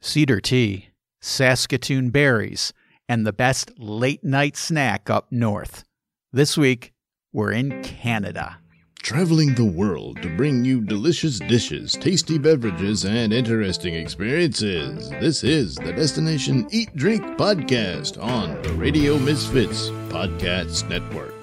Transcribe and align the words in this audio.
cedar 0.00 0.40
tea, 0.40 0.88
Saskatoon 1.20 2.10
berries, 2.10 2.72
and 3.08 3.26
the 3.26 3.32
best 3.32 3.72
late 3.78 4.24
night 4.24 4.56
snack 4.56 5.10
up 5.10 5.30
north. 5.30 5.84
This 6.32 6.56
week, 6.56 6.92
we're 7.32 7.52
in 7.52 7.82
Canada. 7.82 8.58
Traveling 9.02 9.54
the 9.54 9.64
world 9.64 10.20
to 10.22 10.36
bring 10.36 10.64
you 10.64 10.80
delicious 10.82 11.38
dishes, 11.38 11.92
tasty 11.92 12.38
beverages, 12.38 13.04
and 13.04 13.32
interesting 13.32 13.94
experiences. 13.94 15.08
This 15.10 15.42
is 15.42 15.74
the 15.76 15.92
Destination 15.92 16.66
Eat 16.70 16.94
Drink 16.96 17.22
Podcast 17.38 18.22
on 18.22 18.60
the 18.62 18.72
Radio 18.74 19.18
Misfits 19.18 19.88
Podcast 20.10 20.88
Network. 20.88 21.34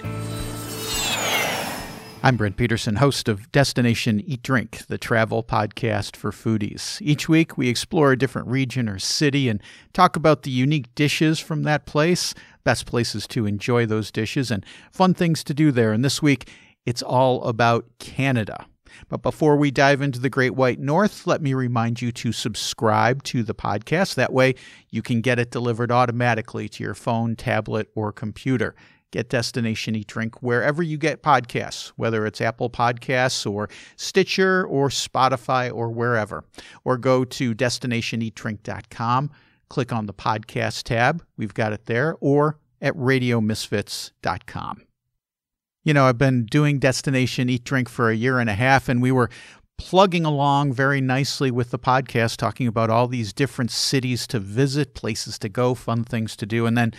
I'm 2.23 2.35
Brent 2.35 2.57
Peterson, 2.57 2.95
host 2.95 3.29
of 3.29 3.51
Destination 3.51 4.21
Eat 4.21 4.41
Drink, 4.41 4.87
the 4.87 4.97
travel 4.97 5.43
podcast 5.43 6.15
for 6.15 6.31
foodies. 6.31 6.99
Each 6.99 7.29
week, 7.29 7.57
we 7.57 7.69
explore 7.69 8.11
a 8.11 8.17
different 8.17 8.47
region 8.47 8.89
or 8.89 8.97
city 8.97 9.47
and 9.47 9.61
talk 9.93 10.15
about 10.15 10.41
the 10.41 10.49
unique 10.49 10.93
dishes 10.95 11.39
from 11.39 11.61
that 11.63 11.85
place, 11.85 12.33
best 12.63 12.87
places 12.87 13.27
to 13.27 13.45
enjoy 13.45 13.85
those 13.85 14.11
dishes, 14.11 14.49
and 14.49 14.65
fun 14.91 15.13
things 15.13 15.43
to 15.43 15.53
do 15.53 15.71
there. 15.71 15.93
And 15.93 16.03
this 16.03 16.21
week, 16.21 16.49
it's 16.85 17.03
all 17.03 17.43
about 17.43 17.85
Canada. 17.99 18.65
But 19.09 19.21
before 19.21 19.55
we 19.55 19.69
dive 19.69 20.01
into 20.01 20.19
the 20.19 20.29
Great 20.29 20.55
White 20.55 20.79
North, 20.79 21.27
let 21.27 21.41
me 21.41 21.53
remind 21.53 22.01
you 22.01 22.11
to 22.13 22.31
subscribe 22.31 23.23
to 23.23 23.43
the 23.43 23.53
podcast. 23.53 24.15
That 24.15 24.33
way, 24.33 24.55
you 24.89 25.03
can 25.03 25.21
get 25.21 25.37
it 25.39 25.51
delivered 25.51 25.91
automatically 25.91 26.67
to 26.69 26.83
your 26.83 26.95
phone, 26.95 27.35
tablet, 27.35 27.89
or 27.93 28.11
computer. 28.11 28.75
Get 29.11 29.29
Destination 29.29 29.95
Eat 29.95 30.07
Drink 30.07 30.41
wherever 30.43 30.83
you 30.83 30.97
get 30.97 31.23
podcasts, 31.23 31.89
whether 31.95 32.25
it's 32.25 32.41
Apple 32.41 32.69
Podcasts 32.69 33.49
or 33.49 33.69
Stitcher 33.95 34.65
or 34.65 34.89
Spotify 34.89 35.73
or 35.73 35.89
wherever. 35.89 36.43
Or 36.83 36.97
go 36.97 37.23
to 37.23 37.55
destinationeatdrink.com, 37.55 39.31
click 39.69 39.93
on 39.93 40.05
the 40.05 40.13
podcast 40.13 40.83
tab, 40.83 41.23
we've 41.37 41.53
got 41.53 41.73
it 41.73 41.85
there, 41.85 42.17
or 42.19 42.59
at 42.81 42.93
radiomisfits.com. 42.95 44.83
You 45.83 45.93
know, 45.93 46.05
I've 46.05 46.17
been 46.17 46.45
doing 46.45 46.79
Destination 46.79 47.49
Eat 47.49 47.63
Drink 47.63 47.87
for 47.87 48.09
a 48.09 48.15
year 48.15 48.39
and 48.39 48.49
a 48.49 48.55
half, 48.55 48.89
and 48.89 49.01
we 49.01 49.11
were 49.11 49.29
plugging 49.77 50.25
along 50.25 50.73
very 50.73 50.99
nicely 50.99 51.49
with 51.49 51.71
the 51.71 51.79
podcast, 51.79 52.35
talking 52.35 52.67
about 52.67 52.89
all 52.89 53.07
these 53.07 53.31
different 53.31 53.71
cities 53.71 54.27
to 54.27 54.39
visit, 54.39 54.95
places 54.95 55.39
to 55.39 55.49
go, 55.49 55.73
fun 55.73 56.03
things 56.03 56.35
to 56.35 56.45
do. 56.45 56.65
And 56.65 56.77
then 56.77 56.93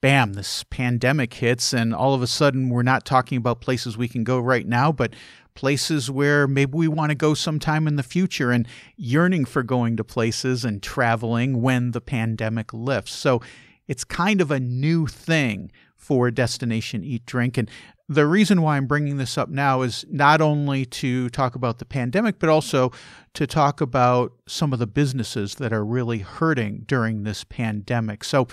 bam, 0.00 0.32
this 0.32 0.64
pandemic 0.64 1.34
hits, 1.34 1.72
and 1.72 1.94
all 1.94 2.14
of 2.14 2.22
a 2.22 2.26
sudden 2.26 2.70
we're 2.70 2.82
not 2.82 3.04
talking 3.04 3.36
about 3.36 3.60
places 3.60 3.96
we 3.96 4.08
can 4.08 4.24
go 4.24 4.38
right 4.38 4.66
now, 4.66 4.92
but 4.92 5.14
places 5.54 6.10
where 6.10 6.46
maybe 6.46 6.72
we 6.72 6.88
want 6.88 7.10
to 7.10 7.14
go 7.14 7.34
sometime 7.34 7.86
in 7.86 7.96
the 7.96 8.02
future 8.02 8.50
and 8.50 8.66
yearning 8.96 9.44
for 9.44 9.62
going 9.62 9.96
to 9.96 10.04
places 10.04 10.64
and 10.64 10.82
traveling 10.82 11.60
when 11.60 11.90
the 11.90 12.00
pandemic 12.00 12.72
lifts. 12.72 13.12
So 13.12 13.42
it's 13.88 14.04
kind 14.04 14.40
of 14.40 14.50
a 14.50 14.60
new 14.60 15.06
thing 15.06 15.70
for 15.96 16.30
Destination 16.30 17.04
Eat 17.04 17.26
Drink. 17.26 17.58
And 17.58 17.68
the 18.08 18.26
reason 18.26 18.62
why 18.62 18.76
I'm 18.76 18.86
bringing 18.86 19.18
this 19.18 19.38
up 19.38 19.48
now 19.48 19.82
is 19.82 20.04
not 20.10 20.40
only 20.40 20.84
to 20.84 21.28
talk 21.30 21.54
about 21.54 21.78
the 21.78 21.84
pandemic, 21.84 22.40
but 22.40 22.48
also 22.48 22.90
to 23.34 23.46
talk 23.46 23.80
about 23.80 24.32
some 24.48 24.72
of 24.72 24.80
the 24.80 24.86
businesses 24.86 25.56
that 25.56 25.72
are 25.72 25.84
really 25.84 26.18
hurting 26.18 26.84
during 26.86 27.22
this 27.22 27.44
pandemic. 27.44 28.24
So, 28.24 28.48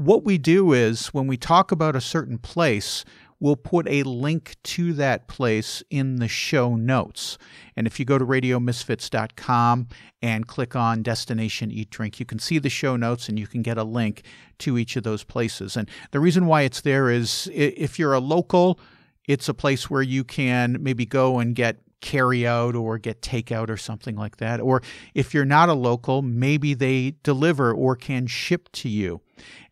what 0.00 0.24
we 0.24 0.38
do 0.38 0.72
is 0.72 1.08
when 1.08 1.26
we 1.26 1.36
talk 1.36 1.70
about 1.70 1.94
a 1.94 2.00
certain 2.00 2.38
place, 2.38 3.04
we'll 3.38 3.54
put 3.56 3.86
a 3.86 4.02
link 4.02 4.56
to 4.62 4.94
that 4.94 5.28
place 5.28 5.82
in 5.90 6.16
the 6.16 6.28
show 6.28 6.74
notes. 6.74 7.36
And 7.76 7.86
if 7.86 8.00
you 8.00 8.06
go 8.06 8.16
to 8.16 8.24
radiomisfits.com 8.24 9.88
and 10.22 10.46
click 10.46 10.74
on 10.74 11.02
Destination 11.02 11.70
Eat 11.70 11.90
Drink, 11.90 12.18
you 12.18 12.24
can 12.24 12.38
see 12.38 12.58
the 12.58 12.70
show 12.70 12.96
notes 12.96 13.28
and 13.28 13.38
you 13.38 13.46
can 13.46 13.60
get 13.60 13.76
a 13.76 13.84
link 13.84 14.22
to 14.60 14.78
each 14.78 14.96
of 14.96 15.02
those 15.02 15.22
places. 15.22 15.76
And 15.76 15.88
the 16.12 16.20
reason 16.20 16.46
why 16.46 16.62
it's 16.62 16.80
there 16.80 17.10
is 17.10 17.50
if 17.52 17.98
you're 17.98 18.14
a 18.14 18.20
local, 18.20 18.80
it's 19.28 19.50
a 19.50 19.54
place 19.54 19.90
where 19.90 20.02
you 20.02 20.24
can 20.24 20.78
maybe 20.80 21.04
go 21.04 21.38
and 21.38 21.54
get 21.54 21.78
carry 22.00 22.46
out 22.46 22.74
or 22.74 22.96
get 22.96 23.20
takeout 23.20 23.68
or 23.68 23.76
something 23.76 24.16
like 24.16 24.38
that. 24.38 24.60
Or 24.60 24.82
if 25.14 25.34
you're 25.34 25.44
not 25.44 25.68
a 25.68 25.74
local, 25.74 26.22
maybe 26.22 26.72
they 26.72 27.16
deliver 27.22 27.72
or 27.72 27.96
can 27.96 28.26
ship 28.26 28.70
to 28.72 28.88
you. 28.88 29.20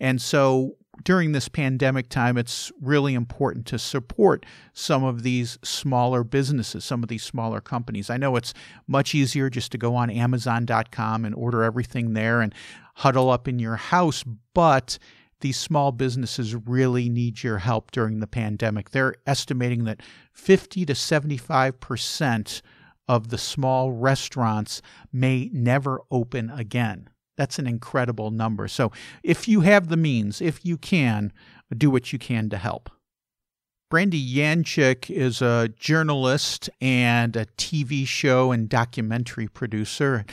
And 0.01 0.21
so 0.21 0.77
during 1.05 1.33
this 1.33 1.49
pandemic 1.49 2.09
time, 2.09 2.37
it's 2.37 2.73
really 2.81 3.15
important 3.15 3.67
to 3.67 3.79
support 3.79 4.45
some 4.73 5.05
of 5.05 5.23
these 5.23 5.59
smaller 5.63 6.25
businesses, 6.25 6.85
some 6.85 7.03
of 7.03 7.09
these 7.09 7.23
smaller 7.23 7.61
companies. 7.61 8.11
I 8.11 8.17
know 8.17 8.37
it's 8.37 8.55
much 8.87 9.15
easier 9.15 9.49
just 9.51 9.73
to 9.73 9.79
go 9.79 9.95
on 9.95 10.11
Amazon.com 10.11 11.25
and 11.25 11.35
order 11.35 11.63
everything 11.63 12.15
there 12.15 12.41
and 12.41 12.55
huddle 12.97 13.31
up 13.31 13.47
in 13.47 13.59
your 13.59 13.77
house, 13.77 14.25
but 14.55 14.99
these 15.41 15.57
small 15.57 15.93
businesses 15.93 16.55
really 16.55 17.09
need 17.09 17.43
your 17.45 17.59
help 17.59 17.93
during 17.93 18.19
the 18.19 18.27
pandemic. 18.27 18.91
They're 18.91 19.15
estimating 19.27 19.85
that 19.85 20.01
50 20.33 20.85
to 20.87 20.93
75% 20.95 22.63
of 23.07 23.29
the 23.29 23.39
small 23.39 23.93
restaurants 23.93 24.83
may 25.13 25.49
never 25.53 26.01
open 26.11 26.51
again. 26.51 27.09
That's 27.39 27.59
an 27.59 27.69
incredible 27.69 28.33
number. 28.33 28.67
So, 28.69 28.93
if 29.23 29.49
you 29.49 29.61
have 29.61 29.89
the 29.89 29.97
means, 29.97 30.43
if 30.43 30.65
you 30.65 30.77
can, 30.77 31.33
do 31.75 31.89
what 31.89 32.13
you 32.13 32.19
can 32.19 32.51
to 32.51 32.59
help. 32.59 32.91
Brandy 33.91 34.23
Yanchyk 34.23 35.09
is 35.09 35.41
a 35.41 35.71
journalist 35.79 36.69
and 36.79 37.35
a 37.35 37.47
TV 37.57 38.07
show 38.07 38.53
and 38.53 38.69
documentary 38.69 39.49
producer. 39.49 40.27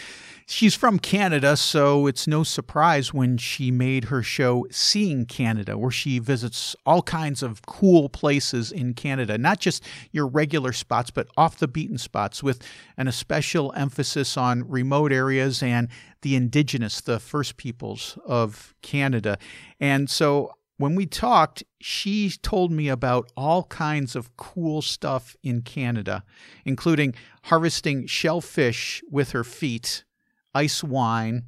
She's 0.46 0.76
from 0.76 1.00
Canada, 1.00 1.56
so 1.56 2.06
it's 2.06 2.28
no 2.28 2.44
surprise 2.44 3.14
when 3.14 3.38
she 3.38 3.72
made 3.72 4.06
her 4.06 4.22
show 4.22 4.68
Seeing 4.72 5.26
Canada, 5.26 5.78
where 5.78 5.90
she 5.90 6.20
visits 6.20 6.76
all 6.86 7.02
kinds 7.02 7.42
of 7.42 7.66
cool 7.66 8.10
places 8.10 8.74
in 8.74 8.94
Canada, 8.94 9.38
not 9.38 9.60
just 9.62 9.82
your 10.12 10.28
regular 10.28 10.74
spots, 10.74 11.10
but 11.10 11.30
off 11.38 11.58
the 11.58 11.68
beaten 11.68 11.98
spots, 11.98 12.44
with 12.44 12.62
an 12.98 13.08
especial 13.08 13.72
emphasis 13.78 14.36
on 14.36 14.70
remote 14.70 15.14
areas 15.14 15.64
and 15.64 15.88
the 16.26 16.36
Indigenous, 16.36 17.02
the 17.02 17.20
First 17.20 17.56
Peoples 17.56 18.18
of 18.26 18.74
Canada. 18.82 19.38
And 19.80 20.10
so 20.10 20.54
when 20.78 20.96
we 20.96 21.06
talked, 21.06 21.64
she 21.80 22.32
told 22.42 22.72
me 22.72 22.90
about 22.90 23.32
all 23.38 23.66
kinds 23.66 24.16
of 24.16 24.36
cool 24.36 24.82
stuff 24.82 25.36
in 25.44 25.62
Canada, 25.62 26.24
including 26.66 27.14
harvesting 27.44 28.08
shellfish 28.08 29.04
with 29.08 29.34
her 29.34 29.44
feet, 29.44 30.04
ice 30.56 30.84
wine, 30.84 31.44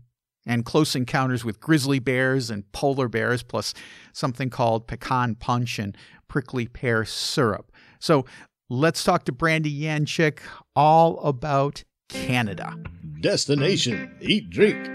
and 0.46 0.64
close 0.64 0.96
encounters 0.96 1.44
with 1.44 1.60
grizzly 1.60 1.98
bears 1.98 2.52
and 2.52 2.72
polar 2.72 3.08
bears, 3.08 3.42
plus 3.42 3.74
something 4.14 4.52
called 4.52 4.86
pecan 4.86 5.34
punch 5.34 5.80
and 5.80 5.98
prickly 6.28 6.68
pear 6.68 7.04
syrup. 7.04 7.72
So 8.00 8.26
let's 8.70 9.04
talk 9.04 9.26
to 9.26 9.32
Brandy 9.32 9.76
Yanchyk 9.76 10.38
all 10.76 11.20
about 11.22 11.84
Canada. 12.09 12.75
Destination 13.22 14.16
Eat 14.22 14.50
Drink. 14.50 14.85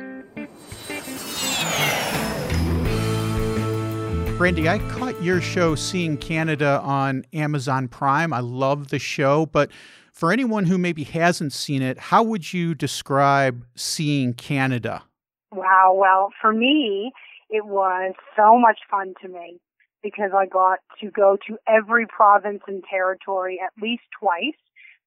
Brandy, 4.39 4.69
I 4.69 4.79
caught 4.91 5.23
your 5.23 5.41
show 5.41 5.75
Seeing 5.75 6.17
Canada 6.17 6.81
on 6.83 7.25
Amazon 7.33 7.87
Prime. 7.87 8.33
I 8.33 8.41
love 8.41 8.89
the 8.89 8.99
show, 8.99 9.47
but 9.47 9.71
for 10.13 10.33
anyone 10.33 10.65
who 10.65 10.79
maybe 10.79 11.05
hasn't 11.05 11.53
seen 11.53 11.81
it, 11.81 11.99
how 11.99 12.23
would 12.23 12.53
you 12.53 12.75
describe 12.75 13.65
Seeing 13.77 14.35
Canada? 14.35 15.05
Wow, 15.53 15.97
well, 15.97 16.31
for 16.41 16.53
me, 16.53 17.13
it 17.51 17.67
was 17.67 18.15
so 18.37 18.59
much 18.59 18.81
fun 18.91 19.15
to 19.23 19.29
me 19.29 19.61
because 20.03 20.33
I 20.37 20.47
got 20.47 20.81
to 21.01 21.11
go 21.11 21.37
to 21.47 21.57
every 21.69 22.07
province 22.07 22.63
and 22.67 22.83
territory 22.91 23.61
at 23.65 23.81
least 23.81 24.03
twice. 24.19 24.57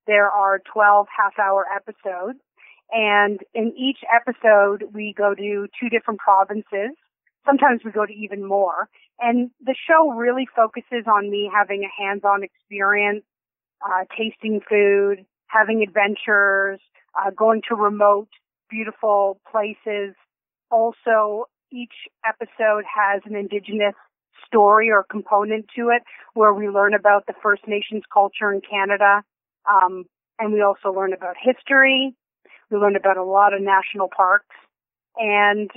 There 0.08 0.30
are 0.30 0.62
12 0.72 1.08
half 1.16 1.40
hour 1.40 1.66
episodes, 1.74 2.40
and 2.92 3.40
in 3.54 3.74
each 3.78 4.00
episode, 4.14 4.84
we 4.94 5.14
go 5.18 5.34
to 5.34 5.68
two 5.80 5.90
different 5.90 6.20
provinces. 6.20 6.96
Sometimes 7.46 7.82
we 7.84 7.92
go 7.92 8.06
to 8.06 8.14
even 8.14 8.46
more. 8.46 8.90
And 9.20 9.52
the 9.64 9.76
show 9.88 10.12
really 10.12 10.48
focuses 10.56 11.06
on 11.08 11.30
me 11.30 11.50
having 11.54 11.84
a 11.84 12.02
hands-on 12.04 12.44
experience, 12.44 13.24
uh, 13.82 14.04
tasting 14.18 14.60
food, 14.68 15.26
having 15.48 15.82
adventures, 15.82 16.80
uh, 17.16 17.32
going 17.32 17.62
to 17.70 17.76
remote, 17.76 18.28
beautiful 18.70 19.40
places. 19.50 20.16
Also, 20.70 21.46
each 21.72 21.94
episode 22.28 22.84
has 22.84 23.22
an 23.26 23.36
indigenous 23.36 23.96
story 24.46 24.92
or 24.92 25.04
component 25.04 25.66
to 25.76 25.90
it 25.90 26.04
where 26.34 26.54
we 26.54 26.70
learn 26.70 26.94
about 26.94 27.26
the 27.26 27.34
First 27.42 27.68
Nations 27.68 28.04
culture 28.12 28.52
in 28.52 28.62
Canada. 28.62 29.24
Um, 29.70 30.06
and 30.40 30.54
we 30.54 30.62
also 30.62 30.92
learn 30.92 31.14
about 31.14 31.36
history. 31.42 32.16
We 32.70 32.78
learned 32.78 32.98
about 32.98 33.18
a 33.18 33.24
lot 33.24 33.54
of 33.54 33.62
national 33.62 34.10
parks. 34.16 34.56
And 35.18 35.70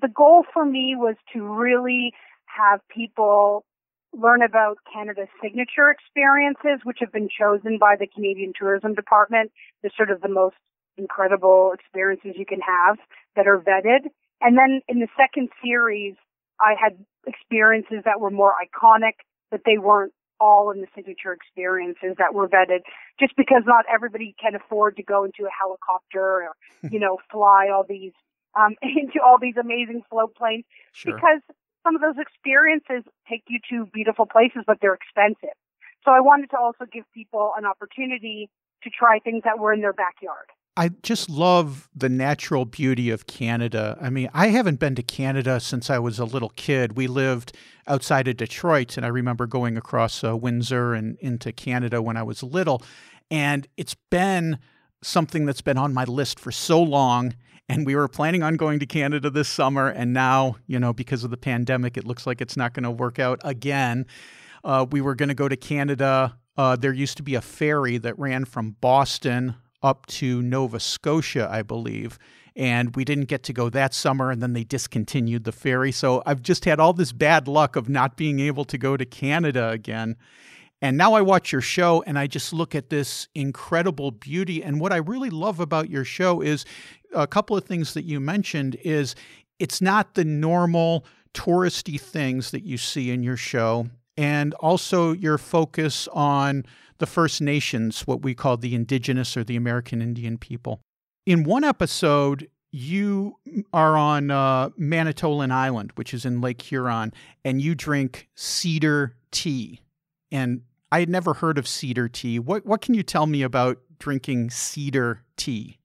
the 0.00 0.08
goal 0.08 0.44
for 0.52 0.64
me 0.64 0.94
was 0.96 1.16
to 1.32 1.42
really 1.42 2.12
have 2.46 2.80
people 2.88 3.64
learn 4.12 4.42
about 4.42 4.78
Canada's 4.92 5.28
signature 5.42 5.90
experiences, 5.90 6.80
which 6.84 6.98
have 7.00 7.12
been 7.12 7.28
chosen 7.28 7.78
by 7.78 7.94
the 7.98 8.06
Canadian 8.06 8.52
Tourism 8.58 8.94
Department. 8.94 9.52
They're 9.82 9.92
sort 9.96 10.10
of 10.10 10.20
the 10.22 10.28
most 10.28 10.56
incredible 10.96 11.72
experiences 11.72 12.32
you 12.36 12.46
can 12.46 12.60
have 12.60 12.96
that 13.36 13.46
are 13.46 13.58
vetted. 13.58 14.08
And 14.40 14.56
then 14.56 14.80
in 14.88 15.00
the 15.00 15.08
second 15.16 15.50
series, 15.62 16.14
I 16.60 16.74
had 16.80 16.98
experiences 17.26 17.98
that 18.04 18.20
were 18.20 18.30
more 18.30 18.54
iconic, 18.54 19.20
but 19.50 19.60
they 19.64 19.78
weren't 19.78 20.12
all 20.40 20.70
in 20.70 20.80
the 20.80 20.86
signature 20.94 21.32
experiences 21.32 22.14
that 22.18 22.34
were 22.34 22.48
vetted 22.48 22.80
just 23.18 23.34
because 23.36 23.62
not 23.66 23.84
everybody 23.92 24.34
can 24.40 24.54
afford 24.54 24.96
to 24.96 25.02
go 25.02 25.24
into 25.24 25.44
a 25.44 25.50
helicopter 25.50 26.20
or, 26.48 26.52
you 26.90 26.98
know, 27.00 27.18
fly 27.30 27.68
all 27.72 27.84
these, 27.88 28.12
um, 28.58 28.74
into 28.82 29.20
all 29.24 29.38
these 29.40 29.56
amazing 29.60 30.02
float 30.10 30.34
planes 30.34 30.64
Sure. 30.92 31.14
because 31.14 31.40
some 31.84 31.94
of 31.96 32.02
those 32.02 32.18
experiences 32.18 33.02
take 33.28 33.42
you 33.48 33.58
to 33.70 33.86
beautiful 33.92 34.26
places, 34.26 34.62
but 34.66 34.78
they're 34.80 34.94
expensive. 34.94 35.54
So 36.04 36.10
I 36.12 36.20
wanted 36.20 36.50
to 36.50 36.58
also 36.58 36.84
give 36.90 37.04
people 37.12 37.52
an 37.56 37.64
opportunity 37.64 38.48
to 38.84 38.90
try 38.90 39.18
things 39.18 39.42
that 39.44 39.58
were 39.58 39.72
in 39.72 39.80
their 39.80 39.92
backyard. 39.92 40.46
I 40.78 40.90
just 41.02 41.28
love 41.28 41.88
the 41.92 42.08
natural 42.08 42.64
beauty 42.64 43.10
of 43.10 43.26
Canada. 43.26 43.98
I 44.00 44.10
mean, 44.10 44.30
I 44.32 44.46
haven't 44.46 44.78
been 44.78 44.94
to 44.94 45.02
Canada 45.02 45.58
since 45.58 45.90
I 45.90 45.98
was 45.98 46.20
a 46.20 46.24
little 46.24 46.50
kid. 46.50 46.96
We 46.96 47.08
lived 47.08 47.56
outside 47.88 48.28
of 48.28 48.36
Detroit, 48.36 48.96
and 48.96 49.04
I 49.04 49.08
remember 49.08 49.48
going 49.48 49.76
across 49.76 50.22
uh, 50.22 50.36
Windsor 50.36 50.94
and 50.94 51.18
into 51.18 51.50
Canada 51.50 52.00
when 52.00 52.16
I 52.16 52.22
was 52.22 52.44
little. 52.44 52.80
And 53.28 53.66
it's 53.76 53.96
been 54.08 54.60
something 55.02 55.46
that's 55.46 55.62
been 55.62 55.78
on 55.78 55.92
my 55.92 56.04
list 56.04 56.38
for 56.38 56.52
so 56.52 56.80
long. 56.80 57.34
And 57.68 57.84
we 57.84 57.96
were 57.96 58.06
planning 58.06 58.44
on 58.44 58.54
going 58.54 58.78
to 58.78 58.86
Canada 58.86 59.30
this 59.30 59.48
summer. 59.48 59.88
And 59.88 60.12
now, 60.12 60.58
you 60.68 60.78
know, 60.78 60.92
because 60.92 61.24
of 61.24 61.32
the 61.32 61.36
pandemic, 61.36 61.96
it 61.96 62.06
looks 62.06 62.24
like 62.24 62.40
it's 62.40 62.56
not 62.56 62.72
going 62.72 62.84
to 62.84 62.90
work 62.92 63.18
out 63.18 63.40
again. 63.42 64.06
Uh, 64.62 64.86
we 64.88 65.00
were 65.00 65.16
going 65.16 65.28
to 65.28 65.34
go 65.34 65.48
to 65.48 65.56
Canada. 65.56 66.38
Uh, 66.56 66.76
there 66.76 66.92
used 66.92 67.16
to 67.16 67.24
be 67.24 67.34
a 67.34 67.40
ferry 67.40 67.98
that 67.98 68.16
ran 68.16 68.44
from 68.44 68.76
Boston 68.80 69.56
up 69.82 70.06
to 70.06 70.42
Nova 70.42 70.80
Scotia, 70.80 71.48
I 71.50 71.62
believe. 71.62 72.18
And 72.56 72.94
we 72.96 73.04
didn't 73.04 73.26
get 73.26 73.44
to 73.44 73.52
go 73.52 73.70
that 73.70 73.94
summer, 73.94 74.30
and 74.32 74.42
then 74.42 74.52
they 74.52 74.64
discontinued 74.64 75.44
the 75.44 75.52
ferry. 75.52 75.92
So 75.92 76.22
I've 76.26 76.42
just 76.42 76.64
had 76.64 76.80
all 76.80 76.92
this 76.92 77.12
bad 77.12 77.46
luck 77.46 77.76
of 77.76 77.88
not 77.88 78.16
being 78.16 78.40
able 78.40 78.64
to 78.64 78.76
go 78.76 78.96
to 78.96 79.04
Canada 79.04 79.70
again. 79.70 80.16
And 80.80 80.96
now 80.96 81.14
I 81.14 81.22
watch 81.22 81.52
your 81.52 81.60
show 81.60 82.02
and 82.06 82.18
I 82.18 82.26
just 82.26 82.52
look 82.52 82.74
at 82.74 82.88
this 82.88 83.28
incredible 83.34 84.12
beauty. 84.12 84.62
And 84.62 84.80
what 84.80 84.92
I 84.92 84.98
really 84.98 85.30
love 85.30 85.60
about 85.60 85.90
your 85.90 86.04
show 86.04 86.40
is 86.40 86.64
a 87.14 87.26
couple 87.26 87.56
of 87.56 87.64
things 87.64 87.94
that 87.94 88.04
you 88.04 88.20
mentioned 88.20 88.76
is 88.84 89.14
it's 89.58 89.80
not 89.80 90.14
the 90.14 90.24
normal 90.24 91.04
touristy 91.34 92.00
things 92.00 92.52
that 92.52 92.64
you 92.64 92.78
see 92.78 93.10
in 93.10 93.22
your 93.22 93.36
show 93.36 93.88
and 94.16 94.54
also 94.54 95.12
your 95.12 95.38
focus 95.38 96.08
on 96.12 96.64
the 96.98 97.06
First 97.06 97.40
Nations, 97.40 98.06
what 98.06 98.22
we 98.22 98.34
call 98.34 98.56
the 98.56 98.74
indigenous 98.74 99.36
or 99.36 99.44
the 99.44 99.56
American 99.56 100.02
Indian 100.02 100.38
people. 100.38 100.80
In 101.26 101.44
one 101.44 101.64
episode, 101.64 102.48
you 102.70 103.36
are 103.72 103.96
on 103.96 104.30
uh, 104.30 104.70
Manitoulin 104.76 105.50
Island, 105.50 105.92
which 105.94 106.12
is 106.12 106.24
in 106.24 106.40
Lake 106.40 106.62
Huron, 106.62 107.12
and 107.44 107.62
you 107.62 107.74
drink 107.74 108.28
cedar 108.34 109.16
tea. 109.30 109.80
And 110.30 110.62
I 110.92 111.00
had 111.00 111.08
never 111.08 111.34
heard 111.34 111.58
of 111.58 111.66
cedar 111.66 112.08
tea. 112.08 112.38
What 112.38 112.66
what 112.66 112.80
can 112.80 112.94
you 112.94 113.02
tell 113.02 113.26
me 113.26 113.42
about 113.42 113.78
drinking 113.98 114.50
cedar 114.50 115.22
tea? 115.36 115.78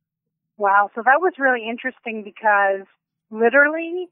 Wow, 0.57 0.89
so 0.94 1.01
that 1.04 1.19
was 1.19 1.33
really 1.39 1.68
interesting 1.68 2.24
because 2.24 2.86
literally 3.31 4.07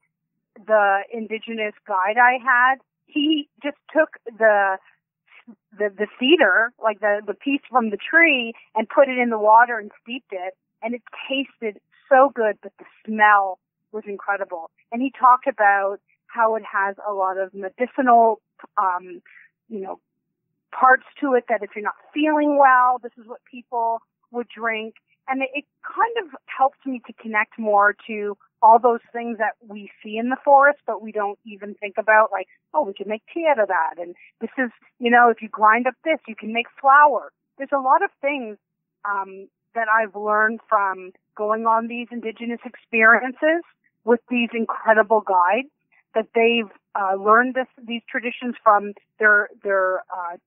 the 0.68 1.01
indigenous 1.13 1.74
guide 1.88 2.18
I 2.18 2.38
had, 2.44 2.75
he 3.06 3.47
just 3.63 3.77
took 3.95 4.09
the 4.38 4.77
the 5.78 5.90
the 5.90 6.08
cedar, 6.20 6.74
like 6.82 7.00
the 7.00 7.22
the 7.26 7.34
piece 7.34 7.62
from 7.70 7.90
the 7.90 7.98
tree, 7.98 8.54
and 8.76 8.88
put 8.88 9.10
it 9.10 9.18
in 9.18 9.30
the 9.30 9.40
water 9.40 9.78
and 9.78 9.92
steeped 10.02 10.32
it, 10.32 10.54
and 10.82 10.94
it 10.94 11.02
tasted 11.30 11.80
so 12.10 12.32
good, 12.34 12.58
but 12.62 12.72
the 12.80 12.86
smell 13.06 13.60
was 13.92 14.04
incredible. 14.08 14.70
And 14.92 15.02
he 15.02 15.12
talked 15.18 15.48
about 15.48 15.98
how 16.28 16.56
it 16.56 16.64
has 16.72 16.96
a 17.08 17.14
lot 17.14 17.38
of 17.38 17.54
medicinal, 17.54 18.42
um, 18.78 19.22
you 19.70 19.80
know, 19.80 20.00
parts 20.72 21.06
to 21.22 21.34
it. 21.34 21.46
That 21.50 21.64
if 21.64 21.72
you're 21.76 21.84
not 21.84 21.96
feeling 22.14 22.58
well, 22.58 23.00
this 23.02 23.14
is 23.18 23.28
what 23.28 23.40
people 23.50 24.00
would 24.32 24.48
drink, 24.48 24.96
and 25.28 25.42
it, 25.42 25.50
it 25.54 25.66
kind 25.84 26.16
of 26.26 26.36
helped 26.46 26.86
me 26.86 27.02
to 27.08 27.14
connect 27.14 27.58
more 27.60 27.96
to 28.08 28.38
all 28.62 28.80
those 28.80 29.00
things 29.12 29.38
that 29.40 29.54
we 29.68 29.92
see 30.04 30.18
in 30.18 30.30
the 30.30 30.38
forest, 30.44 30.80
but 30.86 31.02
we 31.02 31.12
don't 31.12 31.40
even 31.46 31.74
think 31.75 31.96
about 31.98 32.31
like, 32.31 32.48
oh, 32.74 32.84
we 32.84 32.94
can 32.94 33.08
make 33.08 33.24
tea 33.34 33.48
out 33.50 33.60
of 33.60 33.68
that. 33.68 33.96
And 33.98 34.16
this 34.40 34.52
is, 34.58 34.69
you 35.00 35.10
know, 35.10 35.30
if 35.30 35.42
you 35.42 35.50
grind 35.50 35.88
up 35.88 35.96
this, 36.04 36.19
you 36.28 36.36
can 36.36 36.54
make 36.54 36.68
flour. 36.80 37.31
There's 37.58 37.74
a 37.74 37.81
lot 37.81 38.04
of 38.04 38.10
things, 38.22 38.58
um, 39.04 39.48
that 39.74 39.88
I've 39.88 40.16
learned 40.16 40.60
from 40.68 41.12
going 41.36 41.66
on 41.66 41.88
these 41.88 42.08
indigenous 42.12 42.60
experiences 42.66 43.63
with 44.04 44.19
these 44.30 44.50
incredible 44.54 45.22
guides 45.22 45.69
that 46.14 46.28
they've, 46.36 46.69
uh, 46.94 47.16
learned 47.16 47.56
this, 47.56 47.68
these 47.88 48.02
traditions 48.10 48.56
from 48.64 48.94
their, 49.18 49.50
their, 49.64 50.00
uh, 50.12 50.38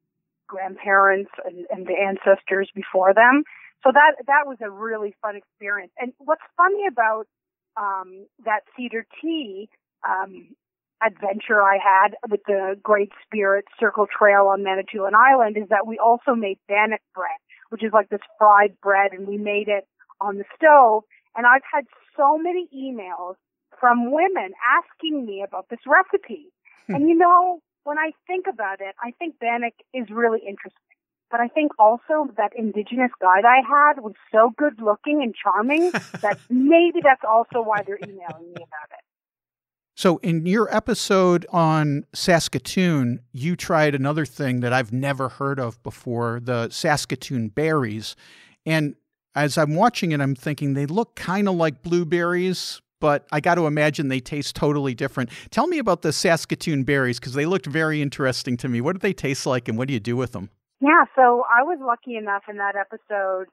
grandparents 0.46 1.30
and, 1.46 1.66
and 1.70 1.86
the 1.86 1.94
ancestors 1.94 2.70
before 2.74 3.14
them. 3.14 3.44
So 3.82 3.90
that, 3.92 4.16
that 4.26 4.46
was 4.46 4.58
a 4.60 4.70
really 4.70 5.14
fun 5.22 5.36
experience. 5.36 5.92
And 5.98 6.12
what's 6.18 6.42
funny 6.56 6.86
about 6.86 7.26
um, 7.76 8.26
that 8.44 8.60
cedar 8.76 9.06
tea 9.20 9.68
um, 10.08 10.54
adventure 11.04 11.62
I 11.62 11.78
had 11.78 12.14
with 12.30 12.40
the 12.46 12.78
Great 12.82 13.10
Spirit 13.24 13.64
Circle 13.78 14.06
Trail 14.06 14.46
on 14.46 14.62
Manitoulin 14.62 15.14
Island 15.14 15.56
is 15.56 15.68
that 15.70 15.86
we 15.86 15.98
also 15.98 16.34
made 16.34 16.58
bannock 16.68 17.00
bread, 17.14 17.38
which 17.70 17.82
is 17.82 17.92
like 17.92 18.08
this 18.08 18.20
fried 18.38 18.80
bread, 18.80 19.12
and 19.12 19.26
we 19.26 19.36
made 19.36 19.68
it 19.68 19.86
on 20.20 20.38
the 20.38 20.44
stove. 20.56 21.04
And 21.36 21.46
I've 21.46 21.66
had 21.70 21.84
so 22.16 22.38
many 22.38 22.68
emails 22.74 23.34
from 23.78 24.12
women 24.12 24.52
asking 24.64 25.26
me 25.26 25.44
about 25.46 25.68
this 25.68 25.80
recipe. 25.86 26.52
and 26.88 27.08
you 27.08 27.16
know, 27.16 27.60
when 27.84 27.98
I 27.98 28.12
think 28.26 28.46
about 28.50 28.80
it, 28.80 28.94
I 29.02 29.10
think 29.18 29.38
bannock 29.38 29.74
is 29.92 30.06
really 30.10 30.40
interesting. 30.40 30.80
But 31.34 31.40
I 31.40 31.48
think 31.48 31.72
also 31.80 32.32
that 32.36 32.52
indigenous 32.56 33.10
guide 33.20 33.44
I 33.44 33.56
had 33.68 34.04
was 34.04 34.12
so 34.30 34.52
good 34.56 34.80
looking 34.80 35.20
and 35.20 35.34
charming 35.34 35.90
that 36.20 36.38
maybe 36.48 37.00
that's 37.02 37.24
also 37.28 37.60
why 37.60 37.82
they're 37.84 37.98
emailing 38.00 38.52
me 38.54 38.62
about 38.62 38.92
it. 38.92 39.04
So, 39.96 40.18
in 40.18 40.46
your 40.46 40.72
episode 40.72 41.44
on 41.50 42.06
Saskatoon, 42.14 43.18
you 43.32 43.56
tried 43.56 43.96
another 43.96 44.24
thing 44.24 44.60
that 44.60 44.72
I've 44.72 44.92
never 44.92 45.28
heard 45.28 45.58
of 45.58 45.82
before 45.82 46.38
the 46.40 46.70
Saskatoon 46.70 47.48
berries. 47.48 48.14
And 48.64 48.94
as 49.34 49.58
I'm 49.58 49.74
watching 49.74 50.12
it, 50.12 50.20
I'm 50.20 50.36
thinking 50.36 50.74
they 50.74 50.86
look 50.86 51.16
kind 51.16 51.48
of 51.48 51.56
like 51.56 51.82
blueberries, 51.82 52.80
but 53.00 53.26
I 53.32 53.40
got 53.40 53.56
to 53.56 53.66
imagine 53.66 54.06
they 54.06 54.20
taste 54.20 54.54
totally 54.54 54.94
different. 54.94 55.30
Tell 55.50 55.66
me 55.66 55.78
about 55.78 56.02
the 56.02 56.12
Saskatoon 56.12 56.84
berries 56.84 57.18
because 57.18 57.34
they 57.34 57.44
looked 57.44 57.66
very 57.66 58.00
interesting 58.00 58.56
to 58.58 58.68
me. 58.68 58.80
What 58.80 58.92
do 58.92 59.00
they 59.00 59.12
taste 59.12 59.46
like 59.46 59.66
and 59.66 59.76
what 59.76 59.88
do 59.88 59.94
you 59.94 60.00
do 60.00 60.14
with 60.14 60.30
them? 60.30 60.50
Yeah, 60.80 61.04
so 61.14 61.44
I 61.48 61.62
was 61.62 61.78
lucky 61.80 62.16
enough 62.16 62.42
in 62.48 62.56
that 62.58 62.76
episode 62.76 63.46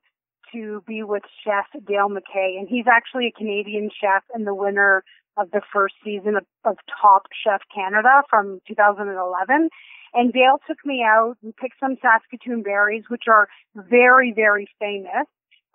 to 0.54 0.84
be 0.86 1.04
with 1.04 1.24
Chef 1.44 1.66
Dale 1.86 2.10
MacKay, 2.10 2.58
and 2.60 2.68
he's 2.68 2.86
actually 2.92 3.28
a 3.28 3.38
Canadian 3.38 3.90
chef 3.90 4.24
and 4.34 4.46
the 4.46 4.56
winner 4.56 5.04
of 5.38 5.52
the 5.52 5.62
first 5.72 5.96
season 6.04 6.36
of, 6.36 6.46
of 6.66 6.78
Top 7.02 7.28
Chef 7.44 7.62
Canada 7.74 8.24
from 8.30 8.60
2011. 8.68 9.70
And 10.14 10.34
Dale 10.34 10.60
took 10.68 10.78
me 10.86 11.04
out. 11.08 11.38
and 11.42 11.56
picked 11.56 11.80
some 11.80 11.96
Saskatoon 12.02 12.64
berries, 12.64 13.04
which 13.08 13.24
are 13.30 13.48
very, 13.76 14.34
very 14.36 14.68
famous 14.78 15.28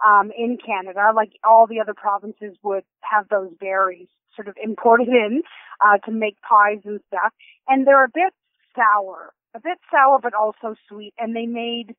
um, 0.07 0.31
in 0.37 0.59
Canada. 0.65 1.13
Like 1.15 1.33
all 1.43 1.67
the 1.67 1.81
other 1.81 1.95
provinces 1.95 2.57
would 2.63 2.85
have 3.01 3.29
those 3.29 3.51
berries 3.59 4.09
sort 4.35 4.49
of 4.49 4.57
imported 4.63 5.09
in 5.09 5.43
uh, 5.81 5.97
to 6.05 6.13
make 6.13 6.37
pies 6.43 6.81
and 6.85 7.01
stuff. 7.09 7.33
And 7.67 7.87
they're 7.87 8.05
a 8.05 8.13
bit 8.13 8.35
sour 8.75 9.33
a 9.57 9.61
bit 9.61 9.79
sour 9.91 10.19
but 10.23 10.35
also 10.35 10.77
sweet 10.89 11.15
and 11.19 11.35
they 11.35 11.47
made 11.47 11.97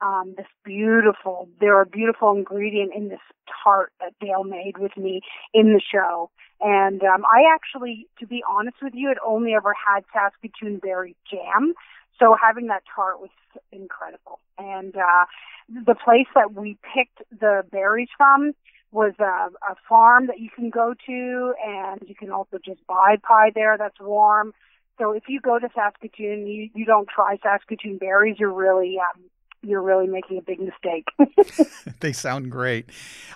um 0.00 0.34
this 0.36 0.46
beautiful 0.64 1.48
they're 1.60 1.80
a 1.80 1.86
beautiful 1.86 2.32
ingredient 2.32 2.92
in 2.94 3.08
this 3.08 3.20
tart 3.64 3.92
that 4.00 4.12
Dale 4.20 4.44
made 4.44 4.78
with 4.78 4.96
me 4.96 5.20
in 5.52 5.72
the 5.72 5.80
show. 5.80 6.30
And 6.60 7.02
um 7.02 7.24
I 7.24 7.52
actually 7.54 8.06
to 8.18 8.26
be 8.26 8.42
honest 8.48 8.76
with 8.82 8.94
you 8.94 9.08
had 9.08 9.18
only 9.26 9.54
ever 9.54 9.74
had 9.74 10.04
Saskatoon 10.12 10.78
berry 10.78 11.16
jam. 11.30 11.74
So 12.18 12.36
having 12.40 12.66
that 12.68 12.82
tart 12.94 13.20
was 13.20 13.30
incredible. 13.72 14.40
And 14.58 14.96
uh 14.96 15.24
the 15.68 15.94
place 15.94 16.28
that 16.34 16.54
we 16.54 16.76
picked 16.94 17.22
the 17.40 17.62
berries 17.70 18.08
from 18.16 18.52
was 18.92 19.12
a, 19.20 19.48
a 19.70 19.76
farm 19.88 20.26
that 20.26 20.40
you 20.40 20.50
can 20.54 20.68
go 20.68 20.94
to 21.06 21.54
and 21.64 22.00
you 22.08 22.14
can 22.14 22.30
also 22.30 22.58
just 22.64 22.84
buy 22.86 23.16
pie 23.22 23.50
there 23.54 23.76
that's 23.78 24.00
warm. 24.00 24.52
So 25.00 25.12
if 25.12 25.24
you 25.28 25.40
go 25.40 25.58
to 25.58 25.68
Saskatoon, 25.74 26.46
you, 26.46 26.68
you 26.74 26.84
don't 26.84 27.08
try 27.08 27.38
Saskatoon 27.42 27.96
berries, 27.96 28.36
you're 28.38 28.52
really 28.52 28.98
um, 28.98 29.22
you're 29.62 29.82
really 29.82 30.06
making 30.06 30.38
a 30.38 30.42
big 30.42 30.60
mistake. 30.60 31.08
they 32.00 32.12
sound 32.12 32.50
great. 32.50 32.90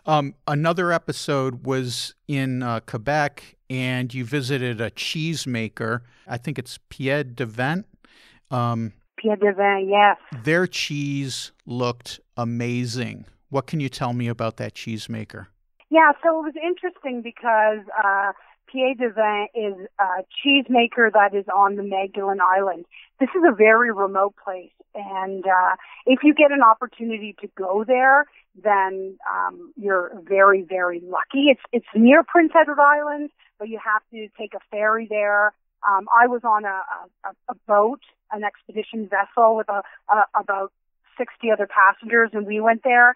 Um, 0.06 0.34
another 0.46 0.92
episode 0.92 1.64
was 1.64 2.14
in 2.28 2.62
uh, 2.62 2.80
Quebec, 2.80 3.56
and 3.70 4.12
you 4.12 4.24
visited 4.24 4.80
a 4.80 4.90
cheesemaker. 4.90 6.00
I 6.26 6.36
think 6.36 6.58
it's 6.58 6.78
Pied 6.90 7.34
de 7.34 7.46
Vent. 7.46 7.86
Um, 8.50 8.92
Pied 9.16 9.40
de 9.40 9.52
Vent, 9.52 9.88
yes. 9.88 10.16
Their 10.44 10.66
cheese 10.66 11.52
looked 11.66 12.20
amazing. 12.36 13.24
What 13.48 13.66
can 13.66 13.80
you 13.80 13.88
tell 13.88 14.12
me 14.12 14.28
about 14.28 14.58
that 14.58 14.74
cheesemaker? 14.74 15.46
Yeah, 15.90 16.12
so 16.22 16.40
it 16.40 16.42
was 16.42 16.54
interesting 16.56 17.22
because 17.22 17.86
uh, 18.02 18.32
Pied 18.74 18.98
de 18.98 19.06
is 19.54 19.74
a 20.00 20.24
cheesemaker 20.42 21.12
that 21.12 21.32
is 21.32 21.44
on 21.54 21.76
the 21.76 21.84
Magdalen 21.84 22.40
Island. 22.40 22.86
This 23.20 23.28
is 23.28 23.42
a 23.48 23.54
very 23.54 23.92
remote 23.92 24.34
place, 24.42 24.72
and 24.96 25.44
uh, 25.46 25.76
if 26.06 26.24
you 26.24 26.34
get 26.34 26.50
an 26.50 26.62
opportunity 26.62 27.36
to 27.40 27.48
go 27.56 27.84
there, 27.86 28.24
then 28.60 29.16
um, 29.32 29.72
you're 29.76 30.10
very, 30.24 30.62
very 30.62 31.00
lucky. 31.00 31.50
It's 31.50 31.60
it's 31.72 31.86
near 31.94 32.24
Prince 32.24 32.50
Edward 32.60 32.80
Island, 32.80 33.30
but 33.60 33.68
you 33.68 33.78
have 33.78 34.02
to 34.10 34.28
take 34.36 34.54
a 34.54 34.60
ferry 34.72 35.06
there. 35.08 35.52
Um, 35.88 36.08
I 36.10 36.26
was 36.26 36.40
on 36.42 36.64
a, 36.64 36.82
a, 37.24 37.30
a 37.50 37.54
boat, 37.68 38.00
an 38.32 38.42
expedition 38.42 39.08
vessel 39.08 39.54
with 39.54 39.68
a, 39.68 39.82
a, 40.10 40.24
about 40.34 40.72
60 41.16 41.48
other 41.52 41.68
passengers, 41.68 42.30
and 42.32 42.44
we 42.44 42.60
went 42.60 42.82
there. 42.82 43.14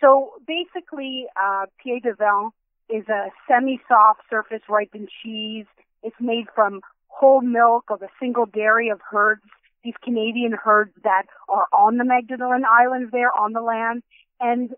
So 0.00 0.34
basically, 0.46 1.26
uh, 1.34 1.66
Pied 1.82 2.04
de 2.04 2.14
Vent 2.14 2.52
is 2.92 3.08
a 3.08 3.28
semi-soft 3.48 4.22
surface 4.28 4.62
ripened 4.68 5.08
cheese. 5.22 5.66
It's 6.02 6.16
made 6.20 6.46
from 6.54 6.80
whole 7.08 7.40
milk 7.40 7.84
of 7.90 8.02
a 8.02 8.08
single 8.18 8.46
dairy 8.46 8.88
of 8.88 9.00
herds, 9.08 9.42
these 9.84 9.94
Canadian 10.02 10.52
herds 10.52 10.92
that 11.04 11.24
are 11.48 11.66
on 11.72 11.98
the 11.98 12.04
Magdalen 12.04 12.64
Islands 12.64 13.10
there 13.12 13.32
on 13.32 13.52
the 13.52 13.60
land. 13.60 14.02
And 14.40 14.70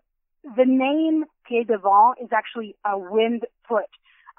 the 0.43 0.65
name 0.65 1.25
Pied 1.47 1.67
de 1.67 1.77
Vent 1.77 2.17
is 2.21 2.29
actually 2.31 2.75
a 2.85 2.97
wind 2.97 3.45
foot. 3.67 3.89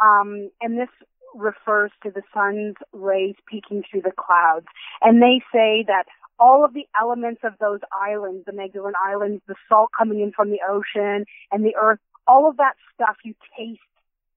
Um, 0.02 0.50
and 0.60 0.78
this 0.78 0.88
refers 1.34 1.90
to 2.02 2.10
the 2.10 2.22
sun's 2.32 2.76
rays 2.92 3.34
peeking 3.50 3.82
through 3.90 4.02
the 4.02 4.12
clouds. 4.16 4.66
And 5.02 5.22
they 5.22 5.40
say 5.52 5.84
that 5.86 6.04
all 6.38 6.64
of 6.64 6.74
the 6.74 6.86
elements 7.00 7.42
of 7.44 7.54
those 7.60 7.80
islands, 7.92 8.44
the 8.46 8.52
Magdalen 8.52 8.94
Islands, 9.02 9.42
the 9.46 9.54
salt 9.68 9.90
coming 9.96 10.20
in 10.20 10.32
from 10.32 10.50
the 10.50 10.60
ocean 10.68 11.24
and 11.52 11.64
the 11.64 11.74
earth, 11.80 12.00
all 12.26 12.48
of 12.48 12.56
that 12.56 12.74
stuff 12.94 13.16
you 13.24 13.34
taste 13.56 13.80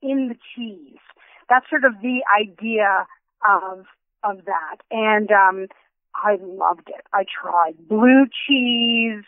in 0.02 0.30
the 0.30 0.36
cheese. 0.56 1.00
That's 1.50 1.70
sort 1.70 1.86
of 1.86 1.94
the 2.02 2.22
idea 2.40 3.08
of 3.48 3.86
of 4.24 4.46
that. 4.46 4.78
And 4.92 5.32
um 5.32 5.68
I 6.16 6.38
loved 6.42 6.88
it. 6.90 7.06
I 7.14 7.26
tried 7.26 7.76
blue 7.88 8.26
cheese 8.48 9.24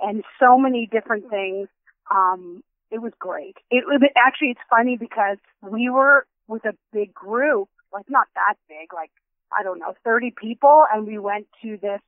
and 0.00 0.24
so 0.40 0.58
many 0.58 0.88
different 0.90 1.30
things. 1.30 1.68
Um 2.10 2.62
it 2.90 3.00
was 3.00 3.12
great. 3.18 3.56
It 3.70 3.84
was 3.86 4.02
actually 4.16 4.50
it's 4.50 4.60
funny 4.68 4.96
because 4.96 5.38
we 5.62 5.88
were 5.88 6.26
with 6.48 6.64
a 6.66 6.74
big 6.92 7.14
group, 7.14 7.68
like 7.92 8.08
not 8.08 8.26
that 8.34 8.54
big, 8.68 8.92
like 8.92 9.10
I 9.56 9.62
don't 9.62 9.78
know, 9.78 9.94
30 10.04 10.32
people, 10.36 10.84
and 10.92 11.06
we 11.06 11.18
went 11.18 11.46
to 11.62 11.76
this 11.76 12.00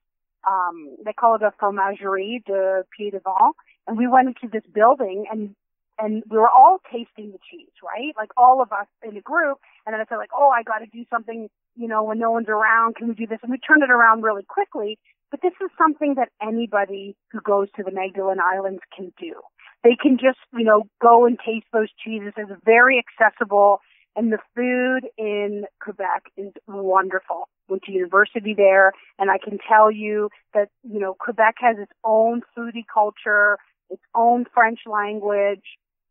um, 0.47 0.97
they 1.05 1.13
call 1.13 1.37
it 1.37 1.43
a 1.43 1.53
fromagerie 1.59 2.43
de 2.47 2.85
Pied 2.97 3.13
de 3.13 3.21
Vent, 3.21 3.55
and 3.87 3.97
we 3.97 4.07
went 4.07 4.29
into 4.29 4.49
this 4.53 4.65
building 4.73 5.25
and 5.31 5.55
and 5.99 6.23
we 6.31 6.39
were 6.39 6.49
all 6.49 6.79
tasting 6.91 7.33
the 7.33 7.39
cheese, 7.51 7.73
right? 7.83 8.15
Like 8.17 8.31
all 8.37 8.61
of 8.61 8.73
us 8.73 8.87
in 9.03 9.17
a 9.17 9.21
group. 9.21 9.59
And 9.87 9.93
then 9.95 10.01
I 10.01 10.05
said 10.09 10.17
like, 10.17 10.35
oh, 10.37 10.51
I 10.51 10.63
got 10.63 10.79
to 10.79 10.87
do 10.87 11.05
something, 11.11 11.49
you 11.77 11.89
know, 11.89 12.03
when 12.03 12.19
no 12.19 12.31
one's 12.31 12.49
around. 12.49 12.97
Can 12.97 13.09
we 13.09 13.15
do 13.15 13.27
this? 13.27 13.39
And 13.43 13.51
we 13.51 13.59
turned 13.59 13.83
it 13.83 13.91
around 13.91 14.23
really 14.23 14.45
quickly. 14.45 14.99
But 15.31 15.41
this 15.43 15.55
is 15.63 15.71
something 15.77 16.15
that 16.15 16.29
anybody 16.41 17.17
who 17.31 17.41
goes 17.41 17.69
to 17.77 17.83
the 17.83 17.91
Magdalen 17.91 18.39
Islands 18.41 18.83
can 18.95 19.13
do. 19.19 19.35
They 19.83 19.97
can 20.01 20.17
just, 20.17 20.39
you 20.53 20.65
know, 20.65 20.85
go 21.03 21.27
and 21.27 21.39
taste 21.39 21.67
those 21.73 21.89
cheeses. 22.03 22.33
It's 22.37 22.51
very 22.65 23.03
accessible. 23.03 23.81
And 24.17 24.33
the 24.33 24.39
food 24.55 25.11
in 25.19 25.65
Quebec 25.81 26.25
is 26.37 26.53
wonderful. 26.69 27.49
Went 27.69 27.83
to 27.85 27.93
university 27.93 28.55
there, 28.55 28.93
and 29.19 29.31
I 29.31 29.39
can 29.39 29.59
tell 29.69 29.91
you 29.91 30.29
that, 30.53 30.69
you 30.83 31.01
know, 31.01 31.17
Quebec 31.19 31.57
has 31.59 31.79
its 31.79 31.91
own 32.05 32.43
foodie 32.57 32.85
culture, 32.93 33.59
its 33.91 34.03
own 34.15 34.45
French 34.55 34.81
language, 34.87 35.65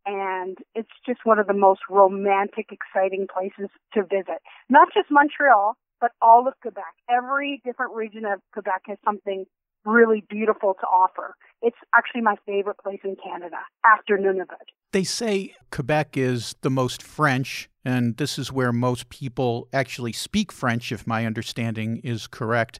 and 0.06 0.58
it's 0.74 0.90
just 1.06 1.20
one 1.24 1.38
of 1.38 1.46
the 1.46 1.54
most 1.54 1.80
romantic, 1.90 2.70
exciting 2.70 3.26
places 3.32 3.70
to 3.94 4.02
visit. 4.02 4.40
Not 4.68 4.88
just 4.94 5.10
Montreal, 5.10 5.76
but 6.00 6.12
all 6.20 6.46
of 6.46 6.54
Quebec. 6.60 6.84
Every 7.08 7.60
different 7.64 7.94
region 7.94 8.24
of 8.24 8.40
Quebec 8.52 8.82
has 8.88 8.98
something 9.04 9.46
really 9.84 10.24
beautiful 10.28 10.74
to 10.74 10.86
offer. 10.86 11.36
It's 11.62 11.76
actually 11.94 12.22
my 12.22 12.36
favorite 12.46 12.78
place 12.78 13.00
in 13.04 13.16
Canada 13.16 13.58
after 13.84 14.18
Nunavut. 14.18 14.68
They 14.92 15.04
say 15.04 15.54
Quebec 15.70 16.16
is 16.16 16.54
the 16.60 16.70
most 16.70 17.02
French, 17.02 17.68
and 17.84 18.16
this 18.16 18.38
is 18.38 18.52
where 18.52 18.72
most 18.72 19.08
people 19.08 19.68
actually 19.72 20.12
speak 20.12 20.52
French, 20.52 20.92
if 20.92 21.06
my 21.06 21.26
understanding 21.26 22.00
is 22.04 22.26
correct. 22.26 22.78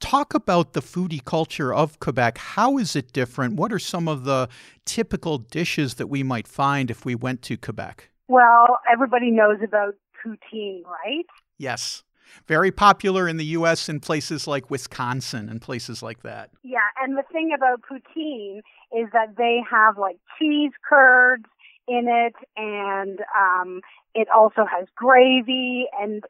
Talk 0.00 0.34
about 0.34 0.72
the 0.72 0.82
foodie 0.82 1.24
culture 1.24 1.72
of 1.72 1.98
Quebec. 2.00 2.38
How 2.38 2.76
is 2.76 2.94
it 2.94 3.12
different? 3.12 3.54
What 3.54 3.72
are 3.72 3.78
some 3.78 4.08
of 4.08 4.24
the 4.24 4.48
typical 4.84 5.38
dishes 5.38 5.94
that 5.94 6.08
we 6.08 6.22
might 6.22 6.46
find 6.46 6.90
if 6.90 7.04
we 7.04 7.14
went 7.14 7.40
to 7.42 7.56
Quebec? 7.56 8.10
Well, 8.28 8.78
everybody 8.92 9.30
knows 9.30 9.58
about 9.62 9.94
poutine, 10.24 10.84
right? 10.84 11.26
Yes 11.56 12.02
very 12.46 12.70
popular 12.70 13.28
in 13.28 13.36
the 13.36 13.44
U.S. 13.46 13.88
in 13.88 14.00
places 14.00 14.46
like 14.46 14.70
Wisconsin 14.70 15.48
and 15.48 15.60
places 15.60 16.02
like 16.02 16.22
that. 16.22 16.50
Yeah, 16.62 16.80
and 17.00 17.16
the 17.16 17.24
thing 17.32 17.52
about 17.54 17.82
poutine 17.82 18.58
is 18.92 19.08
that 19.12 19.36
they 19.36 19.60
have 19.70 19.98
like 19.98 20.18
cheese 20.38 20.72
curds 20.88 21.46
in 21.86 22.06
it, 22.08 22.34
and 22.56 23.20
um, 23.36 23.80
it 24.14 24.28
also 24.34 24.64
has 24.64 24.86
gravy 24.96 25.86
and 26.00 26.24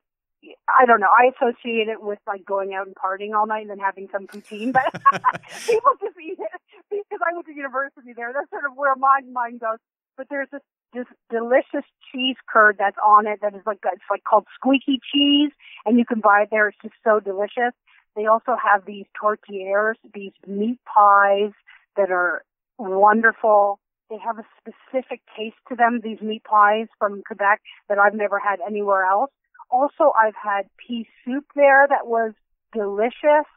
I 0.68 0.84
don't 0.86 1.00
know. 1.00 1.08
I 1.08 1.30
associate 1.32 1.88
it 1.88 2.02
with 2.02 2.18
like 2.26 2.44
going 2.44 2.74
out 2.74 2.86
and 2.86 2.94
partying 2.94 3.34
all 3.34 3.46
night 3.46 3.62
and 3.62 3.70
then 3.70 3.78
having 3.78 4.08
some 4.12 4.26
poutine, 4.26 4.72
but 4.72 4.92
people 5.66 5.92
just 6.00 6.16
eat 6.20 6.38
it 6.38 6.60
because 6.90 7.20
I 7.24 7.34
went 7.34 7.46
to 7.46 7.54
university 7.54 8.12
there. 8.14 8.32
That's 8.32 8.50
sort 8.50 8.64
of 8.64 8.76
where 8.76 8.94
my 8.96 9.20
mind 9.30 9.60
goes. 9.60 9.78
But 10.16 10.28
there's 10.30 10.48
this 10.52 10.62
this 10.94 11.06
delicious 11.30 11.84
cheese 12.10 12.36
curd 12.48 12.76
that's 12.78 12.96
on 13.04 13.26
it 13.26 13.40
that 13.42 13.54
is 13.54 13.62
like 13.66 13.78
it's 13.84 14.02
like 14.10 14.24
called 14.24 14.46
squeaky 14.54 15.00
cheese, 15.12 15.50
and 15.84 15.98
you 15.98 16.04
can 16.04 16.20
buy 16.20 16.42
it 16.42 16.48
there. 16.50 16.68
It's 16.68 16.78
just 16.82 16.94
so 17.02 17.20
delicious. 17.20 17.74
They 18.16 18.26
also 18.26 18.56
have 18.62 18.86
these 18.86 19.06
tourtières, 19.20 19.94
these 20.14 20.32
meat 20.46 20.78
pies 20.86 21.52
that 21.96 22.10
are 22.10 22.44
wonderful. 22.78 23.80
They 24.08 24.18
have 24.24 24.38
a 24.38 24.44
specific 24.60 25.20
taste 25.36 25.56
to 25.68 25.74
them, 25.74 26.00
these 26.02 26.20
meat 26.20 26.44
pies 26.44 26.86
from 26.98 27.22
Quebec 27.26 27.60
that 27.88 27.98
I've 27.98 28.14
never 28.14 28.38
had 28.38 28.60
anywhere 28.66 29.04
else. 29.04 29.30
Also, 29.70 30.12
I've 30.16 30.36
had 30.40 30.68
pea 30.76 31.08
soup 31.24 31.46
there 31.56 31.86
that 31.88 32.06
was 32.06 32.32
delicious. 32.72 33.48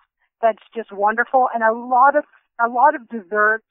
That's 0.41 0.63
just 0.75 0.91
wonderful, 0.91 1.47
and 1.53 1.63
a 1.63 1.73
lot 1.73 2.15
of 2.15 2.23
a 2.59 2.67
lot 2.67 2.95
of 2.95 3.07
desserts 3.09 3.65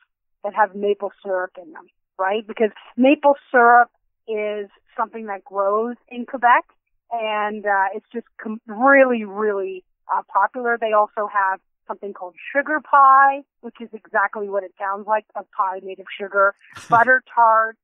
that 0.44 0.54
have 0.54 0.76
maple 0.76 1.11
syrup 1.23 1.50
in 1.61 1.73
them 1.73 1.87
right? 2.18 2.46
Because 2.46 2.70
maple 2.96 3.35
syrup 3.50 3.90
is 4.28 4.68
something 4.96 5.26
that 5.26 5.44
grows 5.44 5.96
in 6.08 6.26
Quebec, 6.26 6.64
and 7.12 7.64
uh, 7.64 7.87
it's 7.94 8.06
just 8.12 8.26
com- 8.42 8.61
really, 8.66 9.25
really 9.25 9.85
uh, 10.14 10.23
popular. 10.32 10.78
They 10.80 10.92
also 10.92 11.28
have 11.32 11.61
something 11.87 12.12
called 12.12 12.35
sugar 12.54 12.80
pie, 12.80 13.42
which 13.61 13.76
is 13.80 13.88
exactly 13.92 14.49
what 14.49 14.64
it 14.64 14.73
sounds 14.78 15.06
like, 15.06 15.25
a 15.37 15.42
pie 15.56 15.80
made 15.82 16.00
of 16.00 16.06
sugar, 16.18 16.54
butter 16.90 17.23
tart, 17.32 17.76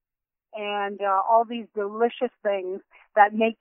and 0.55 1.01
uh, 1.01 1.21
all 1.29 1.45
these 1.45 1.67
delicious 1.75 2.33
things 2.43 2.81
that 3.15 3.33
make 3.33 3.59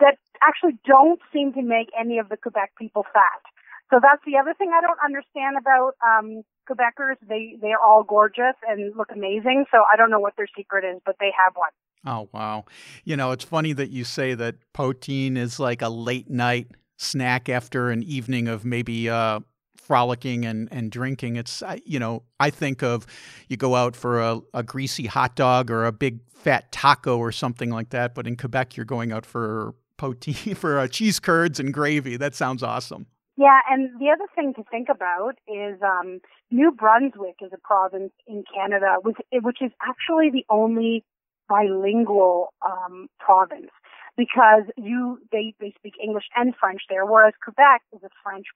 that 0.00 0.16
actually 0.42 0.76
don't 0.84 1.20
seem 1.32 1.52
to 1.52 1.62
make 1.62 1.88
any 1.98 2.18
of 2.18 2.28
the 2.28 2.36
Quebec 2.36 2.72
people 2.78 3.04
fat. 3.12 3.42
So 3.90 4.00
that's 4.02 4.22
the 4.26 4.38
other 4.40 4.54
thing 4.54 4.70
I 4.76 4.80
don't 4.80 4.98
understand 5.04 5.56
about 5.58 5.92
um, 6.02 6.42
Quebecers. 6.68 7.16
They 7.28 7.56
they're 7.60 7.80
all 7.80 8.02
gorgeous 8.02 8.56
and 8.68 8.96
look 8.96 9.10
amazing. 9.12 9.66
So 9.70 9.82
I 9.92 9.96
don't 9.96 10.10
know 10.10 10.20
what 10.20 10.34
their 10.36 10.48
secret 10.56 10.84
is, 10.84 11.00
but 11.04 11.16
they 11.20 11.30
have 11.44 11.54
one. 11.54 11.70
Oh 12.06 12.28
wow! 12.32 12.64
You 13.04 13.16
know, 13.16 13.32
it's 13.32 13.44
funny 13.44 13.72
that 13.74 13.90
you 13.90 14.04
say 14.04 14.34
that 14.34 14.56
poutine 14.74 15.36
is 15.36 15.60
like 15.60 15.82
a 15.82 15.88
late 15.88 16.30
night 16.30 16.68
snack 16.96 17.48
after 17.48 17.90
an 17.90 18.02
evening 18.02 18.48
of 18.48 18.64
maybe 18.64 19.08
uh, 19.08 19.40
frolicking 19.76 20.44
and, 20.44 20.68
and 20.72 20.90
drinking. 20.90 21.36
It's 21.36 21.62
you 21.84 21.98
know 21.98 22.22
I 22.40 22.50
think 22.50 22.82
of 22.82 23.06
you 23.48 23.56
go 23.56 23.74
out 23.74 23.94
for 23.96 24.20
a, 24.20 24.40
a 24.52 24.62
greasy 24.62 25.06
hot 25.06 25.36
dog 25.36 25.70
or 25.70 25.84
a 25.84 25.92
big 25.92 26.20
fat 26.30 26.72
taco 26.72 27.18
or 27.18 27.32
something 27.32 27.70
like 27.70 27.90
that. 27.90 28.14
But 28.14 28.26
in 28.26 28.36
Quebec, 28.36 28.76
you're 28.76 28.86
going 28.86 29.12
out 29.12 29.26
for 29.26 29.74
poutine 29.98 30.56
for 30.56 30.78
uh, 30.78 30.88
cheese 30.88 31.20
curds 31.20 31.60
and 31.60 31.72
gravy. 31.72 32.16
That 32.16 32.34
sounds 32.34 32.62
awesome. 32.62 33.06
Yeah, 33.36 33.58
and 33.68 33.98
the 33.98 34.10
other 34.10 34.26
thing 34.34 34.54
to 34.54 34.62
think 34.70 34.88
about 34.88 35.34
is 35.48 35.80
um, 35.82 36.20
New 36.50 36.70
Brunswick 36.70 37.36
is 37.42 37.50
a 37.52 37.58
province 37.58 38.12
in 38.28 38.44
Canada, 38.54 38.96
which, 39.02 39.16
which 39.32 39.58
is 39.60 39.72
actually 39.82 40.30
the 40.30 40.44
only 40.48 41.04
bilingual 41.48 42.52
um, 42.66 43.08
province 43.18 43.70
because 44.16 44.62
you 44.76 45.18
they 45.32 45.54
they 45.58 45.72
speak 45.76 45.94
English 46.02 46.24
and 46.36 46.54
French 46.58 46.82
there, 46.88 47.04
whereas 47.04 47.34
Quebec 47.42 47.82
is 47.92 48.00
a 48.04 48.08
French 48.22 48.46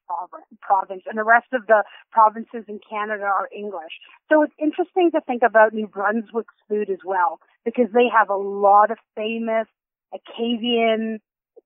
province, 0.61 1.03
and 1.07 1.19
the 1.19 1.25
rest 1.25 1.49
of 1.53 1.67
the 1.67 1.83
provinces 2.13 2.65
in 2.69 2.79
Canada 2.89 3.25
are 3.25 3.49
English. 3.55 3.99
So 4.31 4.43
it's 4.43 4.55
interesting 4.59 5.11
to 5.13 5.21
think 5.27 5.43
about 5.43 5.75
New 5.75 5.89
Brunswick's 5.89 6.55
food 6.69 6.89
as 6.91 7.01
well 7.05 7.41
because 7.65 7.87
they 7.93 8.07
have 8.17 8.31
a 8.31 8.37
lot 8.37 8.93
of 8.93 8.99
famous 9.17 9.67
Acadian 10.15 11.19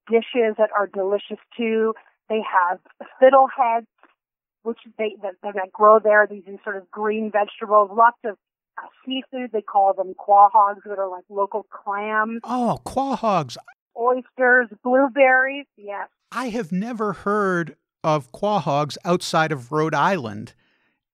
dishes 0.09 0.57
that 0.59 0.71
are 0.76 0.87
delicious 0.87 1.38
too. 1.57 1.95
They 2.32 2.40
have 2.50 2.78
fiddleheads, 3.20 3.84
which 4.62 4.78
they 4.96 5.16
that, 5.20 5.34
that 5.42 5.70
grow 5.70 5.98
there. 5.98 6.26
These 6.26 6.44
sort 6.64 6.76
of 6.78 6.90
green 6.90 7.30
vegetables, 7.30 7.90
lots 7.94 8.16
of 8.24 8.38
uh, 8.78 8.86
seafood. 9.04 9.50
They 9.52 9.60
call 9.60 9.92
them 9.92 10.14
quahogs 10.14 10.82
that 10.86 10.98
are 10.98 11.10
like 11.10 11.24
local 11.28 11.66
clams. 11.70 12.40
Oh, 12.44 12.78
quahogs. 12.86 13.58
Oysters, 13.94 14.68
blueberries. 14.82 15.66
Yes. 15.76 16.08
I 16.30 16.48
have 16.48 16.72
never 16.72 17.12
heard 17.12 17.76
of 18.02 18.32
quahogs 18.32 18.96
outside 19.04 19.52
of 19.52 19.70
Rhode 19.70 19.94
Island. 19.94 20.54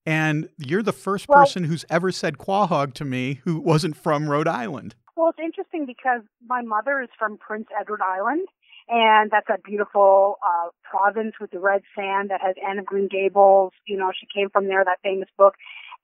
And 0.07 0.49
you're 0.57 0.85
the 0.85 0.93
first 0.93 1.29
Well- 1.29 1.41
person 1.41 1.65
who's 1.65 1.85
ever 1.91 2.13
said 2.13 2.39
quahog 2.39 2.95
to 2.95 3.05
me 3.05 3.41
who 3.43 3.59
wasn't 3.59 3.97
from 3.97 4.31
Rhode 4.31 4.47
Island. 4.47 4.95
Well, 5.17 5.31
it's 5.31 5.41
interesting 5.45 5.85
because 5.85 6.23
my 6.47 6.63
mother 6.63 7.01
is 7.03 7.09
from 7.19 7.39
Prince 7.39 7.67
Edward 7.79 8.01
Island, 8.01 8.47
and 8.89 9.31
that's 9.31 9.49
a 9.49 9.61
beautiful 9.63 10.39
uh, 10.43 10.69
province 10.83 11.35
with 11.41 11.51
the 11.51 11.59
red 11.59 11.83
sand 11.97 12.31
that 12.31 12.41
has 12.41 12.55
Anne 12.67 12.79
of 12.79 12.87
Green 12.87 13.09
Gables. 13.09 13.73
You 13.87 13.97
know, 13.97 14.13
she 14.19 14.27
came 14.35 14.51
from 14.51 14.67
there, 14.67 14.85
that 14.85 14.99
famous 15.03 15.29
book. 15.37 15.55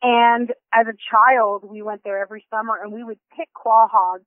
And 0.02 0.50
as 0.72 0.86
a 0.86 0.96
child, 1.10 1.64
we 1.64 1.80
went 1.82 2.02
there 2.04 2.20
every 2.20 2.44
summer, 2.50 2.78
and 2.82 2.92
we 2.92 3.02
would 3.02 3.18
pick 3.36 3.48
quahogs 3.54 4.26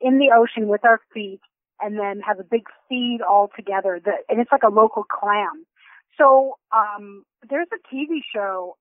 in 0.00 0.18
the 0.18 0.32
ocean 0.36 0.68
with 0.68 0.84
our 0.84 1.00
feet, 1.14 1.40
and 1.80 1.98
then 1.98 2.20
have 2.20 2.38
a 2.38 2.44
big 2.44 2.64
feed 2.88 3.20
all 3.26 3.50
together. 3.56 4.00
The, 4.04 4.12
and 4.28 4.40
it's 4.40 4.52
like 4.52 4.64
a 4.64 4.72
local 4.72 5.04
clam. 5.04 5.64
So 6.18 6.58
um, 6.74 7.24
there's 7.48 7.68
a 7.72 7.94
TV 7.94 8.18
show. 8.34 8.76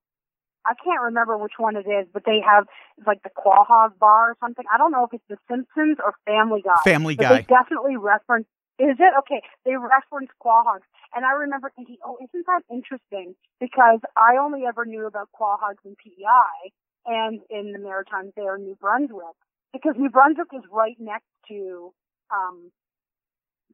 I 0.65 0.73
can't 0.83 1.01
remember 1.01 1.37
which 1.37 1.53
one 1.57 1.75
it 1.75 1.87
is, 1.87 2.07
but 2.13 2.23
they 2.25 2.39
have 2.45 2.65
like 3.05 3.21
the 3.23 3.29
Quahog 3.29 3.97
Bar 3.99 4.31
or 4.31 4.37
something. 4.39 4.63
I 4.73 4.77
don't 4.77 4.91
know 4.91 5.05
if 5.05 5.13
it's 5.13 5.23
The 5.29 5.37
Simpsons 5.49 5.97
or 6.03 6.13
Family 6.25 6.61
Guy. 6.61 6.81
Family 6.83 7.15
Guy. 7.15 7.35
they 7.35 7.41
definitely 7.41 7.97
reference. 7.97 8.47
Is 8.79 8.97
it 8.99 9.13
okay? 9.19 9.41
They 9.65 9.75
reference 9.75 10.31
quahogs, 10.43 10.87
and 11.15 11.25
I 11.25 11.33
remember 11.33 11.71
thinking, 11.75 11.97
"Oh, 12.03 12.17
isn't 12.21 12.45
that 12.47 12.63
interesting?" 12.71 13.35
Because 13.59 13.99
I 14.17 14.37
only 14.41 14.65
ever 14.65 14.83
knew 14.85 15.05
about 15.05 15.29
quahogs 15.31 15.85
in 15.85 15.95
PEI 15.95 16.71
and 17.05 17.41
in 17.49 17.71
the 17.71 17.79
Maritimes 17.79 18.33
there 18.35 18.55
in 18.55 18.63
New 18.63 18.75
Brunswick, 18.75 19.37
because 19.73 19.93
New 19.97 20.09
Brunswick 20.09 20.47
is 20.53 20.63
right 20.71 20.95
next 20.99 21.29
to 21.49 21.93
um, 22.31 22.71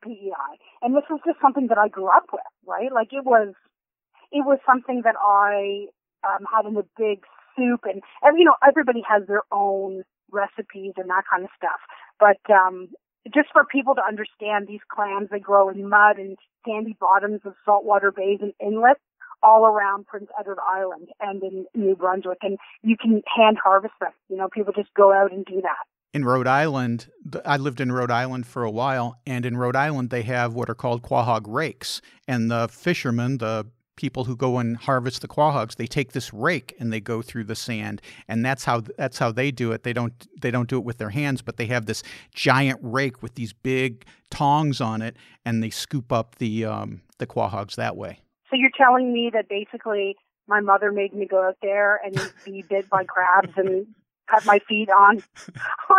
PEI, 0.03 0.59
and 0.81 0.93
this 0.95 1.07
was 1.09 1.21
just 1.25 1.39
something 1.41 1.67
that 1.67 1.77
I 1.77 1.87
grew 1.87 2.07
up 2.07 2.27
with, 2.33 2.41
right? 2.65 2.91
Like 2.91 3.13
it 3.13 3.23
was, 3.23 3.53
it 4.31 4.45
was 4.45 4.59
something 4.65 5.03
that 5.05 5.15
I 5.15 5.87
um, 6.27 6.45
had 6.51 6.65
in 6.65 6.75
a 6.75 6.83
big 6.97 7.23
soup, 7.55 7.81
and, 7.85 8.01
and 8.21 8.37
you 8.37 8.43
know, 8.43 8.55
everybody 8.67 9.01
has 9.07 9.27
their 9.27 9.43
own 9.51 10.03
recipes 10.31 10.93
and 10.97 11.09
that 11.09 11.23
kind 11.29 11.43
of 11.45 11.49
stuff, 11.55 11.79
but 12.19 12.39
um, 12.53 12.89
just 13.33 13.49
for 13.51 13.63
people 13.65 13.95
to 13.95 14.01
understand 14.05 14.67
these 14.67 14.79
clams, 14.89 15.29
they 15.29 15.39
grow 15.39 15.69
in 15.69 15.87
mud 15.89 16.17
and 16.17 16.37
sandy 16.65 16.95
bottoms 16.99 17.41
of 17.45 17.53
saltwater 17.65 18.11
bays 18.11 18.39
and 18.41 18.53
inlets 18.59 19.01
all 19.41 19.65
around 19.65 20.05
Prince 20.07 20.29
Edward 20.39 20.59
Island 20.67 21.07
and 21.19 21.41
in 21.43 21.65
New 21.73 21.95
Brunswick. 21.95 22.39
And 22.41 22.57
you 22.81 22.97
can 22.97 23.21
hand 23.35 23.57
harvest 23.63 23.93
them. 23.99 24.11
You 24.29 24.37
know, 24.37 24.49
people 24.49 24.73
just 24.73 24.93
go 24.95 25.13
out 25.13 25.31
and 25.31 25.45
do 25.45 25.61
that. 25.61 25.85
In 26.11 26.25
Rhode 26.25 26.47
Island, 26.47 27.07
I 27.45 27.57
lived 27.57 27.79
in 27.79 27.91
Rhode 27.91 28.09
Island 28.09 28.47
for 28.47 28.63
a 28.63 28.71
while, 28.71 29.19
and 29.27 29.45
in 29.45 29.57
Rhode 29.57 29.75
Island, 29.75 30.09
they 30.09 30.23
have 30.23 30.55
what 30.55 30.67
are 30.67 30.75
called 30.75 31.03
quahog 31.03 31.43
rakes. 31.47 32.01
And 32.27 32.49
the 32.49 32.67
fishermen, 32.67 33.37
the 33.37 33.67
people 33.99 34.23
who 34.23 34.35
go 34.35 34.59
and 34.59 34.77
harvest 34.77 35.21
the 35.21 35.27
quahogs, 35.27 35.75
they 35.75 35.85
take 35.85 36.13
this 36.13 36.33
rake 36.33 36.73
and 36.79 36.91
they 36.93 37.01
go 37.01 37.21
through 37.21 37.43
the 37.43 37.55
sand, 37.55 38.01
and 38.29 38.45
that's 38.45 38.63
how 38.63 38.81
that's 38.97 39.17
how 39.17 39.29
they 39.29 39.51
do 39.51 39.73
it. 39.73 39.83
They 39.83 39.91
don't 39.91 40.25
they 40.39 40.51
don't 40.51 40.69
do 40.69 40.77
it 40.77 40.85
with 40.85 40.99
their 40.99 41.09
hands, 41.09 41.41
but 41.41 41.57
they 41.57 41.65
have 41.65 41.85
this 41.85 42.01
giant 42.33 42.79
rake 42.81 43.21
with 43.21 43.35
these 43.35 43.51
big 43.51 44.05
tongs 44.31 44.79
on 44.79 45.01
it, 45.01 45.17
and 45.43 45.61
they 45.61 45.69
scoop 45.69 46.13
up 46.13 46.35
the 46.35 46.63
um, 46.63 47.01
the 47.17 47.27
quahogs 47.27 47.75
that 47.75 47.97
way. 47.97 48.21
So 48.49 48.55
you're 48.55 48.71
telling 48.77 49.11
me 49.11 49.29
that 49.33 49.49
basically 49.49 50.15
my 50.47 50.61
mother 50.61 50.93
made 50.93 51.13
me 51.13 51.27
go 51.27 51.45
out 51.45 51.57
there 51.61 51.99
and 52.03 52.15
be 52.45 52.63
bit 52.67 52.89
by 52.89 53.03
crabs 53.03 53.51
and 53.57 53.85
cut 54.29 54.45
my 54.45 54.59
feet 54.59 54.89
on 54.89 55.21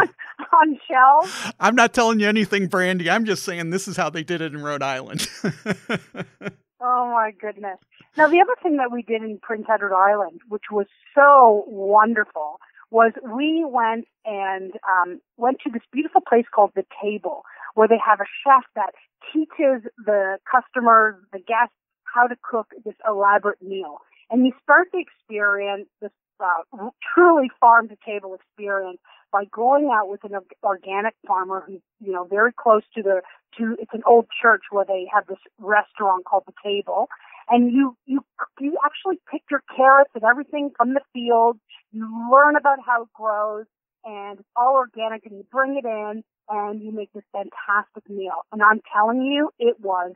on 0.01 0.09
on 0.55 0.81
shells? 0.89 1.53
I'm 1.61 1.75
not 1.75 1.93
telling 1.93 2.19
you 2.19 2.29
anything, 2.29 2.67
Brandy. 2.67 3.11
I'm 3.11 3.27
just 3.27 3.43
saying 3.43 3.69
this 3.69 3.87
is 3.87 3.99
how 3.99 4.09
they 4.09 4.23
did 4.23 4.41
it 4.41 4.55
in 4.55 4.63
Rhode 4.63 4.83
Island. 4.83 5.29
Oh 6.81 7.11
my 7.13 7.33
goodness. 7.39 7.79
Now 8.17 8.29
the 8.29 8.41
other 8.41 8.57
thing 8.63 8.79
that 8.79 8.91
we 8.91 9.03
did 9.03 9.23
in 9.23 9.39
Prince 9.43 9.67
Edward 9.73 9.95
Island, 9.95 10.41
which 10.49 10.65
was 10.71 10.87
so 11.15 11.65
wonderful, 11.67 12.59
was 12.91 13.13
we 13.23 13.65
went 13.69 14.07
and 14.25 14.73
um, 14.89 15.21
went 15.37 15.59
to 15.65 15.71
this 15.71 15.83
beautiful 15.93 16.21
place 16.27 16.47
called 16.53 16.73
the 16.75 16.85
Table, 17.03 17.43
where 17.75 17.87
they 17.87 18.01
have 18.05 18.21
a 18.21 18.31
chef 18.43 18.65
that 18.75 18.95
teaches 19.33 19.89
the 20.05 20.39
customers, 20.51 21.17
the 21.33 21.39
guests, 21.39 21.77
how 22.05 22.27
to 22.27 22.37
cook 22.43 22.69
this 22.85 22.97
elaborate 23.07 23.63
meal. 23.63 23.99
And 24.31 24.45
you 24.45 24.53
start 24.63 24.89
the 24.93 24.99
experience, 24.99 25.89
this 26.01 26.11
uh, 26.41 26.89
truly 27.15 27.51
farm 27.61 27.89
to 27.89 27.97
table 28.05 28.35
experience, 28.35 28.99
by 29.33 29.45
going 29.47 29.91
out 29.93 30.09
with 30.09 30.25
an 30.25 30.33
organic 30.63 31.15
farmer 31.27 31.63
who's 31.67 31.81
you 32.01 32.13
know 32.13 32.25
very 32.25 32.53
close 32.53 32.83
to 32.95 33.03
the 33.03 33.23
to 33.59 33.77
it's 33.79 33.93
an 33.95 34.03
old 34.07 34.27
church 34.41 34.63
where 34.71 34.85
they 34.85 35.07
have 35.13 35.27
this 35.27 35.39
restaurant 35.59 36.25
called 36.25 36.45
the 36.47 36.53
Table, 36.63 37.09
and 37.49 37.73
you 37.73 37.97
you 38.07 38.25
you 38.59 38.77
actually 38.85 39.21
pick 39.31 39.43
your 39.51 39.63
carrots 39.75 40.11
and 40.15 40.25
everything 40.25 40.71
from 40.77 40.95
the 40.95 41.01
field. 41.13 41.59
You 41.93 42.09
learn 42.33 42.57
about 42.57 42.79
how 42.85 43.03
it 43.03 43.09
grows, 43.15 43.67
and 44.05 44.39
it's 44.41 44.49
all 44.57 44.75
organic, 44.75 45.27
and 45.27 45.37
you 45.37 45.45
bring 45.51 45.77
it 45.77 45.85
in, 45.85 46.23
and 46.49 46.83
you 46.83 46.93
make 46.93 47.13
this 47.13 47.25
fantastic 47.33 48.09
meal. 48.09 48.45
And 48.53 48.63
I'm 48.63 48.81
telling 48.93 49.23
you, 49.23 49.51
it 49.59 49.81
was 49.81 50.13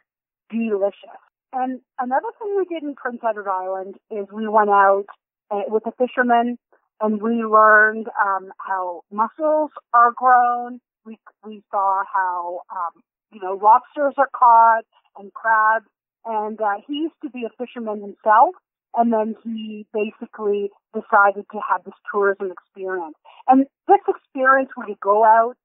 delicious. 0.50 1.20
And 1.52 1.80
another 2.00 2.28
thing 2.38 2.56
we 2.56 2.64
did 2.64 2.82
in 2.82 2.94
Prince 2.94 3.20
Edward 3.28 3.48
Island 3.48 3.94
is 4.10 4.26
we 4.32 4.48
went 4.48 4.70
out 4.70 5.04
uh, 5.50 5.62
with 5.68 5.84
a 5.86 5.92
fisherman 5.92 6.58
and 7.00 7.20
we 7.20 7.44
learned 7.44 8.08
um, 8.24 8.50
how 8.58 9.02
mussels 9.10 9.70
are 9.92 10.12
grown. 10.12 10.80
We 11.04 11.18
we 11.44 11.62
saw 11.70 12.02
how 12.12 12.60
um, 12.70 13.02
you 13.32 13.40
know 13.40 13.58
lobsters 13.62 14.14
are 14.18 14.30
caught 14.34 14.84
and 15.18 15.32
crabs. 15.32 15.86
And 16.24 16.58
uh, 16.60 16.80
he 16.86 16.94
used 16.94 17.20
to 17.22 17.28
be 17.28 17.44
a 17.44 17.52
fisherman 17.62 18.00
himself, 18.00 18.54
and 18.96 19.12
then 19.12 19.34
he 19.44 19.86
basically 19.92 20.70
decided 20.94 21.44
to 21.52 21.60
have 21.68 21.84
this 21.84 21.94
tourism 22.10 22.50
experience. 22.50 23.16
And 23.46 23.66
this 23.86 24.00
experience, 24.08 24.70
where 24.74 24.88
you 24.88 24.96
go 25.02 25.22
out 25.22 25.56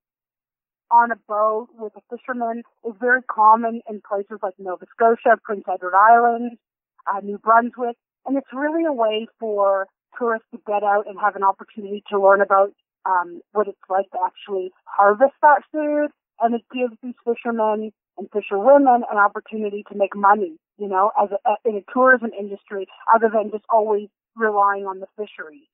on 0.90 1.12
a 1.12 1.16
boat 1.28 1.68
with 1.78 1.92
a 1.96 2.02
fisherman, 2.14 2.62
is 2.84 2.92
very 3.00 3.22
common 3.22 3.80
in 3.88 4.02
places 4.06 4.38
like 4.42 4.54
Nova 4.58 4.84
Scotia, 4.94 5.38
Prince 5.42 5.64
Edward 5.72 5.94
Island, 5.94 6.58
uh, 7.06 7.20
New 7.20 7.38
Brunswick, 7.38 7.96
and 8.26 8.36
it's 8.36 8.52
really 8.52 8.84
a 8.84 8.92
way 8.92 9.26
for 9.38 9.86
tourists 10.18 10.48
to 10.52 10.60
get 10.66 10.82
out 10.82 11.06
and 11.06 11.18
have 11.20 11.36
an 11.36 11.42
opportunity 11.42 12.02
to 12.10 12.20
learn 12.20 12.40
about 12.40 12.72
um, 13.06 13.40
what 13.52 13.68
it's 13.68 13.78
like 13.88 14.10
to 14.10 14.18
actually 14.24 14.70
harvest 14.84 15.34
that 15.42 15.62
food, 15.72 16.08
and 16.40 16.54
it 16.54 16.62
gives 16.72 16.94
these 17.02 17.14
fishermen 17.24 17.92
and 18.18 18.28
fisherwomen 18.32 19.02
an 19.10 19.18
opportunity 19.18 19.84
to 19.90 19.96
make 19.96 20.14
money, 20.14 20.56
you 20.78 20.88
know, 20.88 21.10
as 21.22 21.30
a, 21.32 21.68
in 21.68 21.76
a 21.76 21.92
tourism 21.92 22.30
industry, 22.38 22.86
other 23.14 23.30
than 23.32 23.50
just 23.50 23.64
always 23.70 24.08
relying 24.36 24.84
on 24.84 25.00
the 25.00 25.06
fisheries. 25.16 25.66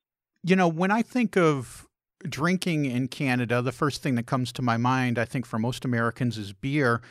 You 0.42 0.56
know, 0.56 0.68
when 0.68 0.90
I 0.90 1.02
think 1.02 1.36
of 1.36 1.86
drinking 2.22 2.84
in 2.86 3.08
Canada, 3.08 3.62
the 3.62 3.72
first 3.72 4.02
thing 4.02 4.14
that 4.14 4.26
comes 4.26 4.52
to 4.52 4.62
my 4.62 4.76
mind, 4.76 5.18
I 5.18 5.24
think 5.24 5.46
for 5.46 5.58
most 5.58 5.84
Americans, 5.84 6.38
is 6.38 6.52
beer. 6.52 7.02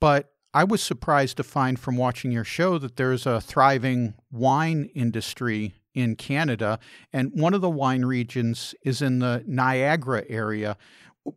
But 0.00 0.32
I 0.52 0.64
was 0.64 0.82
surprised 0.82 1.36
to 1.36 1.44
find 1.44 1.78
from 1.78 1.96
watching 1.96 2.32
your 2.32 2.44
show 2.44 2.78
that 2.78 2.96
there's 2.96 3.26
a 3.26 3.40
thriving 3.40 4.14
wine 4.32 4.90
industry 4.94 5.74
in 5.94 6.16
Canada. 6.16 6.78
And 7.12 7.30
one 7.34 7.54
of 7.54 7.60
the 7.60 7.70
wine 7.70 8.04
regions 8.04 8.74
is 8.84 9.02
in 9.02 9.18
the 9.18 9.42
Niagara 9.46 10.24
area. 10.28 10.76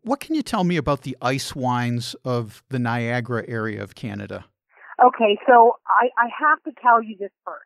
What 0.03 0.19
can 0.19 0.35
you 0.35 0.41
tell 0.43 0.63
me 0.63 0.77
about 0.77 1.01
the 1.01 1.17
ice 1.21 1.55
wines 1.55 2.15
of 2.23 2.63
the 2.69 2.79
Niagara 2.79 3.43
area 3.47 3.83
of 3.83 3.95
Canada? 3.95 4.45
Okay, 5.03 5.37
so 5.47 5.73
I, 5.87 6.09
I 6.17 6.29
have 6.39 6.61
to 6.63 6.71
tell 6.81 7.01
you 7.03 7.17
this 7.19 7.31
first. 7.45 7.65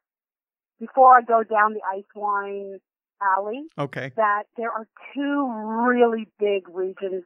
Before 0.80 1.18
I 1.18 1.22
go 1.22 1.44
down 1.44 1.74
the 1.74 1.82
ice 1.96 2.04
wine 2.16 2.80
alley, 3.22 3.64
Okay. 3.78 4.12
that 4.16 4.44
there 4.58 4.72
are 4.72 4.88
two 5.14 5.52
really 5.88 6.28
big 6.40 6.68
regions 6.70 7.24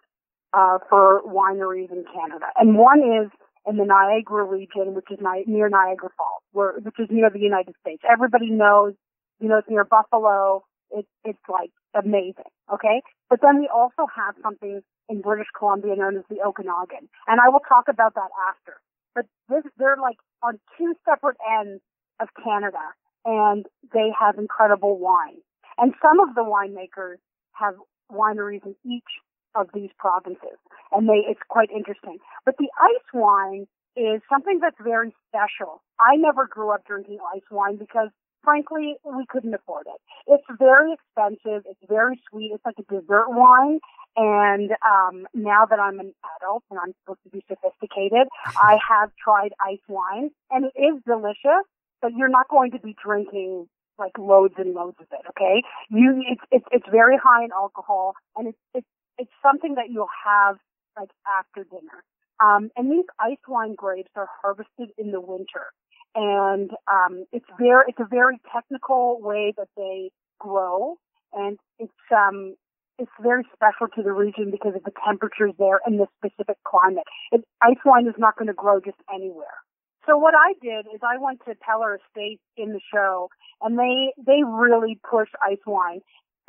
uh, 0.53 0.79
for 0.89 1.21
wineries 1.25 1.91
in 1.91 2.03
Canada, 2.13 2.47
and 2.57 2.77
one 2.77 2.99
is 2.99 3.29
in 3.67 3.77
the 3.77 3.85
Niagara 3.85 4.43
region, 4.43 4.95
which 4.95 5.05
is 5.11 5.19
ni- 5.21 5.43
near 5.47 5.69
Niagara 5.69 6.09
Falls, 6.17 6.41
where 6.51 6.73
which 6.79 6.95
is 6.99 7.07
near 7.11 7.29
the 7.29 7.39
United 7.39 7.75
States. 7.79 8.01
Everybody 8.11 8.49
knows, 8.49 8.93
you 9.41 9.49
know, 9.49 9.57
it's 9.57 9.69
near 9.69 9.83
Buffalo. 9.83 10.63
It's 10.91 11.09
it's 11.25 11.41
like 11.49 11.71
amazing, 11.95 12.51
okay. 12.71 13.01
But 13.29 13.39
then 13.41 13.59
we 13.59 13.69
also 13.73 14.05
have 14.13 14.35
something 14.43 14.81
in 15.09 15.21
British 15.21 15.47
Columbia 15.57 15.95
known 15.95 16.17
as 16.17 16.23
the 16.29 16.41
Okanagan, 16.45 17.09
and 17.27 17.39
I 17.41 17.49
will 17.49 17.63
talk 17.67 17.85
about 17.89 18.13
that 18.15 18.29
after. 18.49 18.79
But 19.15 19.25
this, 19.49 19.63
they're 19.77 19.97
like 19.99 20.17
on 20.43 20.59
two 20.77 20.93
separate 21.03 21.37
ends 21.59 21.81
of 22.19 22.29
Canada, 22.43 22.93
and 23.25 23.65
they 23.93 24.11
have 24.19 24.37
incredible 24.37 24.97
wine. 24.99 25.41
And 25.77 25.93
some 26.01 26.19
of 26.19 26.35
the 26.35 26.43
winemakers 26.43 27.17
have 27.53 27.75
wineries 28.11 28.65
in 28.65 28.75
each 28.85 29.11
of 29.55 29.67
these 29.73 29.89
provinces, 29.97 30.59
and 30.91 31.07
they 31.09 31.23
it's 31.27 31.41
quite 31.49 31.71
interesting. 31.71 32.17
But 32.45 32.55
the 32.57 32.69
ice 32.79 33.09
wine 33.13 33.67
is 33.95 34.21
something 34.29 34.59
that's 34.61 34.79
very 34.81 35.13
special. 35.27 35.81
I 35.99 36.15
never 36.15 36.47
grew 36.47 36.71
up 36.71 36.85
drinking 36.85 37.19
ice 37.33 37.47
wine 37.51 37.77
because 37.77 38.09
frankly, 38.43 38.95
we 39.05 39.25
couldn't 39.29 39.53
afford 39.53 39.87
it. 39.87 40.01
It's 40.27 40.43
very 40.59 40.93
expensive. 40.93 41.63
It's 41.69 41.79
very 41.87 42.21
sweet. 42.29 42.51
It's 42.53 42.65
like 42.65 42.75
a 42.79 42.83
dessert 42.83 43.27
wine. 43.29 43.79
And 44.17 44.71
um, 44.85 45.27
now 45.33 45.65
that 45.65 45.79
I'm 45.79 45.99
an 45.99 46.13
adult 46.37 46.63
and 46.69 46.79
I'm 46.79 46.93
supposed 47.01 47.23
to 47.23 47.29
be 47.29 47.43
sophisticated, 47.47 48.27
I 48.61 48.77
have 48.87 49.11
tried 49.23 49.53
ice 49.65 49.79
wine, 49.87 50.31
and 50.49 50.65
it 50.65 50.79
is 50.79 51.01
delicious. 51.05 51.65
But 52.01 52.13
you're 52.17 52.29
not 52.29 52.49
going 52.49 52.71
to 52.71 52.79
be 52.79 52.95
drinking 53.03 53.67
like 53.99 54.17
loads 54.17 54.55
and 54.57 54.73
loads 54.73 54.97
of 54.99 55.07
it. 55.11 55.25
Okay, 55.29 55.61
you 55.89 56.23
it's 56.27 56.41
it's, 56.51 56.65
it's 56.71 56.85
very 56.91 57.15
high 57.15 57.43
in 57.43 57.51
alcohol, 57.51 58.15
and 58.35 58.47
it's 58.47 58.57
it's 58.73 58.87
it's 59.19 59.31
something 59.41 59.75
that 59.75 59.89
you'll 59.89 60.09
have 60.25 60.57
like 60.97 61.09
after 61.39 61.63
dinner. 61.63 62.03
Um, 62.43 62.71
and 62.75 62.91
these 62.91 63.05
ice 63.19 63.37
wine 63.47 63.75
grapes 63.75 64.09
are 64.15 64.27
harvested 64.41 64.89
in 64.97 65.11
the 65.11 65.21
winter, 65.21 65.69
and 66.15 66.71
um, 66.91 67.25
it's 67.31 67.45
very 67.59 67.85
it's 67.87 67.99
a 67.99 68.07
very 68.09 68.39
technical 68.53 69.19
way 69.21 69.53
that 69.57 69.69
they 69.77 70.11
grow, 70.39 70.97
and 71.33 71.57
it's 71.79 71.91
um 72.15 72.55
it's 72.97 73.11
very 73.21 73.43
special 73.53 73.87
to 73.95 74.03
the 74.03 74.11
region 74.11 74.51
because 74.51 74.75
of 74.75 74.83
the 74.83 74.91
temperatures 75.05 75.53
there 75.57 75.79
and 75.85 75.99
the 75.99 76.07
specific 76.17 76.57
climate. 76.63 77.03
It, 77.31 77.43
ice 77.61 77.81
wine 77.85 78.07
is 78.07 78.15
not 78.17 78.37
going 78.37 78.47
to 78.47 78.53
grow 78.53 78.79
just 78.79 78.97
anywhere. 79.13 79.57
So 80.05 80.17
what 80.17 80.33
I 80.35 80.53
did 80.61 80.87
is 80.93 80.99
I 81.03 81.17
went 81.19 81.41
to 81.47 81.55
Peller 81.55 81.97
Estates 81.97 82.41
in 82.57 82.73
the 82.73 82.81
show, 82.93 83.29
and 83.61 83.77
they 83.77 84.13
they 84.17 84.43
really 84.45 84.99
push 85.09 85.29
ice 85.41 85.63
wine 85.65 86.01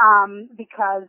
um, 0.02 0.48
because 0.56 1.08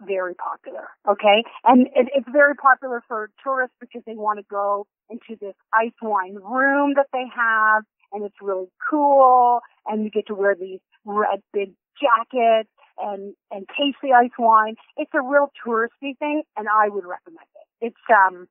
very 0.00 0.34
popular. 0.34 0.88
Okay, 1.08 1.44
and 1.64 1.86
it, 1.94 2.08
it's 2.14 2.28
very 2.30 2.54
popular 2.54 3.02
for 3.08 3.30
tourists 3.42 3.76
because 3.80 4.02
they 4.06 4.14
want 4.14 4.38
to 4.38 4.44
go 4.50 4.86
into 5.10 5.36
this 5.40 5.54
ice 5.72 5.92
wine 6.02 6.36
room 6.36 6.94
that 6.96 7.06
they 7.12 7.24
have, 7.34 7.84
and 8.12 8.24
it's 8.24 8.36
really 8.40 8.68
cool, 8.90 9.60
and 9.86 10.04
you 10.04 10.10
get 10.10 10.26
to 10.28 10.34
wear 10.34 10.54
these 10.54 10.80
red 11.04 11.42
big 11.52 11.72
jackets 12.00 12.70
and 12.98 13.34
and 13.50 13.66
taste 13.68 13.98
the 14.02 14.12
ice 14.12 14.30
wine. 14.38 14.74
It's 14.96 15.12
a 15.14 15.20
real 15.20 15.50
touristy 15.64 16.16
thing, 16.18 16.42
and 16.56 16.68
I 16.68 16.88
would 16.88 17.04
recommend 17.04 17.48
it. 17.56 17.86
It's 17.86 17.96
um 18.10 18.48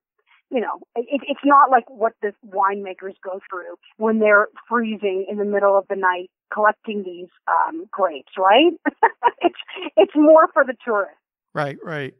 you 0.51 0.61
know, 0.61 0.79
it, 0.95 1.21
it's 1.27 1.41
not 1.43 1.71
like 1.71 1.89
what 1.89 2.13
the 2.21 2.31
winemakers 2.47 3.15
go 3.23 3.39
through 3.49 3.75
when 3.97 4.19
they're 4.19 4.47
freezing 4.69 5.25
in 5.29 5.37
the 5.37 5.45
middle 5.45 5.77
of 5.77 5.85
the 5.89 5.95
night 5.95 6.29
collecting 6.53 7.03
these 7.03 7.29
um, 7.47 7.85
grapes, 7.91 8.33
right? 8.37 8.71
it's 9.41 9.59
it's 9.97 10.15
more 10.15 10.47
for 10.53 10.63
the 10.63 10.75
tourists. 10.85 11.17
Right, 11.55 11.77
right. 11.81 12.13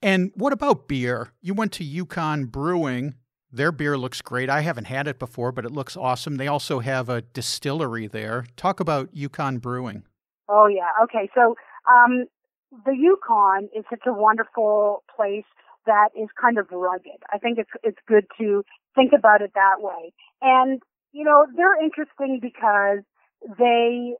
And 0.00 0.32
what 0.34 0.54
about 0.54 0.88
beer? 0.88 1.32
You 1.42 1.52
went 1.52 1.70
to 1.72 1.84
Yukon 1.84 2.46
Brewing. 2.46 3.14
Their 3.52 3.70
beer 3.70 3.98
looks 3.98 4.22
great. 4.22 4.48
I 4.48 4.62
haven't 4.62 4.86
had 4.86 5.06
it 5.06 5.18
before, 5.18 5.52
but 5.52 5.66
it 5.66 5.70
looks 5.70 5.98
awesome. 5.98 6.36
They 6.36 6.48
also 6.48 6.80
have 6.80 7.10
a 7.10 7.20
distillery 7.20 8.06
there. 8.06 8.46
Talk 8.56 8.80
about 8.80 9.10
Yukon 9.12 9.58
Brewing. 9.58 10.04
Oh 10.48 10.66
yeah. 10.66 10.88
Okay. 11.04 11.30
So 11.34 11.56
um, 11.86 12.24
the 12.86 12.96
Yukon 12.96 13.68
is 13.76 13.84
such 13.90 14.06
a 14.06 14.12
wonderful 14.14 15.04
place 15.14 15.44
that 15.84 16.08
is 16.18 16.28
kind 16.40 16.56
of 16.56 16.66
rugged. 16.72 17.22
I 17.30 17.36
think 17.36 17.58
it's 17.58 17.70
it's 17.82 17.98
good 18.08 18.24
to 18.38 18.64
think 18.94 19.12
about 19.16 19.42
it 19.42 19.52
that 19.54 19.80
way. 19.80 20.14
And 20.40 20.80
you 21.12 21.22
know, 21.22 21.46
they're 21.54 21.82
interesting 21.82 22.40
because 22.40 23.04
they 23.58 24.14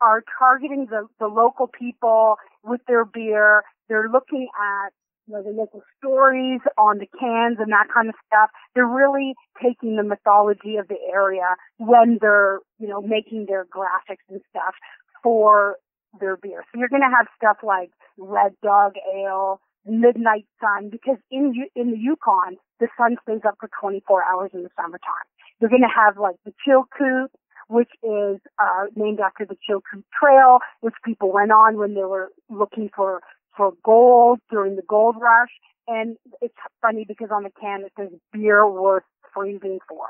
are 0.00 0.22
targeting 0.38 0.86
the, 0.90 1.06
the 1.18 1.26
local 1.26 1.66
people 1.66 2.36
with 2.62 2.80
their 2.86 3.04
beer. 3.04 3.62
They're 3.88 4.08
looking 4.08 4.48
at 4.58 4.92
you 5.26 5.34
know, 5.34 5.42
the 5.42 5.50
local 5.50 5.82
stories 5.98 6.60
on 6.76 6.98
the 6.98 7.06
cans 7.18 7.56
and 7.58 7.72
that 7.72 7.86
kind 7.92 8.08
of 8.08 8.14
stuff. 8.26 8.50
They're 8.74 8.86
really 8.86 9.34
taking 9.62 9.96
the 9.96 10.02
mythology 10.02 10.76
of 10.76 10.88
the 10.88 10.98
area 11.12 11.56
when 11.78 12.18
they're, 12.20 12.60
you 12.78 12.88
know, 12.88 13.00
making 13.00 13.46
their 13.48 13.64
graphics 13.64 14.24
and 14.28 14.40
stuff 14.50 14.74
for 15.22 15.76
their 16.20 16.36
beer. 16.36 16.64
So 16.70 16.78
you're 16.78 16.88
going 16.88 17.02
to 17.02 17.16
have 17.16 17.26
stuff 17.36 17.58
like 17.62 17.90
Red 18.18 18.52
Dog 18.62 18.92
Ale, 19.16 19.60
midnight 19.86 20.46
sun 20.60 20.88
because 20.90 21.18
in 21.30 21.52
in 21.76 21.90
the 21.90 21.98
Yukon 21.98 22.56
the 22.80 22.88
sun 22.96 23.16
stays 23.22 23.42
up 23.46 23.56
for 23.60 23.68
24 23.80 24.24
hours 24.24 24.50
in 24.54 24.62
the 24.62 24.70
summertime. 24.76 25.28
You're 25.60 25.70
going 25.70 25.82
to 25.82 25.94
have 25.94 26.18
like 26.18 26.36
the 26.44 26.52
Chilkoot, 26.66 27.28
which 27.68 27.90
is 28.02 28.40
uh, 28.58 28.86
named 28.94 29.20
after 29.20 29.44
the 29.44 29.56
Chilkoot 29.68 30.04
Trail, 30.18 30.58
which 30.80 30.94
people 31.04 31.32
went 31.32 31.52
on 31.52 31.76
when 31.78 31.94
they 31.94 32.04
were 32.04 32.30
looking 32.48 32.90
for 32.94 33.20
for 33.56 33.72
gold 33.84 34.40
during 34.50 34.76
the 34.76 34.82
gold 34.82 35.16
rush. 35.20 35.50
And 35.86 36.16
it's 36.40 36.54
funny 36.80 37.04
because 37.06 37.28
on 37.30 37.44
the 37.44 37.50
can 37.60 37.82
it 37.82 37.92
says 37.98 38.10
beer 38.32 38.68
worth 38.68 39.04
freezing 39.34 39.78
for. 39.88 40.06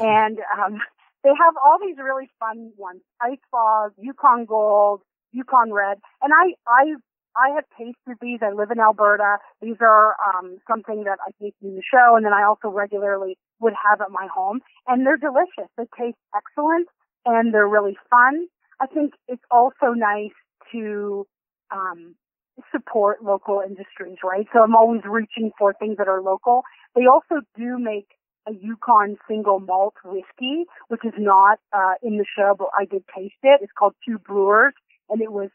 and 0.00 0.38
um, 0.58 0.80
they 1.22 1.30
have 1.30 1.54
all 1.64 1.78
these 1.80 1.96
really 2.02 2.28
fun 2.40 2.72
ones: 2.76 3.00
Ice 3.20 3.38
Fog, 3.50 3.92
Yukon 3.98 4.44
Gold, 4.44 5.02
Yukon 5.32 5.72
Red. 5.72 5.98
And 6.22 6.32
I 6.34 6.54
I 6.66 6.94
I 7.36 7.54
have 7.54 7.64
tasted 7.78 8.18
these. 8.20 8.40
I 8.42 8.52
live 8.52 8.70
in 8.70 8.80
Alberta. 8.80 9.38
These 9.60 9.76
are 9.80 10.16
um, 10.20 10.58
something 10.68 11.04
that 11.04 11.18
I 11.26 11.30
taste 11.42 11.56
in 11.62 11.74
the 11.74 11.82
show, 11.82 12.16
and 12.16 12.24
then 12.24 12.32
I 12.32 12.44
also 12.44 12.68
regularly 12.68 13.38
would 13.60 13.74
have 13.88 14.00
at 14.00 14.10
my 14.10 14.28
home. 14.32 14.60
And 14.86 15.06
they're 15.06 15.16
delicious. 15.16 15.70
They 15.76 15.84
taste 15.98 16.18
excellent, 16.34 16.88
and 17.24 17.54
they're 17.54 17.68
really 17.68 17.96
fun. 18.10 18.48
I 18.80 18.86
think 18.86 19.14
it's 19.28 19.42
also 19.50 19.92
nice 19.94 20.34
to 20.72 21.26
um, 21.70 22.14
support 22.70 23.22
local 23.22 23.62
industries, 23.64 24.18
right? 24.22 24.46
So 24.52 24.62
I'm 24.62 24.76
always 24.76 25.02
reaching 25.04 25.52
for 25.58 25.72
things 25.72 25.96
that 25.98 26.08
are 26.08 26.20
local. 26.20 26.62
They 26.94 27.06
also 27.06 27.40
do 27.56 27.78
make 27.78 28.08
a 28.46 28.52
Yukon 28.52 29.16
single 29.28 29.60
malt 29.60 29.94
whiskey, 30.04 30.64
which 30.88 31.04
is 31.04 31.14
not 31.16 31.58
uh, 31.72 31.94
in 32.02 32.18
the 32.18 32.26
show, 32.36 32.54
but 32.58 32.68
I 32.78 32.84
did 32.84 33.04
taste 33.16 33.34
it. 33.42 33.60
It's 33.62 33.72
called 33.78 33.94
Two 34.06 34.18
Brewers, 34.18 34.74
and 35.08 35.22
it 35.22 35.32
was 35.32 35.50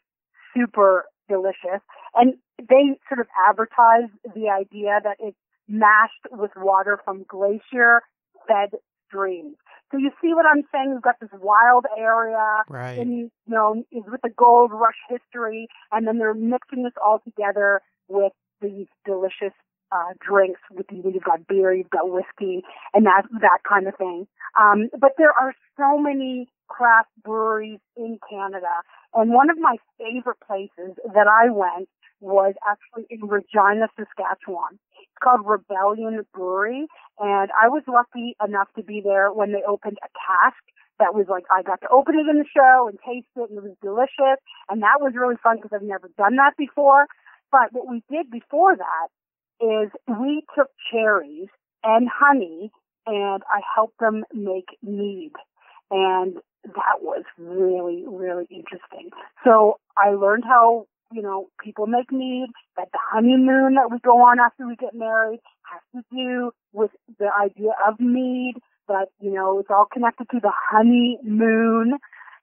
super 0.56 1.04
delicious. 1.28 1.82
And 2.14 2.34
they 2.58 2.98
sort 3.08 3.20
of 3.20 3.26
advertise 3.48 4.10
the 4.34 4.48
idea 4.48 5.00
that 5.02 5.16
it's 5.20 5.36
mashed 5.68 6.26
with 6.30 6.50
water 6.56 7.00
from 7.04 7.24
glacier 7.28 8.02
fed 8.46 8.70
streams. 9.06 9.56
So 9.90 9.96
you 9.96 10.10
see 10.20 10.34
what 10.34 10.44
I'm 10.44 10.64
saying? 10.72 10.92
We've 10.92 11.02
got 11.02 11.20
this 11.20 11.30
wild 11.40 11.86
area, 11.96 12.62
right. 12.68 12.98
and 12.98 13.10
you 13.12 13.30
know, 13.46 13.82
with 13.90 14.20
the 14.22 14.30
gold 14.36 14.70
rush 14.72 14.98
history, 15.08 15.68
and 15.92 16.06
then 16.06 16.18
they're 16.18 16.34
mixing 16.34 16.82
this 16.84 16.92
all 17.02 17.20
together 17.24 17.80
with 18.08 18.32
these 18.60 18.86
delicious 19.06 19.54
uh, 19.90 20.12
drinks. 20.20 20.60
With 20.70 20.86
you've 20.92 21.24
got 21.24 21.46
beer, 21.46 21.72
you've 21.72 21.88
got 21.90 22.10
whiskey, 22.10 22.62
and 22.92 23.06
that 23.06 23.22
that 23.40 23.60
kind 23.66 23.88
of 23.88 23.96
thing. 23.96 24.26
Um, 24.60 24.90
but 24.98 25.12
there 25.16 25.32
are 25.32 25.54
so 25.78 25.96
many 25.98 26.48
craft 26.68 27.10
breweries 27.24 27.80
in 27.96 28.18
Canada. 28.28 28.82
And 29.14 29.32
one 29.32 29.50
of 29.50 29.58
my 29.58 29.76
favorite 29.98 30.38
places 30.46 30.96
that 31.14 31.26
I 31.26 31.50
went 31.50 31.88
was 32.20 32.54
actually 32.68 33.06
in 33.10 33.28
Regina, 33.28 33.88
Saskatchewan. 33.96 34.78
It's 35.00 35.22
called 35.22 35.46
Rebellion 35.46 36.24
Brewery. 36.34 36.86
And 37.18 37.50
I 37.54 37.68
was 37.68 37.82
lucky 37.86 38.36
enough 38.44 38.68
to 38.76 38.82
be 38.82 39.00
there 39.02 39.32
when 39.32 39.52
they 39.52 39.62
opened 39.66 39.98
a 40.02 40.10
cask 40.14 40.58
that 40.98 41.14
was 41.14 41.26
like, 41.28 41.44
I 41.50 41.62
got 41.62 41.80
to 41.82 41.88
open 41.90 42.16
it 42.16 42.28
in 42.28 42.38
the 42.38 42.50
show 42.52 42.88
and 42.88 42.98
taste 43.06 43.30
it 43.36 43.50
and 43.50 43.58
it 43.58 43.62
was 43.62 43.76
delicious. 43.82 44.42
And 44.68 44.82
that 44.82 44.98
was 45.00 45.12
really 45.14 45.36
fun 45.42 45.56
because 45.56 45.70
I've 45.74 45.86
never 45.86 46.10
done 46.18 46.36
that 46.36 46.54
before. 46.58 47.06
But 47.50 47.72
what 47.72 47.88
we 47.88 48.02
did 48.10 48.30
before 48.30 48.76
that 48.76 49.08
is 49.60 49.90
we 50.06 50.42
took 50.56 50.68
cherries 50.90 51.48
and 51.84 52.08
honey 52.10 52.70
and 53.06 53.42
I 53.48 53.60
helped 53.74 53.98
them 54.00 54.24
make 54.34 54.76
mead. 54.82 55.32
And 55.90 56.36
that 56.64 57.00
was 57.02 57.24
really, 57.38 58.04
really 58.06 58.46
interesting. 58.50 59.10
So 59.44 59.78
I 59.96 60.10
learned 60.10 60.44
how, 60.44 60.86
you 61.12 61.22
know, 61.22 61.48
people 61.62 61.86
make 61.86 62.12
mead, 62.12 62.48
that 62.76 62.88
the 62.92 62.98
honeymoon 63.10 63.74
that 63.74 63.90
we 63.90 63.98
go 64.00 64.22
on 64.22 64.38
after 64.40 64.66
we 64.66 64.76
get 64.76 64.94
married 64.94 65.40
has 65.62 65.80
to 65.94 66.02
do 66.14 66.52
with 66.72 66.90
the 67.18 67.28
idea 67.40 67.70
of 67.86 67.98
mead, 68.00 68.54
that, 68.88 69.08
you 69.20 69.32
know, 69.32 69.58
it's 69.58 69.70
all 69.70 69.86
connected 69.90 70.28
to 70.30 70.40
the 70.40 70.52
honeymoon. 70.52 71.98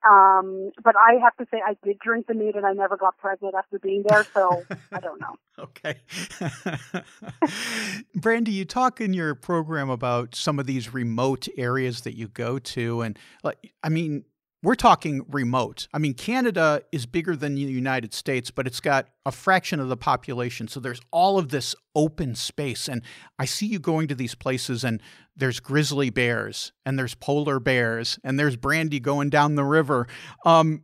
Um, 0.08 0.72
but 0.84 0.96
I 1.00 1.16
have 1.24 1.36
to 1.38 1.48
say, 1.50 1.62
I 1.66 1.76
did 1.84 2.00
drink 2.00 2.28
the 2.28 2.36
mead 2.36 2.56
and 2.56 2.66
I 2.66 2.74
never 2.74 2.96
got 2.96 3.18
pregnant 3.18 3.56
after 3.56 3.80
being 3.80 4.04
there, 4.08 4.26
so 4.34 4.64
I 4.92 5.00
don't 5.00 5.20
know. 5.20 5.36
okay. 5.60 5.96
Brandy, 8.16 8.52
you 8.52 8.66
talk 8.66 9.02
in 9.02 9.14
your 9.14 9.34
program 9.34 9.90
about 9.90 10.36
some 10.36 10.60
of 10.60 10.68
these 10.68 10.94
remote 10.94 11.48
areas 11.58 12.02
that 12.02 12.16
you 12.16 12.28
go 12.28 12.60
to. 12.60 13.02
And, 13.02 13.18
like, 13.44 13.74
I 13.84 13.90
mean, 13.90 14.26
we're 14.66 14.74
talking 14.74 15.24
remote. 15.30 15.88
I 15.94 16.00
mean, 16.00 16.16
Canada 16.16 16.82
is 16.92 17.06
bigger 17.06 17.36
than 17.36 17.54
the 17.54 17.62
United 17.62 18.16
States, 18.16 18.50
but 18.50 18.66
it's 18.66 18.80
got 18.80 19.08
a 19.24 19.32
fraction 19.32 19.80
of 19.80 19.90
the 19.90 19.96
population. 19.96 20.68
So 20.68 20.80
there's 20.80 21.02
all 21.12 21.38
of 21.38 21.50
this 21.50 21.76
open 21.94 22.34
space. 22.34 22.90
And 22.90 23.04
I 23.38 23.46
see 23.46 23.68
you 23.68 23.78
going 23.78 24.08
to 24.08 24.16
these 24.16 24.34
places, 24.34 24.84
and 24.84 25.04
there's 25.36 25.60
grizzly 25.60 26.10
bears, 26.10 26.72
and 26.84 26.98
there's 26.98 27.14
polar 27.14 27.60
bears, 27.60 28.18
and 28.24 28.40
there's 28.40 28.56
Brandy 28.56 29.00
going 29.00 29.30
down 29.30 29.54
the 29.54 29.64
river. 29.64 30.08
Um, 30.46 30.82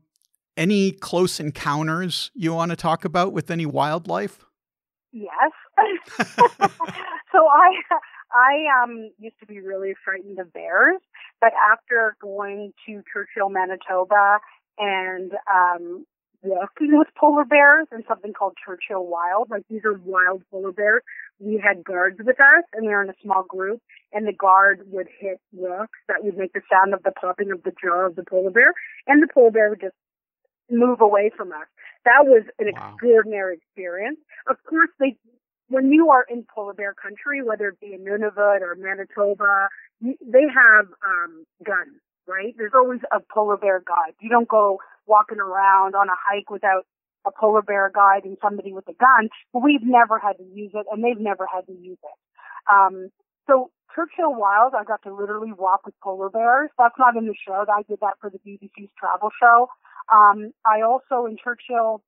any 0.56 0.91
close 0.91 1.39
encounters 1.39 2.30
you 2.36 2.54
want 2.54 2.70
to 2.70 2.76
talk 2.76 3.04
about 3.04 3.34
with 3.34 3.50
any 3.50 3.65
wildlife? 3.65 4.46
Yes. 5.12 5.52
so 6.36 7.48
I 7.48 7.82
I 8.34 8.84
um 8.84 9.12
used 9.17 9.39
to 9.39 9.46
be 9.46 9.60
really 9.60 9.94
frightened 10.06 10.39
of 10.39 10.54
bears, 10.54 11.02
but 11.42 11.52
after 11.72 12.16
going 12.22 12.72
to 12.88 13.02
Churchill, 13.12 13.50
Manitoba, 13.50 14.40
and 14.78 15.34
um 15.54 16.06
walking 16.44 16.98
with 16.98 17.08
polar 17.20 17.46
bears 17.46 17.88
and 17.92 18.04
something 18.08 18.34
called 18.34 18.54
Churchill 18.66 19.06
Wild, 19.06 19.50
like 19.50 19.64
these 19.70 19.82
are 19.86 20.00
wild 20.04 20.44
polar 20.50 20.72
bears. 20.72 21.04
We 21.40 21.62
had 21.64 21.84
guards 21.84 22.18
with 22.20 22.40
us, 22.40 22.64
and 22.74 22.86
we 22.86 22.94
were 22.94 23.04
in 23.04 23.10
a 23.10 23.22
small 23.22 23.44
group, 23.44 23.82
and 24.14 24.28
the 24.28 24.34
guard 24.34 24.82
would 24.92 25.08
hit 25.20 25.40
rocks 25.54 26.00
that 26.08 26.24
would 26.24 26.38
make 26.38 26.54
the 26.54 26.62
sound 26.72 26.94
of 26.94 27.04
the 27.04 27.12
popping 27.12 27.52
of 27.52 27.64
the 27.64 27.72
jaw 27.84 28.08
of 28.08 28.16
the 28.16 28.24
polar 28.24 28.52
bear, 28.52 28.74
and 29.08 29.22
the 29.22 29.28
polar 29.32 29.52
bear 29.52 29.70
would 29.70 29.82
just 29.82 29.96
move 30.70 31.02
away 31.02 31.32
from 31.36 31.52
us. 31.52 31.68
That 32.06 32.26
was 32.26 32.44
an 32.60 32.72
wow. 32.74 32.94
extraordinary 32.94 33.58
experience. 33.58 34.18
Of 34.50 34.58
course, 34.68 34.90
they 35.00 35.18
when 35.72 35.92
you 35.92 36.10
are 36.10 36.26
in 36.30 36.46
polar 36.54 36.74
bear 36.74 36.94
country, 36.94 37.42
whether 37.42 37.70
it 37.70 37.80
be 37.80 37.94
in 37.94 38.04
Nunavut 38.04 38.62
or 38.62 38.76
Manitoba, 38.76 39.70
they 40.02 40.44
have 40.54 40.88
um, 41.04 41.46
guns, 41.66 41.96
right? 42.28 42.54
There's 42.58 42.74
always 42.76 43.00
a 43.12 43.20
polar 43.34 43.58
bear 43.58 43.80
guide. 43.80 44.14
You 44.20 44.30
don't 44.30 44.50
go 44.50 44.80
walking 45.08 45.40
around 45.40 45.96
on 45.96 46.10
a 46.10 46.16
hike 46.20 46.50
without 46.50 46.84
a 47.26 47.32
polar 47.32 47.62
bear 47.62 47.90
guide 47.94 48.26
and 48.26 48.38
somebody 48.42 48.74
with 48.74 48.88
a 48.90 48.94
gun. 48.94 49.30
But 49.54 49.64
we've 49.64 49.84
never 49.84 50.20
had 50.20 50.38
to 50.38 50.44
use 50.44 50.72
it, 50.74 50.86
and 50.92 51.04
they've 51.04 51.20
never 51.20 51.48
had 51.48 51.66
to 51.68 51.74
use 51.74 52.00
it. 52.04 52.18
Um, 52.72 53.10
so 53.48 53.72
Churchill 53.96 54.36
Wild, 54.36 54.74
I 54.78 54.84
got 54.84 55.04
to 55.04 55.14
literally 55.14 55.54
walk 55.54 55.86
with 55.86 55.96
polar 56.04 56.30
bears. 56.30 56.70
That's 56.78 56.96
not 57.00 57.16
in 57.16 57.28
the 57.28 57.36
show. 57.48 57.66
I 57.68 57.84
did 57.88 58.00
that 58.02 58.16
for 58.20 58.30
the 58.30 58.40
BBC's 58.40 58.92
travel 59.00 59.30
show. 59.42 59.68
Um, 60.12 60.52
I 60.66 60.82
also 60.82 61.26
in 61.28 61.38
Churchill 61.42 62.04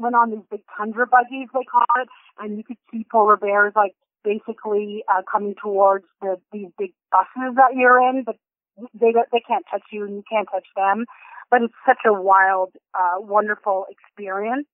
went 0.00 0.14
on 0.14 0.30
these 0.30 0.46
big 0.50 0.60
tundra 0.76 1.06
buggies, 1.06 1.48
they 1.52 1.64
call 1.64 1.84
it, 2.00 2.08
and 2.38 2.56
you 2.56 2.64
could 2.64 2.78
see 2.90 3.06
polar 3.10 3.36
bears 3.36 3.72
like 3.76 3.94
basically 4.24 5.04
uh, 5.08 5.22
coming 5.30 5.54
towards 5.62 6.04
the 6.20 6.36
these 6.52 6.68
big 6.78 6.92
buses 7.10 7.54
that 7.56 7.74
you're 7.74 8.00
in, 8.00 8.24
but 8.24 8.36
they 8.94 9.12
they 9.32 9.42
can't 9.46 9.64
touch 9.70 9.82
you 9.90 10.04
and 10.04 10.16
you 10.16 10.24
can't 10.30 10.48
touch 10.52 10.66
them. 10.76 11.04
But 11.50 11.62
it's 11.62 11.74
such 11.86 12.00
a 12.06 12.12
wild, 12.12 12.74
uh, 12.94 13.20
wonderful 13.20 13.86
experience 13.90 14.66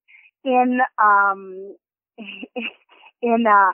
in 0.45 0.81
um 1.03 1.77
in 3.23 3.45
uh, 3.47 3.73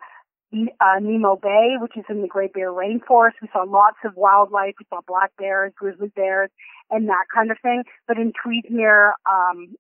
uh, 0.81 0.99
Nimmo 1.01 1.37
Bay, 1.37 1.77
which 1.81 1.97
is 1.97 2.05
in 2.09 2.23
the 2.23 2.29
Great 2.29 2.53
Bear 2.53 2.71
Rainforest. 2.71 3.41
We 3.41 3.49
saw 3.53 3.63
lots 3.63 3.99
of 4.05 4.17
wildlife. 4.17 4.75
We 4.79 4.87
saw 4.89 5.01
black 5.07 5.31
bears, 5.39 5.73
grizzly 5.77 6.13
bears, 6.15 6.51
and 6.91 7.09
that 7.09 7.27
kind 7.35 7.51
of 7.51 7.59
thing. 7.63 7.85
But 8.09 8.19
in 8.19 8.33
Tweedsmuir, 8.33 9.13
um, 9.31 9.75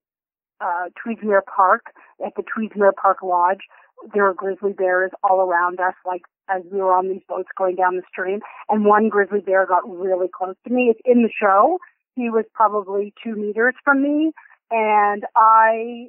uh, 0.60 0.88
Tweedsmuir 0.98 1.40
Park, 1.44 1.92
at 2.24 2.32
the 2.36 2.42
Tweedsmuir 2.42 2.94
Park 2.94 3.18
Lodge, 3.22 3.60
there 4.14 4.24
were 4.24 4.34
grizzly 4.34 4.72
bears 4.72 5.10
all 5.22 5.40
around 5.40 5.80
us, 5.80 5.94
like 6.06 6.22
as 6.48 6.62
we 6.70 6.78
were 6.78 6.94
on 6.94 7.08
these 7.08 7.22
boats 7.28 7.48
going 7.56 7.76
down 7.76 7.96
the 7.96 8.02
stream. 8.10 8.40
And 8.68 8.84
one 8.84 9.08
grizzly 9.08 9.40
bear 9.40 9.66
got 9.66 9.88
really 9.88 10.28
close 10.32 10.56
to 10.66 10.72
me. 10.72 10.90
It's 10.90 11.00
in 11.04 11.22
the 11.22 11.30
show. 11.30 11.78
He 12.16 12.30
was 12.30 12.44
probably 12.54 13.14
two 13.22 13.36
meters 13.36 13.74
from 13.84 14.02
me, 14.02 14.32
and 14.70 15.24
I 15.36 16.06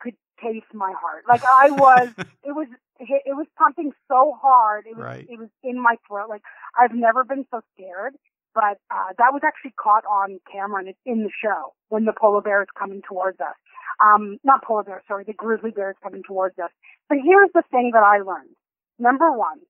could 0.00 0.16
taste 0.42 0.72
my 0.72 0.92
heart. 1.00 1.24
Like 1.28 1.42
I 1.44 1.70
was, 1.70 2.08
it 2.18 2.52
was, 2.54 2.68
it 2.98 3.36
was 3.36 3.46
pumping 3.56 3.92
so 4.08 4.36
hard. 4.40 4.86
It 4.86 4.96
was, 4.96 5.04
right. 5.04 5.26
it 5.28 5.38
was 5.38 5.48
in 5.62 5.80
my 5.80 5.96
throat. 6.08 6.28
Like 6.28 6.42
I've 6.78 6.94
never 6.94 7.24
been 7.24 7.46
so 7.50 7.60
scared. 7.74 8.14
But 8.54 8.78
uh, 8.88 9.10
that 9.18 9.32
was 9.32 9.42
actually 9.44 9.74
caught 9.82 10.04
on 10.06 10.38
camera 10.50 10.78
and 10.78 10.88
it's 10.88 10.98
in 11.04 11.24
the 11.24 11.30
show 11.42 11.74
when 11.88 12.04
the 12.04 12.12
polar 12.12 12.40
bear 12.40 12.62
is 12.62 12.68
coming 12.78 13.02
towards 13.02 13.40
us. 13.40 13.56
Um, 14.02 14.38
not 14.44 14.64
polar 14.64 14.82
bear, 14.82 15.02
sorry, 15.06 15.24
the 15.24 15.32
grizzly 15.32 15.70
bear 15.70 15.90
is 15.90 15.96
coming 16.02 16.22
towards 16.26 16.58
us. 16.58 16.70
But 17.08 17.18
here's 17.24 17.50
the 17.54 17.62
thing 17.70 17.90
that 17.94 18.02
I 18.02 18.18
learned. 18.18 18.54
Number 18.98 19.30
one, 19.32 19.60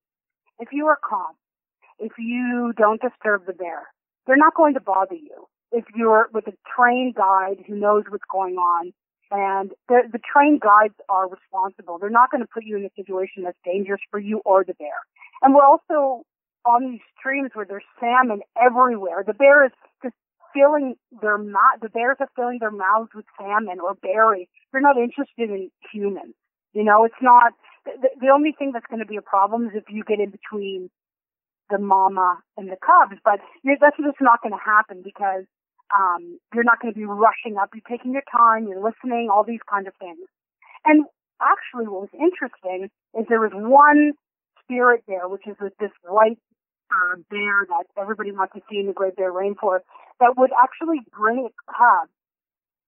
if 0.59 0.69
you 0.73 0.87
are 0.87 0.99
calm, 1.03 1.35
if 1.99 2.13
you 2.19 2.73
don't 2.77 3.01
disturb 3.01 3.47
the 3.47 3.53
bear, 3.53 3.83
they're 4.27 4.37
not 4.37 4.55
going 4.55 4.75
to 4.75 4.81
bother 4.81 5.15
you. 5.15 5.47
If 5.73 5.85
you're 5.95 6.29
with 6.33 6.47
a 6.47 6.53
trained 6.77 7.15
guide 7.15 7.65
who 7.67 7.75
knows 7.75 8.05
what's 8.09 8.25
going 8.31 8.57
on, 8.57 8.93
and 9.31 9.73
the, 9.89 10.03
the 10.13 10.21
trained 10.21 10.61
guides 10.61 10.95
are 11.09 11.29
responsible. 11.29 11.99
They're 11.99 12.11
not 12.11 12.31
going 12.31 12.43
to 12.43 12.49
put 12.53 12.65
you 12.65 12.77
in 12.77 12.85
a 12.85 12.91
situation 12.95 13.43
that's 13.43 13.59
dangerous 13.65 14.01
for 14.11 14.21
you 14.21 14.41
or 14.45 14.65
the 14.65 14.75
bear. 14.75 14.95
And 15.43 15.55
we're 15.55 15.65
also 15.65 16.23
on 16.65 16.93
these 16.93 17.01
streams 17.19 17.51
where 17.55 17.67
there's 17.67 17.85
salmon 17.99 18.41
everywhere. 18.61 19.25
The 19.27 19.35
bear 19.35 19.67
is 19.67 19.73
just 20.03 20.15
filling 20.55 20.95
their 21.21 21.39
mouth, 21.39 21.83
the 21.83 21.89
bears 21.89 22.17
are 22.21 22.31
filling 22.37 22.59
their 22.61 22.71
mouths 22.71 23.11
with 23.15 23.27
salmon 23.39 23.81
or 23.81 23.95
berries. 23.95 24.49
They're 24.73 24.81
not 24.81 24.97
interested 24.97 25.51
in 25.51 25.71
humans. 25.93 26.35
You 26.73 26.85
know, 26.85 27.05
it's 27.05 27.21
not, 27.21 27.53
the, 27.85 28.09
the 28.21 28.29
only 28.33 28.53
thing 28.57 28.73
that's 28.73 28.87
going 28.87 29.01
to 29.01 29.07
be 29.07 29.17
a 29.17 29.23
problem 29.23 29.67
is 29.67 29.73
if 29.75 29.85
you 29.89 30.05
get 30.05 30.21
in 30.21 30.31
between 30.31 30.91
the 31.71 31.79
mama 31.79 32.39
and 32.57 32.69
the 32.69 32.77
cubs, 32.79 33.21
but 33.25 33.41
that's 33.65 33.97
just 33.97 34.21
not 34.21 34.43
going 34.43 34.55
to 34.55 34.65
happen 34.65 35.03
because, 35.03 35.45
um, 35.95 36.39
you're 36.55 36.65
not 36.65 36.81
going 36.81 36.93
to 36.93 36.99
be 36.99 37.05
rushing 37.05 37.57
up. 37.61 37.71
You're 37.75 37.87
taking 37.89 38.13
your 38.13 38.25
time, 38.31 38.67
you're 38.67 38.83
listening, 38.83 39.29
all 39.31 39.45
these 39.45 39.63
kind 39.69 39.87
of 39.87 39.95
things. 40.01 40.27
And 40.85 41.05
actually 41.41 41.87
what 41.87 42.09
was 42.09 42.15
interesting 42.15 42.91
is 43.19 43.27
there 43.29 43.41
was 43.41 43.53
one 43.55 44.13
spirit 44.63 45.05
there, 45.07 45.29
which 45.29 45.47
is 45.47 45.57
with 45.61 45.75
this 45.79 45.93
white 46.03 46.39
uh, 46.91 47.17
bear 47.31 47.67
that 47.69 47.85
everybody 48.01 48.33
wants 48.33 48.55
to 48.55 48.61
see 48.71 48.79
in 48.79 48.87
the 48.87 48.93
Great 48.93 49.17
Bear 49.17 49.33
Rainforest 49.33 49.85
that 50.21 50.35
would 50.37 50.51
actually 50.63 51.01
bring 51.17 51.47
its 51.47 51.59
cubs. 51.67 52.13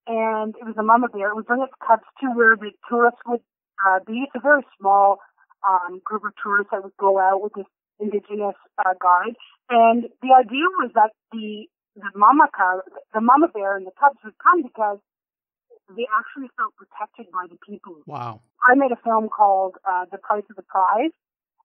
And 0.06 0.54
it 0.54 0.64
was 0.64 0.76
a 0.78 0.82
mama 0.82 1.08
bear. 1.08 1.30
It 1.30 1.36
would 1.36 1.46
bring 1.46 1.62
its 1.62 1.74
cubs 1.84 2.06
to 2.22 2.26
where 2.30 2.54
the 2.56 2.70
tourists 2.88 3.20
would 3.26 3.42
uh, 3.84 3.98
be. 4.06 4.24
It's 4.26 4.36
a 4.36 4.40
very 4.40 4.62
small 4.78 5.18
um, 5.66 6.00
group 6.04 6.24
of 6.24 6.32
tourists 6.42 6.70
that 6.70 6.84
would 6.84 6.96
go 6.98 7.18
out 7.18 7.42
with 7.42 7.52
this 7.54 7.66
indigenous 7.98 8.54
uh, 8.78 8.94
guide. 9.00 9.34
And 9.68 10.04
the 10.22 10.30
idea 10.36 10.66
was 10.78 10.90
that 10.94 11.10
the 11.32 11.66
the 11.96 12.12
mama 12.14 12.46
cub, 12.52 12.84
the 13.14 13.22
mama 13.22 13.48
bear, 13.48 13.74
and 13.76 13.86
the 13.86 13.96
cubs 13.98 14.20
would 14.22 14.36
come 14.36 14.62
because 14.62 14.98
they 15.96 16.06
actually 16.12 16.52
felt 16.56 16.76
protected 16.76 17.32
by 17.32 17.46
the 17.48 17.56
people. 17.66 17.96
Wow! 18.06 18.42
I 18.68 18.74
made 18.74 18.92
a 18.92 19.00
film 19.02 19.28
called 19.28 19.76
uh, 19.88 20.04
"The 20.12 20.18
Price 20.18 20.44
of 20.50 20.56
the 20.56 20.62
Prize," 20.62 21.14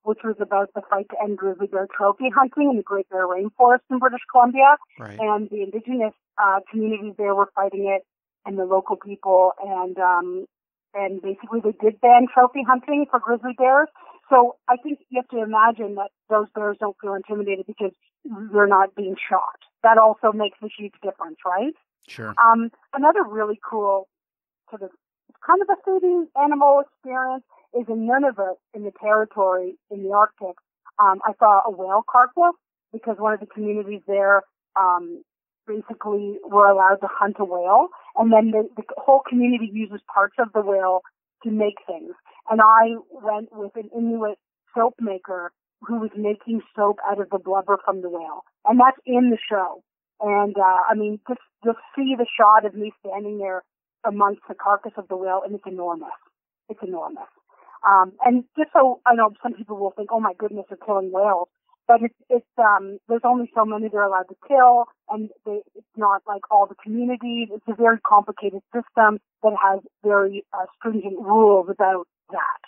which 0.04 0.20
was 0.24 0.36
about 0.40 0.74
the 0.74 0.82
fight 0.90 1.08
to 1.10 1.16
end 1.22 1.38
grizzly 1.38 1.68
bear 1.68 1.88
trophy 1.96 2.30
hunting 2.36 2.70
in 2.70 2.78
the 2.78 2.84
Great 2.84 3.08
Bear 3.10 3.28
Rainforest 3.28 3.82
in 3.90 4.00
British 4.00 4.22
Columbia. 4.32 4.78
Right. 5.00 5.20
And 5.20 5.50
the 5.50 5.62
indigenous 5.62 6.14
uh, 6.42 6.60
communities 6.70 7.14
there 7.18 7.36
were 7.36 7.50
fighting 7.56 7.88
it, 7.88 8.06
and 8.46 8.58
the 8.58 8.66
local 8.66 8.96
people, 8.96 9.52
and 9.64 9.98
um, 9.98 10.46
and 10.94 11.22
basically 11.22 11.60
they 11.64 11.74
did 11.82 12.02
ban 12.02 12.28
trophy 12.34 12.64
hunting 12.68 13.06
for 13.10 13.20
grizzly 13.20 13.54
bears. 13.58 13.88
So 14.30 14.56
I 14.70 14.78
think 14.78 15.00
you 15.10 15.20
have 15.22 15.28
to 15.30 15.44
imagine 15.44 15.96
that 15.96 16.10
those 16.30 16.48
bears 16.56 16.78
don't 16.80 16.96
feel 17.02 17.14
intimidated 17.14 17.66
because 17.68 17.92
they're 18.24 18.68
not 18.68 18.96
being 18.96 19.16
shot. 19.30 19.60
That 19.84 19.98
also 19.98 20.32
makes 20.32 20.58
a 20.64 20.68
huge 20.68 20.94
difference, 21.04 21.38
right? 21.46 21.74
Sure. 22.08 22.34
Um, 22.42 22.72
another 22.94 23.24
really 23.24 23.60
cool 23.68 24.08
sort 24.70 24.84
of 24.84 24.90
kind 25.46 25.62
of 25.62 25.68
a 25.70 25.90
foodie 25.90 26.26
animal 26.42 26.82
experience 26.82 27.44
is 27.79 27.86
in 27.88 28.07
Nunavut 28.07 28.55
in 28.73 28.84
the 28.84 28.91
territory 28.99 29.77
in 29.89 30.03
the 30.03 30.12
Arctic. 30.12 30.55
Um, 30.99 31.19
I 31.25 31.34
saw 31.39 31.62
a 31.65 31.71
whale 31.71 32.03
carcass 32.10 32.55
because 32.91 33.15
one 33.17 33.34
of 33.34 33.39
the 33.39 33.45
communities 33.45 34.01
there 34.07 34.43
um, 34.79 35.23
basically 35.67 36.38
were 36.43 36.67
allowed 36.67 36.97
to 36.97 37.07
hunt 37.10 37.38
a 37.39 37.45
whale, 37.45 37.88
and 38.17 38.31
then 38.31 38.51
the, 38.51 38.67
the 38.75 38.84
whole 38.97 39.21
community 39.27 39.69
uses 39.71 40.01
parts 40.13 40.36
of 40.39 40.51
the 40.53 40.62
whale 40.62 41.01
to 41.43 41.51
make 41.51 41.77
things. 41.88 42.13
And 42.49 42.62
I 42.62 42.95
went 43.12 43.49
with 43.51 43.71
an 43.75 43.89
Inuit 43.95 44.38
soap 44.75 44.95
maker 44.99 45.51
who 45.81 45.99
was 45.99 46.12
making 46.15 46.62
soap 46.75 46.97
out 47.10 47.19
of 47.19 47.29
the 47.29 47.39
blubber 47.39 47.77
from 47.84 48.01
the 48.01 48.10
whale, 48.10 48.43
and 48.65 48.79
that's 48.79 48.99
in 49.05 49.31
the 49.31 49.38
show. 49.49 49.84
And 50.19 50.55
uh, 50.57 50.81
I 50.89 50.93
mean, 50.95 51.19
just 51.27 51.41
just 51.65 51.79
see 51.95 52.15
the 52.17 52.27
shot 52.38 52.65
of 52.65 52.75
me 52.75 52.91
standing 52.99 53.39
there 53.39 53.63
amongst 54.05 54.41
the 54.47 54.55
carcass 54.55 54.93
of 54.97 55.07
the 55.07 55.17
whale, 55.17 55.41
and 55.45 55.55
it's 55.55 55.63
enormous. 55.65 56.10
It's 56.69 56.81
enormous. 56.84 57.29
Um, 57.88 58.13
and 58.26 58.44
just 58.58 58.72
so 58.74 59.02
I 59.06 59.15
know, 59.15 59.34
some 59.41 59.54
people 59.54 59.78
will 59.78 59.91
think, 59.91 60.10
"Oh 60.12 60.20
my 60.20 60.34
goodness, 60.38 60.65
they're 60.70 60.78
killing 60.78 61.12
whales," 61.12 61.50
but 61.88 62.02
it's 62.02 62.15
it's 62.30 62.46
um, 62.58 63.00
there's 63.10 63.26
only 63.26 63.50
so 63.56 63.65
many 63.65 63.89
they're 63.89 64.04
allowed 64.04 64.30
to 64.30 64.36
kill, 64.48 64.86
and 65.10 65.30
they, 65.46 65.62
it's 65.76 65.98
not 65.98 66.22
like 66.28 66.41
all 66.52 66.67
the 66.67 66.76
communities. 66.76 67.50
It's 67.52 67.67
a 67.67 67.76
very 67.76 68.00
complicated 68.02 68.62
system 68.74 69.20
that 69.44 69.54
has 69.62 69.80
very 70.04 70.46
uh, 70.54 70.65
stringent 70.78 71.20
rules 71.20 71.67
about 71.70 72.08
that. 72.30 72.62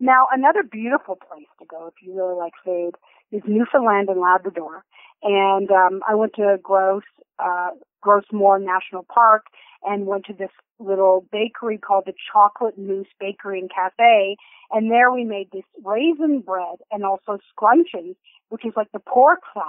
Now, 0.00 0.26
another 0.32 0.62
beautiful 0.62 1.16
place 1.16 1.48
to 1.58 1.66
go 1.66 1.86
if 1.86 1.94
you 2.02 2.16
really 2.16 2.34
like 2.34 2.54
food 2.64 2.92
is 3.32 3.42
Newfoundland 3.46 4.08
and 4.08 4.20
Labrador. 4.20 4.82
And 5.22 5.70
um, 5.70 6.00
I 6.08 6.14
went 6.14 6.32
to 6.36 6.56
Grouse 6.62 7.02
uh, 7.38 7.70
Gros 8.00 8.24
Morne 8.32 8.64
National 8.64 9.04
Park 9.12 9.44
and 9.84 10.06
went 10.06 10.26
to 10.26 10.32
this 10.32 10.50
little 10.78 11.26
bakery 11.32 11.78
called 11.78 12.04
the 12.06 12.14
Chocolate 12.32 12.78
Moose 12.78 13.08
Bakery 13.18 13.60
and 13.60 13.70
Cafe. 13.70 14.36
And 14.70 14.90
there 14.90 15.10
we 15.10 15.24
made 15.24 15.48
this 15.52 15.64
raisin 15.84 16.40
bread 16.40 16.78
and 16.90 17.04
also 17.04 17.38
scrunchions, 17.52 18.16
which 18.48 18.64
is 18.64 18.72
like 18.76 18.92
the 18.92 19.00
pork 19.00 19.40
fat. 19.52 19.64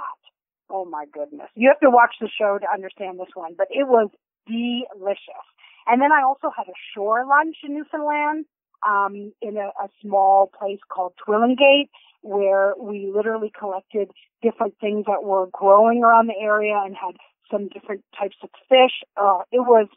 Oh 0.70 0.84
my 0.84 1.06
goodness. 1.12 1.48
You 1.54 1.68
have 1.68 1.80
to 1.80 1.90
watch 1.90 2.14
the 2.20 2.28
show 2.28 2.58
to 2.58 2.66
understand 2.72 3.18
this 3.18 3.34
one, 3.34 3.54
but 3.56 3.68
it 3.70 3.86
was 3.86 4.08
delicious. 4.46 5.46
And 5.86 6.00
then 6.00 6.12
I 6.12 6.22
also 6.22 6.50
had 6.56 6.68
a 6.68 6.76
shore 6.94 7.26
lunch 7.26 7.56
in 7.64 7.74
Newfoundland, 7.74 8.46
um, 8.86 9.32
in 9.42 9.56
a, 9.56 9.68
a 9.82 9.88
small 10.00 10.50
place 10.58 10.80
called 10.88 11.14
Twillingate. 11.26 11.90
where 12.22 12.74
we 12.80 13.10
literally 13.14 13.52
collected 13.58 14.10
different 14.42 14.74
things 14.80 15.04
that 15.06 15.24
were 15.24 15.48
growing 15.52 16.02
around 16.02 16.28
the 16.28 16.38
area 16.40 16.80
and 16.84 16.94
had 16.96 17.16
some 17.50 17.68
different 17.68 18.02
types 18.18 18.36
of 18.42 18.48
fish. 18.68 19.02
Uh, 19.20 19.40
it 19.50 19.60
was 19.60 19.88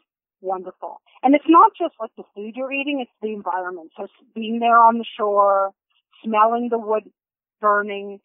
wonderful. 0.46 1.00
And 1.22 1.34
it's 1.34 1.44
not 1.48 1.72
just 1.78 1.94
like 2.00 2.10
the 2.16 2.24
food 2.34 2.54
you're 2.56 2.72
eating, 2.72 3.00
it's 3.00 3.10
the 3.20 3.32
environment. 3.32 3.90
So 3.96 4.06
being 4.34 4.58
there 4.60 4.78
on 4.78 4.98
the 4.98 5.04
shore, 5.18 5.72
smelling 6.24 6.68
the 6.70 6.78
wood 6.78 7.04
burning 7.60 8.20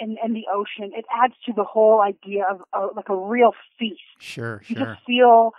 and, 0.00 0.16
and 0.22 0.34
the 0.34 0.44
ocean, 0.52 0.92
it 0.96 1.04
adds 1.22 1.34
to 1.46 1.52
the 1.54 1.64
whole 1.64 2.00
idea 2.00 2.44
of 2.50 2.60
uh, 2.72 2.88
like 2.96 3.08
a 3.08 3.16
real 3.16 3.52
feast. 3.78 4.00
Sure, 4.18 4.62
You 4.68 4.76
sure. 4.76 4.86
just 4.86 5.06
feel 5.06 5.52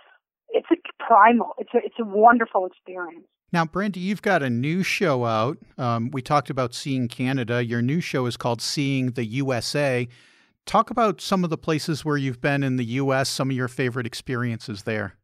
it's 0.50 0.66
a 0.72 0.76
primal. 1.04 1.54
It's 1.58 1.70
a 1.74 1.78
it's 1.78 1.94
a 2.00 2.04
wonderful 2.04 2.66
experience. 2.66 3.26
Now, 3.52 3.64
Brandy, 3.64 4.00
you've 4.00 4.22
got 4.22 4.42
a 4.42 4.50
new 4.50 4.82
show 4.82 5.24
out. 5.24 5.58
Um, 5.76 6.10
we 6.12 6.22
talked 6.22 6.50
about 6.50 6.72
Seeing 6.74 7.08
Canada. 7.08 7.64
Your 7.64 7.82
new 7.82 8.00
show 8.00 8.26
is 8.26 8.36
called 8.36 8.62
Seeing 8.62 9.12
the 9.12 9.24
USA. 9.24 10.08
Talk 10.66 10.90
about 10.90 11.20
some 11.20 11.42
of 11.42 11.50
the 11.50 11.58
places 11.58 12.04
where 12.04 12.16
you've 12.16 12.40
been 12.40 12.62
in 12.62 12.76
the 12.76 12.84
U.S., 12.84 13.28
some 13.28 13.50
of 13.50 13.56
your 13.56 13.66
favorite 13.66 14.06
experiences 14.06 14.84
there. 14.84 15.16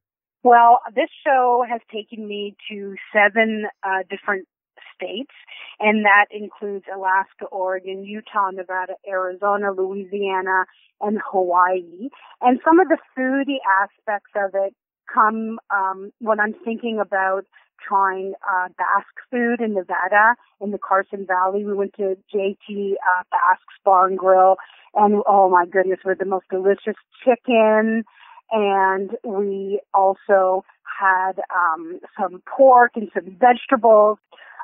Well, 0.47 0.79
this 0.95 1.09
show 1.27 1.65
has 1.69 1.81
taken 1.93 2.29
me 2.29 2.55
to 2.71 2.95
seven 3.13 3.67
uh, 3.83 4.05
different 4.09 4.47
states, 4.95 5.33
and 5.81 6.05
that 6.05 6.27
includes 6.31 6.85
Alaska, 6.95 7.47
Oregon, 7.51 8.05
Utah, 8.05 8.53
Nevada, 8.53 8.93
Arizona, 9.09 9.73
Louisiana, 9.73 10.67
and 11.01 11.19
Hawaii. 11.33 12.11
And 12.41 12.61
some 12.65 12.79
of 12.79 12.87
the 12.87 12.99
foodie 13.19 13.59
aspects 13.83 14.31
of 14.37 14.53
it 14.55 14.73
come 15.13 15.59
um, 15.75 16.13
when 16.21 16.39
I'm 16.39 16.55
thinking 16.65 17.01
about 17.01 17.43
trying 17.83 18.35
uh, 18.49 18.69
Basque 18.79 19.19
food 19.29 19.61
in 19.61 19.75
Nevada 19.75 20.37
in 20.61 20.71
the 20.71 20.79
Carson 20.79 21.27
Valley. 21.27 21.65
We 21.65 21.75
went 21.75 21.95
to 21.95 22.17
JT 22.33 22.93
uh, 22.93 23.23
Basque's 23.33 23.81
Bar 23.85 24.07
and 24.07 24.19
Grill, 24.19 24.59
and 24.95 25.23
oh 25.27 25.51
my 25.51 25.67
goodness, 25.67 25.99
we 26.05 26.11
had 26.11 26.21
the 26.21 26.25
most 26.25 26.47
delicious 26.53 26.95
chicken. 27.25 28.05
And 28.51 29.11
we 29.25 29.81
also 29.95 30.65
had 31.01 31.33
um, 31.55 32.01
some 32.19 32.43
pork 32.47 32.93
and 32.95 33.11
some 33.15 33.37
vegetables. 33.39 34.19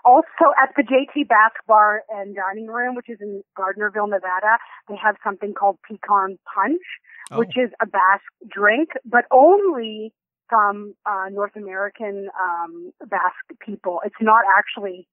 Also 0.05 0.51
at 0.61 0.71
the 0.77 0.83
JT 0.83 1.29
Basque 1.29 1.65
Bar 1.69 2.03
and 2.11 2.35
Dining 2.35 2.67
Room, 2.67 2.97
which 2.97 3.09
is 3.09 3.19
in 3.21 3.43
Gardnerville, 3.57 4.09
Nevada, 4.11 4.59
they 4.89 4.97
have 4.97 5.15
something 5.23 5.55
called 5.55 5.79
Picon 5.89 6.39
punch, 6.53 6.83
Oh. 7.31 7.39
which 7.39 7.57
is 7.57 7.71
a 7.81 7.87
Basque 7.87 8.25
drink, 8.49 8.91
but 9.05 9.25
only 9.31 10.13
from 10.49 10.95
uh, 11.07 11.27
North 11.31 11.55
American 11.57 12.29
um, 12.39 12.93
Basque 13.09 13.59
people. 13.65 14.01
It's 14.05 14.21
not 14.21 14.43
actually 14.59 15.07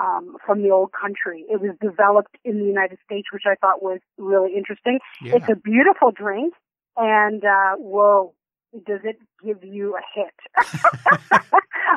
um, 0.00 0.36
from 0.44 0.62
the 0.62 0.70
old 0.70 0.90
country. 0.92 1.44
It 1.48 1.60
was 1.60 1.76
developed 1.80 2.36
in 2.44 2.58
the 2.58 2.64
United 2.64 2.98
States, 3.04 3.28
which 3.32 3.42
I 3.46 3.54
thought 3.56 3.82
was 3.82 4.00
really 4.18 4.56
interesting. 4.56 4.98
Yeah. 5.22 5.36
It's 5.36 5.48
a 5.48 5.54
beautiful 5.54 6.10
drink, 6.12 6.54
and 7.00 7.42
uh, 7.44 7.76
whoa, 7.76 8.34
does 8.86 9.00
it 9.04 9.16
give 9.42 9.64
you 9.64 9.96
a 9.96 10.02
hit? 10.14 10.34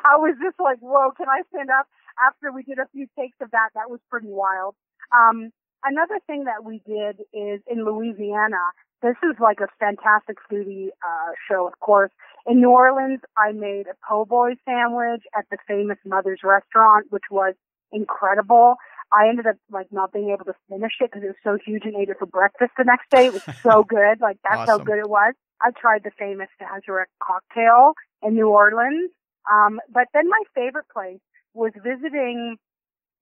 I 0.03 0.15
was 0.15 0.35
just 0.41 0.59
like, 0.59 0.79
whoa, 0.79 1.11
can 1.11 1.27
I 1.29 1.41
stand 1.53 1.69
up? 1.69 1.87
After 2.25 2.51
we 2.51 2.63
did 2.63 2.79
a 2.79 2.87
few 2.91 3.07
takes 3.17 3.37
of 3.41 3.51
that, 3.51 3.69
that 3.75 3.89
was 3.89 3.99
pretty 4.09 4.29
wild. 4.29 4.75
Um, 5.13 5.51
another 5.83 6.19
thing 6.25 6.45
that 6.45 6.63
we 6.63 6.81
did 6.87 7.19
is 7.33 7.59
in 7.69 7.83
Louisiana. 7.85 8.63
This 9.01 9.15
is 9.23 9.35
like 9.41 9.59
a 9.59 9.67
fantastic 9.79 10.37
foodie 10.49 10.87
uh, 11.05 11.31
show, 11.49 11.67
of 11.67 11.77
course. 11.81 12.11
In 12.47 12.61
New 12.61 12.71
Orleans, 12.71 13.19
I 13.37 13.51
made 13.51 13.87
a 13.87 13.95
po' 14.07 14.23
boy 14.23 14.51
sandwich 14.63 15.23
at 15.37 15.45
the 15.51 15.57
famous 15.67 15.97
Mother's 16.05 16.39
Restaurant, 16.43 17.07
which 17.09 17.23
was 17.29 17.55
incredible. 17.91 18.75
I 19.11 19.27
ended 19.27 19.47
up 19.47 19.55
like 19.71 19.87
not 19.91 20.11
being 20.11 20.29
able 20.29 20.45
to 20.45 20.55
finish 20.69 20.93
it 20.99 21.11
because 21.11 21.23
it 21.23 21.27
was 21.27 21.43
so 21.43 21.57
huge 21.65 21.83
and 21.85 21.95
ate 21.95 22.09
it 22.09 22.17
for 22.19 22.25
breakfast 22.25 22.71
the 22.77 22.83
next 22.83 23.09
day. 23.09 23.27
It 23.27 23.33
was 23.33 23.43
so 23.61 23.83
good. 23.87 24.21
Like 24.21 24.37
that's 24.43 24.69
how 24.69 24.77
good 24.77 24.99
it 24.99 25.09
was. 25.09 25.33
I 25.61 25.71
tried 25.79 26.03
the 26.03 26.11
famous 26.17 26.49
Sazerac 26.61 27.05
cocktail 27.21 27.93
in 28.21 28.35
New 28.35 28.49
Orleans. 28.49 29.11
Um, 29.51 29.79
but 29.91 30.07
then 30.13 30.29
my 30.29 30.41
favorite 30.55 30.87
place 30.93 31.19
was 31.53 31.71
visiting 31.83 32.57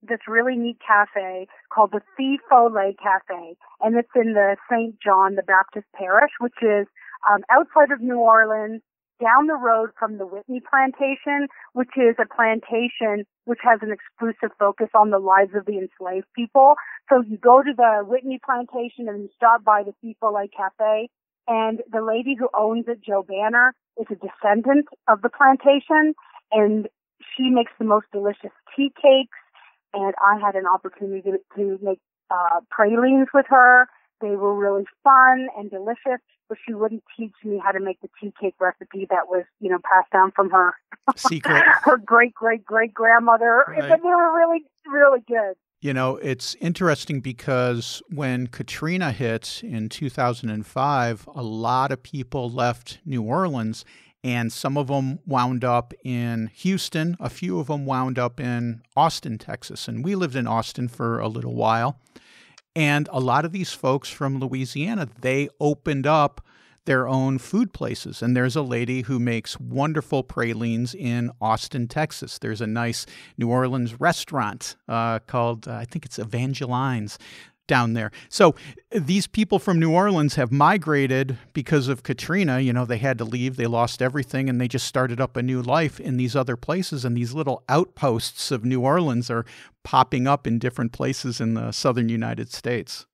this 0.02 0.18
really 0.26 0.56
neat 0.56 0.78
cafe 0.84 1.46
called 1.72 1.92
the 1.92 2.00
Feu 2.16 2.38
Follet 2.50 2.96
Cafe, 3.00 3.56
and 3.80 3.96
it's 3.96 4.10
in 4.16 4.34
the 4.34 4.56
St. 4.70 4.96
John 5.00 5.36
the 5.36 5.42
Baptist 5.42 5.86
Parish, 5.94 6.32
which 6.40 6.58
is 6.60 6.86
um, 7.30 7.42
outside 7.50 7.92
of 7.92 8.00
New 8.00 8.18
Orleans, 8.18 8.82
down 9.20 9.46
the 9.46 9.54
road 9.54 9.90
from 9.98 10.18
the 10.18 10.26
Whitney 10.26 10.60
Plantation, 10.60 11.48
which 11.72 11.90
is 11.96 12.16
a 12.18 12.26
plantation 12.26 13.24
which 13.44 13.60
has 13.62 13.80
an 13.82 13.92
exclusive 13.92 14.54
focus 14.58 14.88
on 14.94 15.10
the 15.10 15.18
lives 15.18 15.52
of 15.54 15.66
the 15.66 15.78
enslaved 15.78 16.26
people. 16.34 16.74
So 17.08 17.22
you 17.22 17.38
go 17.38 17.62
to 17.62 17.72
the 17.76 18.02
Whitney 18.06 18.40
Plantation 18.44 19.08
and 19.08 19.22
you 19.22 19.28
stop 19.36 19.64
by 19.64 19.82
the 19.82 19.94
Feu 20.00 20.14
Follet 20.22 20.50
Cafe, 20.56 21.08
and 21.48 21.80
the 21.90 22.02
lady 22.02 22.36
who 22.38 22.48
owns 22.56 22.84
it, 22.88 23.00
Jo 23.04 23.22
Banner, 23.22 23.74
is 23.98 24.06
a 24.10 24.14
descendant 24.14 24.86
of 25.08 25.22
the 25.22 25.28
plantation, 25.28 26.14
and 26.52 26.88
she 27.36 27.50
makes 27.50 27.72
the 27.78 27.84
most 27.84 28.06
delicious 28.12 28.52
tea 28.76 28.92
cakes 29.00 29.38
and 29.94 30.14
I 30.24 30.38
had 30.44 30.54
an 30.54 30.66
opportunity 30.66 31.22
to, 31.22 31.38
to 31.56 31.78
make 31.82 32.00
uh, 32.30 32.60
pralines 32.70 33.28
with 33.34 33.46
her. 33.48 33.86
They 34.20 34.36
were 34.36 34.54
really 34.54 34.84
fun 35.04 35.48
and 35.56 35.70
delicious, 35.70 36.22
but 36.48 36.58
she 36.66 36.74
wouldn't 36.74 37.02
teach 37.16 37.32
me 37.44 37.60
how 37.62 37.72
to 37.72 37.80
make 37.80 38.00
the 38.00 38.08
tea 38.20 38.32
cake 38.40 38.54
recipe 38.60 39.06
that 39.10 39.28
was, 39.28 39.44
you 39.60 39.70
know, 39.70 39.78
passed 39.78 40.10
down 40.12 40.32
from 40.32 40.50
her 40.50 40.74
Secret. 41.16 41.62
her 41.82 41.96
great 41.96 42.34
great 42.34 42.64
great 42.64 42.94
grandmother. 42.94 43.64
Right. 43.68 43.80
But 43.88 44.02
they 44.02 44.08
were 44.08 44.36
really 44.36 44.64
really 44.86 45.20
good. 45.26 45.54
You 45.80 45.92
know, 45.92 46.16
it's 46.18 46.54
interesting 46.60 47.20
because 47.20 48.02
when 48.08 48.46
Katrina 48.46 49.10
hit 49.10 49.62
in 49.64 49.88
2005, 49.88 51.28
a 51.34 51.42
lot 51.42 51.90
of 51.90 52.02
people 52.04 52.48
left 52.48 53.00
New 53.04 53.22
Orleans 53.22 53.84
and 54.24 54.52
some 54.52 54.76
of 54.76 54.86
them 54.86 55.18
wound 55.26 55.64
up 55.64 55.92
in 56.04 56.50
Houston. 56.54 57.16
A 57.18 57.28
few 57.28 57.58
of 57.58 57.66
them 57.66 57.84
wound 57.84 58.18
up 58.18 58.38
in 58.38 58.82
Austin, 58.96 59.38
Texas. 59.38 59.88
And 59.88 60.04
we 60.04 60.14
lived 60.14 60.36
in 60.36 60.46
Austin 60.46 60.86
for 60.86 61.18
a 61.18 61.26
little 61.26 61.54
while. 61.54 61.98
And 62.74 63.08
a 63.12 63.20
lot 63.20 63.44
of 63.44 63.52
these 63.52 63.72
folks 63.72 64.08
from 64.08 64.38
Louisiana, 64.38 65.08
they 65.20 65.48
opened 65.60 66.06
up 66.06 66.44
their 66.84 67.06
own 67.06 67.38
food 67.38 67.72
places. 67.72 68.22
And 68.22 68.36
there's 68.36 68.56
a 68.56 68.62
lady 68.62 69.02
who 69.02 69.18
makes 69.18 69.58
wonderful 69.60 70.24
pralines 70.24 70.94
in 70.94 71.30
Austin, 71.40 71.86
Texas. 71.86 72.38
There's 72.38 72.60
a 72.60 72.66
nice 72.66 73.06
New 73.38 73.48
Orleans 73.48 74.00
restaurant 74.00 74.76
uh, 74.88 75.20
called, 75.20 75.68
uh, 75.68 75.74
I 75.74 75.84
think 75.84 76.04
it's 76.04 76.18
Evangeline's 76.18 77.18
down 77.72 77.94
there. 77.94 78.10
So 78.28 78.54
these 78.90 79.26
people 79.26 79.58
from 79.58 79.78
New 79.80 79.90
Orleans 79.90 80.34
have 80.34 80.52
migrated 80.52 81.38
because 81.54 81.88
of 81.88 82.02
Katrina. 82.02 82.60
You 82.60 82.74
know, 82.74 82.84
they 82.84 82.98
had 82.98 83.16
to 83.16 83.24
leave, 83.24 83.56
they 83.56 83.66
lost 83.66 84.02
everything, 84.02 84.50
and 84.50 84.60
they 84.60 84.68
just 84.68 84.86
started 84.86 85.22
up 85.22 85.38
a 85.38 85.42
new 85.42 85.62
life 85.62 85.98
in 85.98 86.18
these 86.18 86.36
other 86.36 86.54
places. 86.54 87.02
And 87.02 87.16
these 87.16 87.32
little 87.32 87.64
outposts 87.70 88.50
of 88.50 88.62
New 88.62 88.82
Orleans 88.82 89.30
are 89.30 89.46
popping 89.84 90.26
up 90.26 90.46
in 90.46 90.58
different 90.58 90.92
places 90.92 91.40
in 91.40 91.54
the 91.54 91.72
southern 91.72 92.10
United 92.10 92.52
States. 92.52 93.06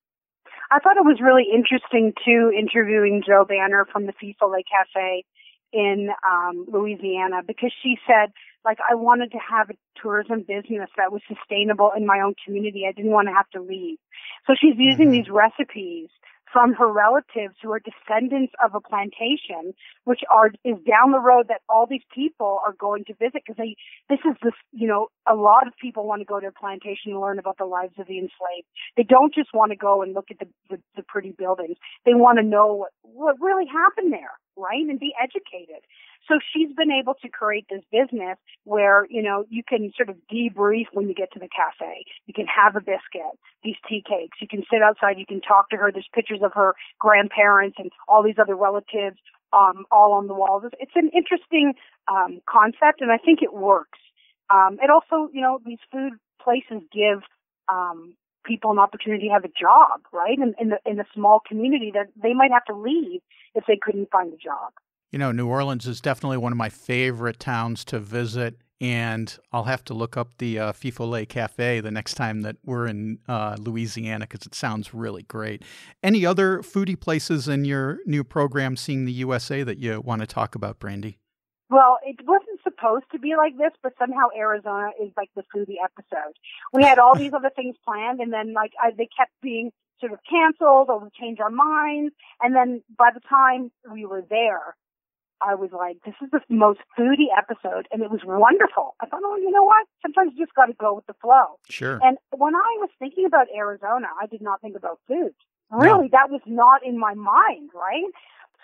I 0.71 0.79
thought 0.79 0.97
it 0.97 1.05
was 1.05 1.21
really 1.23 1.45
interesting 1.55 2.11
too 2.25 2.51
interviewing 2.51 3.23
Jo 3.25 3.45
Banner 3.47 3.87
from 3.89 4.07
the 4.07 4.13
Feu 4.19 4.33
Follet 4.41 4.65
Cafe 4.69 5.23
in 5.71 6.09
um, 6.29 6.65
Louisiana 6.67 7.43
because 7.47 7.71
she 7.81 7.97
said, 8.05 8.33
like, 8.65 8.77
I 8.89 8.95
wanted 8.95 9.31
to 9.31 9.39
have 9.39 9.69
a 9.69 9.73
tourism 10.01 10.41
business 10.47 10.89
that 10.97 11.11
was 11.11 11.21
sustainable 11.27 11.91
in 11.95 12.05
my 12.05 12.19
own 12.21 12.35
community. 12.45 12.85
I 12.87 12.91
didn't 12.91 13.11
want 13.11 13.27
to 13.27 13.33
have 13.33 13.49
to 13.51 13.61
leave. 13.61 13.97
So 14.47 14.53
she's 14.59 14.75
using 14.77 15.09
Mhm. 15.09 15.11
these 15.11 15.29
recipes 15.29 16.09
from 16.51 16.73
her 16.73 16.91
relatives 16.91 17.55
who 17.61 17.71
are 17.71 17.79
descendants 17.79 18.53
of 18.63 18.73
a 18.73 18.81
plantation, 18.81 19.73
which 20.05 20.21
are 20.31 20.51
is 20.63 20.77
down 20.83 21.11
the 21.11 21.19
road 21.19 21.47
that 21.47 21.61
all 21.69 21.85
these 21.85 22.03
people 22.13 22.59
are 22.65 22.73
going 22.73 23.05
to 23.05 23.13
visit 23.13 23.43
because 23.45 23.55
they 23.57 23.75
this 24.09 24.19
is 24.25 24.35
this 24.41 24.53
you 24.71 24.87
know 24.87 25.07
a 25.27 25.35
lot 25.35 25.67
of 25.67 25.73
people 25.79 26.07
want 26.07 26.21
to 26.21 26.25
go 26.25 26.39
to 26.39 26.47
a 26.47 26.51
plantation 26.51 27.11
and 27.11 27.21
learn 27.21 27.39
about 27.39 27.57
the 27.57 27.65
lives 27.65 27.93
of 27.99 28.07
the 28.07 28.17
enslaved. 28.17 28.65
They 28.97 29.03
don't 29.03 29.33
just 29.33 29.53
want 29.53 29.71
to 29.71 29.75
go 29.75 30.01
and 30.01 30.13
look 30.13 30.31
at 30.31 30.39
the 30.39 30.47
the, 30.69 30.81
the 30.95 31.03
pretty 31.03 31.31
buildings. 31.31 31.77
They 32.05 32.13
want 32.15 32.39
to 32.39 32.43
know 32.43 32.73
what 32.73 32.91
what 33.03 33.35
really 33.39 33.67
happened 33.67 34.11
there, 34.11 34.33
right, 34.59 34.83
and 34.87 34.99
be 34.99 35.13
educated. 35.21 35.81
So 36.27 36.37
she's 36.53 36.69
been 36.75 36.91
able 36.91 37.15
to 37.21 37.29
create 37.29 37.65
this 37.69 37.81
business 37.91 38.37
where, 38.63 39.07
you 39.09 39.21
know, 39.21 39.45
you 39.49 39.63
can 39.67 39.91
sort 39.95 40.09
of 40.09 40.17
debrief 40.31 40.85
when 40.93 41.07
you 41.07 41.15
get 41.15 41.31
to 41.33 41.39
the 41.39 41.49
cafe. 41.49 42.05
You 42.27 42.33
can 42.33 42.45
have 42.45 42.75
a 42.75 42.81
biscuit, 42.81 43.33
these 43.63 43.77
tea 43.87 44.03
cakes. 44.07 44.37
You 44.41 44.47
can 44.47 44.63
sit 44.71 44.81
outside. 44.83 45.17
You 45.17 45.25
can 45.25 45.41
talk 45.41 45.69
to 45.69 45.77
her. 45.77 45.91
There's 45.91 46.09
pictures 46.13 46.41
of 46.43 46.51
her 46.53 46.75
grandparents 46.99 47.77
and 47.79 47.89
all 48.07 48.21
these 48.21 48.37
other 48.39 48.55
relatives, 48.55 49.17
um, 49.53 49.85
all 49.91 50.13
on 50.13 50.27
the 50.27 50.35
walls. 50.35 50.63
It's, 50.79 50.91
an 50.95 51.09
interesting, 51.15 51.73
um, 52.07 52.41
concept 52.47 53.01
and 53.01 53.11
I 53.11 53.17
think 53.17 53.39
it 53.41 53.53
works. 53.53 53.99
Um, 54.49 54.77
it 54.81 54.89
also, 54.89 55.31
you 55.33 55.41
know, 55.41 55.59
these 55.65 55.79
food 55.91 56.13
places 56.41 56.83
give, 56.93 57.21
um, 57.71 58.13
people 58.45 58.71
an 58.71 58.79
opportunity 58.79 59.27
to 59.27 59.33
have 59.33 59.45
a 59.45 59.49
job, 59.49 60.01
right? 60.11 60.37
In, 60.37 60.53
in 60.59 60.69
the, 60.69 60.79
in 60.85 60.99
a 60.99 61.05
small 61.13 61.41
community 61.47 61.91
that 61.93 62.07
they 62.21 62.33
might 62.33 62.51
have 62.51 62.65
to 62.65 62.75
leave 62.75 63.21
if 63.55 63.63
they 63.67 63.77
couldn't 63.81 64.09
find 64.11 64.33
a 64.33 64.37
job. 64.37 64.71
You 65.11 65.19
know, 65.19 65.31
New 65.31 65.47
Orleans 65.47 65.87
is 65.87 66.01
definitely 66.01 66.37
one 66.37 66.51
of 66.51 66.57
my 66.57 66.69
favorite 66.69 67.39
towns 67.39 67.83
to 67.85 67.99
visit 67.99 68.57
and 68.81 69.37
I'll 69.51 69.65
have 69.65 69.83
to 69.85 69.93
look 69.93 70.15
up 70.15 70.37
the 70.37 70.57
uh, 70.57 70.71
Feu 70.71 70.91
Follet 70.91 71.27
Cafe 71.27 71.81
the 71.81 71.91
next 71.91 72.13
time 72.13 72.41
that 72.43 72.55
we're 72.63 72.87
in 72.87 73.19
uh, 73.27 73.57
Louisiana 73.59 74.25
because 74.25 74.45
it 74.45 74.55
sounds 74.55 74.93
really 74.93 75.23
great. 75.23 75.63
Any 76.01 76.25
other 76.25 76.59
foodie 76.59 76.99
places 76.99 77.47
in 77.47 77.65
your 77.65 77.99
new 78.05 78.23
program, 78.23 78.77
Seeing 78.77 79.05
the 79.05 79.11
USA, 79.13 79.63
that 79.63 79.79
you 79.79 79.99
want 79.99 80.21
to 80.21 80.27
talk 80.27 80.55
about, 80.55 80.79
Brandy? 80.79 81.17
Well, 81.69 81.99
it 82.03 82.15
wasn't 82.25 82.48
supposed 82.79 83.05
to 83.11 83.19
be 83.19 83.35
like 83.35 83.57
this, 83.57 83.71
but 83.83 83.93
somehow 83.99 84.27
Arizona 84.35 84.89
is 85.01 85.11
like 85.17 85.29
the 85.35 85.43
foodie 85.55 85.81
episode. 85.83 86.33
We 86.73 86.83
had 86.83 86.99
all 86.99 87.15
these 87.15 87.33
other 87.33 87.51
things 87.55 87.75
planned, 87.85 88.19
and 88.19 88.31
then 88.31 88.53
like 88.53 88.71
I, 88.81 88.91
they 88.91 89.07
kept 89.17 89.31
being 89.41 89.71
sort 89.99 90.13
of 90.13 90.19
canceled 90.29 90.89
or 90.89 90.99
we 90.99 91.09
changed 91.19 91.41
our 91.41 91.49
minds. 91.49 92.13
And 92.41 92.55
then 92.55 92.81
by 92.97 93.09
the 93.13 93.19
time 93.19 93.71
we 93.91 94.05
were 94.05 94.23
there, 94.29 94.75
I 95.41 95.55
was 95.55 95.71
like, 95.71 95.97
this 96.05 96.15
is 96.21 96.29
the 96.31 96.41
most 96.49 96.79
foodie 96.97 97.31
episode, 97.37 97.87
and 97.91 98.01
it 98.01 98.11
was 98.11 98.21
wonderful. 98.25 98.95
I 98.99 99.05
thought, 99.05 99.21
oh, 99.23 99.37
you 99.37 99.51
know 99.51 99.63
what? 99.63 99.87
Sometimes 100.01 100.33
you 100.35 100.45
just 100.45 100.55
got 100.55 100.65
to 100.65 100.73
go 100.73 100.93
with 100.93 101.05
the 101.07 101.15
flow. 101.21 101.59
Sure. 101.69 101.99
And 102.03 102.17
when 102.35 102.55
I 102.55 102.71
was 102.79 102.89
thinking 102.99 103.25
about 103.25 103.47
Arizona, 103.55 104.07
I 104.21 104.25
did 104.27 104.41
not 104.41 104.61
think 104.61 104.75
about 104.75 104.99
food. 105.07 105.33
Really, 105.71 106.09
no. 106.09 106.09
that 106.11 106.29
was 106.29 106.41
not 106.45 106.83
in 106.83 106.99
my 106.99 107.13
mind, 107.13 107.69
right? 107.73 108.03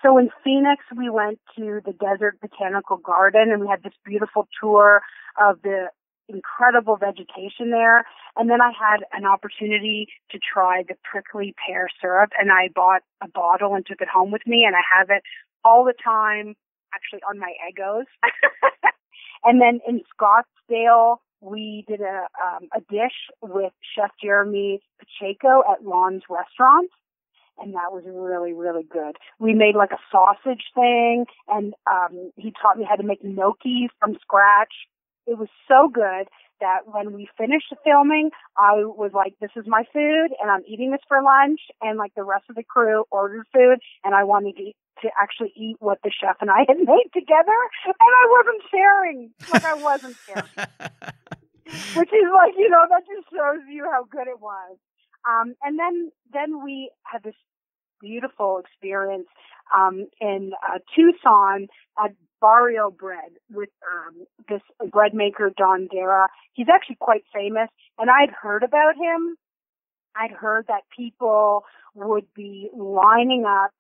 So 0.06 0.20
in 0.20 0.30
Phoenix, 0.43 0.84
we 0.95 1.10
went 1.10 1.39
to 1.58 1.82
the 1.84 1.93
Desert 1.93 2.39
Botanical 2.39 2.97
Garden, 2.97 3.51
and 3.51 3.60
we 3.60 3.68
had 3.68 3.82
this 3.82 3.93
beautiful 4.06 4.47
tour 4.62 5.01
of 5.41 5.60
the 5.64 5.88
incredible 6.28 6.95
vegetation 6.95 7.72
there. 7.72 8.06
And 8.36 8.47
then 8.47 8.62
I 8.62 8.72
had 8.72 9.06
an 9.14 9.26
opportunity 9.26 10.08
to 10.30 10.38
try 10.38 10.84
the 10.88 10.93
prickly 11.10 11.56
pear 11.66 11.88
syrup, 11.99 12.30
and 12.39 12.51
I 12.51 12.70
bought 12.76 13.01
a 13.24 13.28
bottle 13.28 13.74
and 13.74 13.84
took 13.84 13.99
it 13.99 14.08
home 14.08 14.30
with 14.30 14.45
me, 14.45 14.64
and 14.68 14.76
I 14.76 14.82
have 14.95 15.10
it 15.10 15.24
all 15.64 15.84
the 15.84 15.95
time 16.03 16.56
actually 16.93 17.22
on 17.28 17.39
my 17.39 17.53
Eggos. 17.68 18.06
and 19.43 19.60
then 19.60 19.80
in 19.88 20.01
Scottsdale, 20.14 21.18
we 21.41 21.84
did 21.88 22.01
a 22.01 22.28
um, 22.45 22.68
a 22.76 22.82
dish 22.91 23.30
with 23.41 23.74
Chef 23.95 24.12
Jeremy 24.24 24.82
Pacheco 24.99 25.64
at 25.72 25.84
Lon's 25.84 26.24
Restaurant, 26.30 26.91
and 27.60 27.74
that 27.74 27.91
was 27.91 28.03
really 28.06 28.53
really 28.53 28.84
good. 28.84 29.18
We 29.39 29.53
made 29.53 29.76
like 29.76 29.91
a 29.91 30.01
sausage 30.12 30.66
thing, 30.74 31.26
and 31.47 31.74
um, 31.89 32.32
he 32.36 32.53
taught 32.62 32.78
me 32.78 32.86
how 32.88 32.95
to 32.95 33.03
make 33.03 33.24
gnocchi 33.24 33.89
from 33.99 34.18
scratch. 34.22 34.74
It 35.28 35.39
was 35.39 35.49
so 35.68 35.89
good 35.91 36.28
that 36.60 36.82
when 36.86 37.14
we 37.14 37.28
finished 37.38 37.68
the 37.70 37.78
filming, 37.84 38.32
I 38.58 38.86
was 38.86 39.12
like, 39.14 39.36
this 39.41 39.51
is 39.56 39.66
my 39.68 39.84
food 39.91 40.30
and 40.39 40.49
I'm 40.49 40.64
eating 40.68 40.91
this 40.91 41.03
for 41.08 41.22
lunch. 41.22 41.60
And 41.82 41.97
like 41.97 42.14
the 42.16 42.24
rest 42.24 42.45
of 42.49 42.56
the 42.56 42.64
crew 42.64 43.03
ordered 43.12 43.45
food 43.53 43.80
and 44.03 44.16
I 44.16 44.24
wanted 44.24 44.56
to, 44.58 44.64
eat, 44.64 44.76
to 45.01 45.10
actually 45.20 45.51
eat 45.56 45.76
what 45.80 45.99
the 46.03 46.12
chef 46.12 46.38
and 46.41 46.49
I 46.49 46.60
had 46.68 46.78
made 46.78 47.10
together. 47.14 47.60
And 47.86 47.95
I 47.99 48.26
wasn't 48.32 48.64
sharing. 48.72 49.32
Like 49.51 49.66
I 49.66 49.76
wasn't 49.76 50.18
sharing. 50.26 50.70
Which 51.97 52.14
is 52.14 52.30
like, 52.30 52.53
you 52.58 52.70
know, 52.70 52.86
that 52.89 53.03
just 53.10 53.28
shows 53.34 53.66
you 53.70 53.89
how 53.91 54.06
good 54.10 54.28
it 54.28 54.39
was. 54.39 54.78
Um, 55.28 55.55
and 55.63 55.80
then, 55.80 56.11
then 56.34 56.63
we 56.63 56.91
had 57.03 57.23
this 57.23 57.36
beautiful 58.01 58.59
experience 58.59 59.28
um, 59.76 60.07
in 60.21 60.51
uh, 60.67 60.80
Tucson 60.95 61.67
at 62.03 62.11
Barrio 62.41 62.91
Bread 62.91 63.32
with 63.51 63.69
um, 63.91 64.26
this 64.47 64.61
bread 64.91 65.13
maker 65.13 65.51
Don 65.55 65.88
Guerra. 65.88 66.28
He's 66.53 66.67
actually 66.73 66.97
quite 66.99 67.23
famous, 67.34 67.69
and 67.97 68.09
I'd 68.09 68.32
heard 68.32 68.63
about 68.63 68.95
him. 68.95 69.36
I'd 70.15 70.32
heard 70.32 70.65
that 70.67 70.82
people 70.95 71.63
would 71.93 72.26
be 72.36 72.69
lining 72.76 73.45
up 73.47 73.71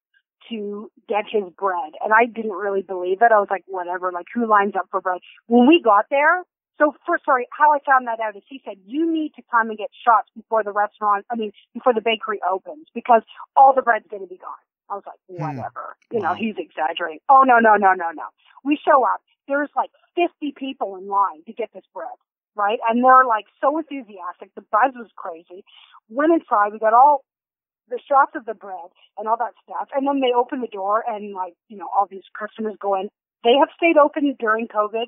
to 0.49 0.91
get 1.07 1.25
his 1.29 1.43
bread, 1.57 1.93
and 2.03 2.13
I 2.13 2.25
didn't 2.25 2.51
really 2.51 2.81
believe 2.81 3.19
it. 3.21 3.31
I 3.31 3.39
was 3.39 3.47
like, 3.49 3.63
whatever, 3.67 4.11
like 4.11 4.27
who 4.33 4.47
lines 4.47 4.73
up 4.77 4.87
for 4.91 5.01
bread? 5.01 5.19
When 5.47 5.67
we 5.67 5.81
got 5.83 6.05
there, 6.09 6.43
so 6.77 6.93
first, 7.07 7.23
sorry, 7.25 7.47
how 7.51 7.71
I 7.71 7.79
found 7.85 8.07
that 8.07 8.19
out 8.19 8.35
is 8.35 8.43
he 8.47 8.61
said, 8.65 8.75
you 8.85 9.11
need 9.11 9.33
to 9.35 9.43
come 9.49 9.69
and 9.69 9.77
get 9.77 9.89
shots 9.95 10.29
before 10.35 10.63
the 10.63 10.71
restaurant, 10.71 11.25
I 11.31 11.35
mean, 11.35 11.51
before 11.73 11.93
the 11.93 12.01
bakery 12.01 12.39
opens 12.43 12.87
because 12.93 13.21
all 13.55 13.73
the 13.73 13.81
bread's 13.81 14.07
going 14.09 14.23
to 14.23 14.29
be 14.29 14.37
gone. 14.37 14.63
I 14.89 14.95
was 14.95 15.03
like, 15.05 15.19
hmm. 15.29 15.41
whatever. 15.41 15.95
Hmm. 16.11 16.17
You 16.17 16.21
know, 16.23 16.33
he's 16.33 16.55
exaggerating. 16.57 17.19
Oh, 17.29 17.43
no, 17.45 17.59
no, 17.59 17.75
no, 17.75 17.93
no, 17.93 18.11
no. 18.11 18.27
We 18.63 18.77
show 18.83 19.03
up. 19.03 19.21
There's 19.47 19.69
like 19.75 19.91
50 20.15 20.53
people 20.57 20.95
in 20.97 21.07
line 21.07 21.43
to 21.45 21.53
get 21.53 21.69
this 21.73 21.85
bread, 21.93 22.17
right? 22.55 22.79
And 22.89 23.03
they're 23.03 23.25
like 23.25 23.45
so 23.61 23.77
enthusiastic. 23.77 24.51
The 24.55 24.65
buzz 24.71 24.93
was 24.95 25.09
crazy. 25.15 25.63
Went 26.09 26.33
inside. 26.33 26.73
We 26.73 26.79
got 26.79 26.93
all 26.93 27.23
the 27.89 27.99
shots 28.09 28.31
of 28.35 28.45
the 28.45 28.55
bread 28.55 28.89
and 29.17 29.27
all 29.27 29.37
that 29.37 29.53
stuff. 29.63 29.89
And 29.93 30.07
then 30.07 30.19
they 30.19 30.33
open 30.35 30.61
the 30.61 30.67
door 30.67 31.03
and 31.07 31.33
like, 31.33 31.53
you 31.69 31.77
know, 31.77 31.87
all 31.95 32.07
these 32.09 32.25
customers 32.37 32.75
go 32.81 32.95
in. 32.95 33.09
They 33.43 33.53
have 33.59 33.69
stayed 33.77 33.97
open 33.97 34.35
during 34.39 34.67
COVID. 34.67 35.05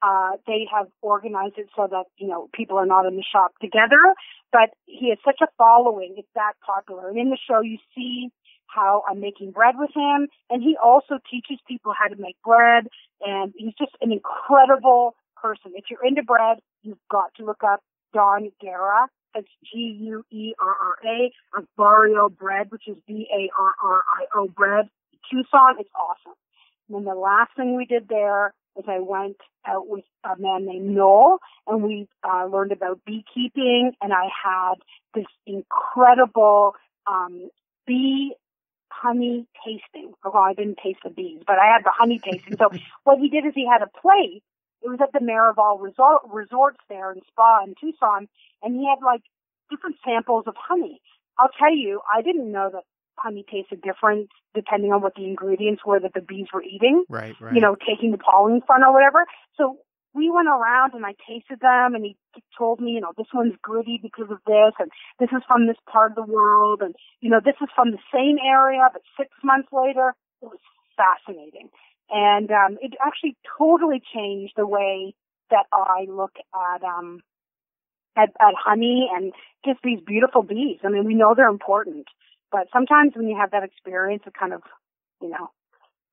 Uh, 0.00 0.32
they 0.46 0.66
have 0.72 0.86
organized 1.02 1.58
it 1.58 1.68
so 1.74 1.88
that, 1.90 2.04
you 2.16 2.28
know, 2.28 2.48
people 2.54 2.78
are 2.78 2.86
not 2.86 3.06
in 3.06 3.16
the 3.16 3.24
shop 3.24 3.52
together, 3.60 4.14
but 4.52 4.70
he 4.86 5.10
has 5.10 5.18
such 5.24 5.40
a 5.42 5.48
following. 5.58 6.14
It's 6.16 6.28
that 6.34 6.52
popular. 6.64 7.08
And 7.08 7.18
in 7.18 7.30
the 7.30 7.38
show, 7.38 7.60
you 7.60 7.78
see 7.94 8.30
how 8.68 9.02
I'm 9.08 9.20
making 9.20 9.50
bread 9.50 9.74
with 9.76 9.90
him. 9.94 10.28
And 10.50 10.62
he 10.62 10.76
also 10.82 11.18
teaches 11.30 11.58
people 11.66 11.92
how 11.98 12.08
to 12.08 12.20
make 12.20 12.36
bread. 12.44 12.86
And 13.20 13.52
he's 13.56 13.74
just 13.78 13.96
an 14.00 14.12
incredible 14.12 15.16
person. 15.40 15.72
If 15.74 15.84
you're 15.90 16.04
into 16.04 16.22
bread, 16.22 16.58
you've 16.82 16.98
got 17.10 17.34
to 17.36 17.44
look 17.44 17.62
up 17.64 17.80
Don 18.12 18.50
Guerra. 18.60 19.08
That's 19.34 19.46
G-U-E-R-R-A 19.72 21.32
of 21.58 21.64
Barrio 21.76 22.28
Bread, 22.28 22.70
which 22.70 22.88
is 22.88 22.96
B-A-R-R-I-O 23.06 24.48
bread. 24.48 24.88
Tucson, 25.30 25.76
it's 25.78 25.90
awesome. 25.94 26.36
And 26.88 26.96
then 26.96 27.04
the 27.04 27.18
last 27.18 27.50
thing 27.56 27.76
we 27.76 27.84
did 27.84 28.08
there 28.08 28.54
is 28.78 28.84
I 28.88 29.00
went 29.00 29.36
out 29.66 29.88
with 29.88 30.04
a 30.24 30.40
man 30.40 30.66
named 30.66 30.90
Noel 30.90 31.38
and 31.66 31.82
we 31.82 32.08
uh, 32.22 32.46
learned 32.46 32.72
about 32.72 33.00
beekeeping 33.04 33.92
and 34.00 34.12
I 34.12 34.28
had 34.44 34.74
this 35.14 35.26
incredible 35.46 36.74
um, 37.06 37.50
bee 37.86 38.34
honey 38.90 39.46
tasting. 39.64 40.12
Well, 40.24 40.36
I 40.36 40.54
didn't 40.54 40.78
taste 40.82 41.00
the 41.04 41.10
bees, 41.10 41.42
but 41.46 41.58
I 41.58 41.72
had 41.72 41.84
the 41.84 41.92
honey 41.96 42.18
tasting. 42.18 42.56
So 42.56 42.70
what 43.04 43.18
he 43.18 43.28
did 43.28 43.44
is 43.46 43.52
he 43.54 43.66
had 43.66 43.82
a 43.82 44.00
plate. 44.00 44.42
It 44.82 44.88
was 44.88 45.00
at 45.02 45.12
the 45.12 45.18
Miraval 45.18 45.82
Resort 45.82 46.22
Resorts 46.30 46.78
there 46.88 47.12
in 47.12 47.20
Spa 47.28 47.64
in 47.64 47.74
Tucson, 47.80 48.28
and 48.62 48.74
he 48.74 48.86
had 48.88 49.04
like 49.04 49.22
different 49.70 49.96
samples 50.04 50.44
of 50.46 50.54
honey. 50.56 51.00
I'll 51.38 51.50
tell 51.58 51.74
you, 51.74 52.00
I 52.12 52.22
didn't 52.22 52.50
know 52.50 52.70
that 52.72 52.84
honey 53.22 53.44
tasted 53.50 53.82
different 53.82 54.28
depending 54.54 54.92
on 54.92 55.02
what 55.02 55.14
the 55.14 55.24
ingredients 55.24 55.82
were 55.84 56.00
that 56.00 56.14
the 56.14 56.20
bees 56.20 56.46
were 56.52 56.62
eating. 56.62 57.04
Right, 57.08 57.34
right. 57.40 57.54
You 57.54 57.60
know, 57.60 57.76
taking 57.76 58.10
the 58.10 58.18
pollen 58.18 58.60
from 58.66 58.82
or 58.82 58.92
whatever. 58.92 59.26
So 59.56 59.78
we 60.14 60.30
went 60.30 60.48
around 60.48 60.94
and 60.94 61.04
I 61.04 61.14
tasted 61.28 61.60
them 61.60 61.94
and 61.94 62.04
he 62.04 62.16
told 62.56 62.80
me, 62.80 62.92
you 62.92 63.00
know, 63.00 63.12
this 63.16 63.26
one's 63.32 63.54
gritty 63.62 64.00
because 64.02 64.30
of 64.30 64.38
this 64.46 64.72
and 64.78 64.90
this 65.20 65.28
is 65.32 65.42
from 65.46 65.66
this 65.66 65.76
part 65.90 66.12
of 66.12 66.16
the 66.16 66.32
world 66.32 66.80
and, 66.82 66.94
you 67.20 67.30
know, 67.30 67.40
this 67.44 67.56
is 67.60 67.68
from 67.74 67.90
the 67.90 68.02
same 68.12 68.36
area 68.44 68.88
but 68.92 69.02
six 69.16 69.30
months 69.44 69.68
later. 69.72 70.14
It 70.42 70.46
was 70.46 70.58
fascinating. 70.96 71.68
And, 72.10 72.50
um, 72.50 72.78
it 72.80 72.94
actually 73.04 73.36
totally 73.58 74.02
changed 74.14 74.54
the 74.56 74.66
way 74.66 75.14
that 75.50 75.66
I 75.72 76.06
look 76.08 76.32
at, 76.54 76.82
um, 76.82 77.20
at, 78.16 78.30
at 78.40 78.54
honey 78.56 79.08
and 79.14 79.32
just 79.64 79.78
these 79.84 80.00
beautiful 80.04 80.42
bees. 80.42 80.80
I 80.84 80.88
mean, 80.88 81.04
we 81.04 81.14
know 81.14 81.34
they're 81.34 81.48
important, 81.48 82.06
but 82.50 82.68
sometimes 82.72 83.12
when 83.14 83.28
you 83.28 83.36
have 83.36 83.50
that 83.50 83.64
experience, 83.64 84.22
it 84.26 84.34
kind 84.34 84.52
of, 84.52 84.62
you 85.20 85.28
know, 85.28 85.50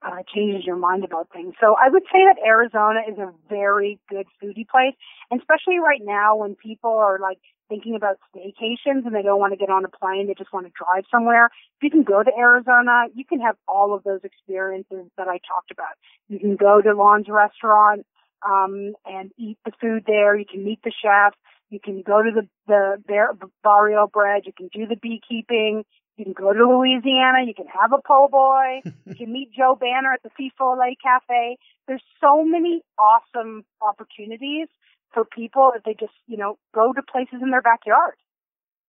uh, 0.06 0.22
changes 0.34 0.66
your 0.66 0.76
mind 0.76 1.04
about 1.04 1.30
things. 1.34 1.56
So 1.60 1.76
I 1.80 1.90
would 1.90 2.04
say 2.04 2.26
that 2.26 2.38
Arizona 2.46 3.00
is 3.10 3.18
a 3.18 3.32
very 3.50 4.00
good 4.10 4.28
foodie 4.42 4.68
place, 4.68 4.94
and 5.32 5.40
especially 5.40 5.80
right 5.80 6.02
now 6.04 6.36
when 6.36 6.56
people 6.56 6.92
are 6.92 7.18
like 7.20 7.40
thinking 7.70 7.96
about 7.96 8.18
staycations 8.30 9.06
and 9.06 9.16
they 9.16 9.24
don't 9.24 9.40
want 9.40 9.54
to 9.54 9.58
get 9.58 9.70
on 9.70 9.84
a 9.84 9.90
plane, 9.90 10.28
they 10.28 10.36
just 10.36 10.54
want 10.54 10.68
to 10.68 10.72
drive 10.76 11.06
somewhere. 11.10 11.50
If 11.80 11.84
you 11.84 11.90
can 11.90 12.04
go 12.04 12.22
to 12.22 12.32
Arizona, 12.38 13.06
you 13.16 13.26
can 13.26 13.40
have 13.40 13.56
all 13.68 13.96
of 13.96 14.04
those 14.04 14.20
experiences 14.24 15.10
that 15.18 15.28
I 15.28 15.40
talked 15.40 15.72
about. 15.72 15.96
You 16.28 16.40
can 16.40 16.56
go 16.56 16.82
to 16.82 16.94
Lon's 16.94 17.28
restaurant 17.28 18.06
um, 18.48 18.94
and 19.06 19.32
eat 19.38 19.58
the 19.66 19.72
food 19.82 20.04
there. 20.06 20.38
You 20.38 20.46
can 20.46 20.64
meet 20.64 20.82
the 20.84 20.92
chef. 20.92 21.34
You 21.70 21.80
can 21.80 22.04
go 22.04 22.22
to 22.22 22.30
the 22.32 22.48
the 22.68 23.50
barrio 23.64 24.08
bread. 24.08 24.44
You 24.46 24.54
can 24.56 24.70
do 24.72 24.86
the 24.86 24.96
beekeeping. 24.96 25.84
You 26.18 26.26
can 26.26 26.34
go 26.34 26.54
to 26.54 26.78
Louisiana. 26.78 27.44
You 27.46 27.54
can 27.54 27.68
have 27.68 27.92
a 27.92 28.02
po' 28.06 28.28
boy. 28.30 28.82
you 29.06 29.16
can 29.16 29.32
meet 29.34 29.52
Jo 29.54 29.76
Banner 29.76 30.14
at 30.14 30.24
the 30.24 30.30
Feu 30.38 30.50
Follet 30.60 30.96
Cafe. 31.04 31.58
There's 31.88 32.04
so 32.22 32.44
many 32.44 32.84
awesome 32.98 33.66
opportunities 33.82 34.68
for 35.14 35.26
people 35.26 35.72
if 35.76 35.84
they 35.84 35.94
just, 35.94 36.14
you 36.28 36.38
know, 36.38 36.58
go 36.74 36.94
to 36.94 37.02
places 37.02 37.40
in 37.42 37.52
their 37.52 37.62
backyard. 37.62 38.16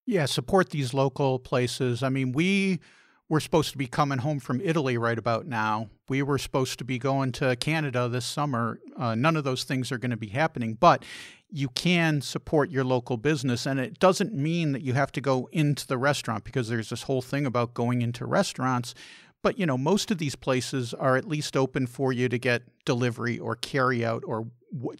Yeah, 0.07 0.27
support 0.27 0.71
these 0.71 0.95
local 0.95 1.39
places. 1.39 2.03
I 2.03 2.11
mean, 2.11 2.33
we 2.33 2.81
were 3.29 3.41
supposed 3.41 3.73
to 3.73 3.79
be 3.79 3.87
coming 3.89 4.19
home 4.19 4.39
from 4.39 4.61
Italy 4.61 4.97
right 4.97 5.19
about 5.19 5.47
now. 5.47 5.89
We 6.09 6.23
were 6.23 6.39
supposed 6.39 6.79
to 6.79 6.85
be 6.85 6.99
going 6.99 7.33
to 7.33 7.57
Canada 7.57 8.09
this 8.09 8.25
summer. 8.25 8.79
Uh, 8.97 9.17
none 9.17 9.37
of 9.37 9.43
those 9.43 9.65
things 9.65 9.91
are 9.91 9.99
going 9.99 10.13
to 10.13 10.17
be 10.17 10.29
happening, 10.29 10.75
but 10.75 11.05
you 11.51 11.69
can 11.69 12.21
support 12.21 12.71
your 12.71 12.85
local 12.85 13.17
business. 13.17 13.67
And 13.67 13.79
it 13.79 13.99
doesn't 13.99 14.35
mean 14.35 14.73
that 14.73 14.83
you 14.83 14.95
have 14.95 15.13
to 15.13 15.21
go 15.21 15.49
into 15.53 15.87
the 15.87 15.99
restaurant 15.99 16.45
because 16.45 16.69
there's 16.69 16.91
this 16.91 17.05
whole 17.05 17.23
thing 17.23 17.47
about 17.47 17.75
going 17.75 18.03
into 18.03 18.27
restaurants. 18.27 18.95
But, 19.43 19.59
you 19.59 19.67
know, 19.67 19.79
most 19.79 20.11
of 20.11 20.19
these 20.19 20.35
places 20.35 20.93
are 20.95 21.17
at 21.17 21.29
least 21.29 21.57
open 21.57 21.87
for 21.87 22.13
you 22.13 22.29
to 22.29 22.39
get 22.39 22.63
delivery 22.85 23.39
or 23.39 23.55
carry 23.55 24.05
out 24.05 24.25
or 24.27 24.49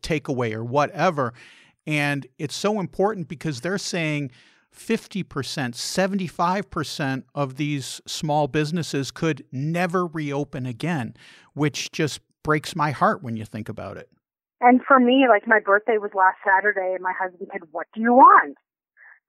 takeaway 0.03 0.53
or 0.53 0.65
whatever. 0.65 1.35
And 1.87 2.27
it's 2.39 2.55
so 2.55 2.79
important 2.81 3.29
because 3.29 3.61
they're 3.61 3.79
saying 3.79 4.31
50%, 4.75 5.25
75% 5.25 7.23
of 7.35 7.57
these 7.57 8.01
small 8.07 8.47
businesses 8.47 9.11
could 9.11 9.45
never 9.51 10.07
reopen 10.07 10.67
again, 10.67 11.15
which 11.55 11.91
just 11.91 12.21
breaks 12.43 12.77
my 12.77 12.91
heart 12.91 13.23
when 13.23 13.37
you 13.37 13.45
think 13.45 13.69
about 13.69 13.97
it. 13.97 14.09
And 14.61 14.81
for 14.87 14.99
me, 14.99 15.27
like 15.29 15.47
my 15.47 15.61
birthday 15.61 15.99
was 15.99 16.11
last 16.15 16.39
Saturday, 16.45 16.95
and 16.95 17.03
my 17.03 17.13
husband 17.13 17.49
said, 17.53 17.69
What 17.73 17.87
do 17.95 18.01
you 18.01 18.15
want? 18.15 18.57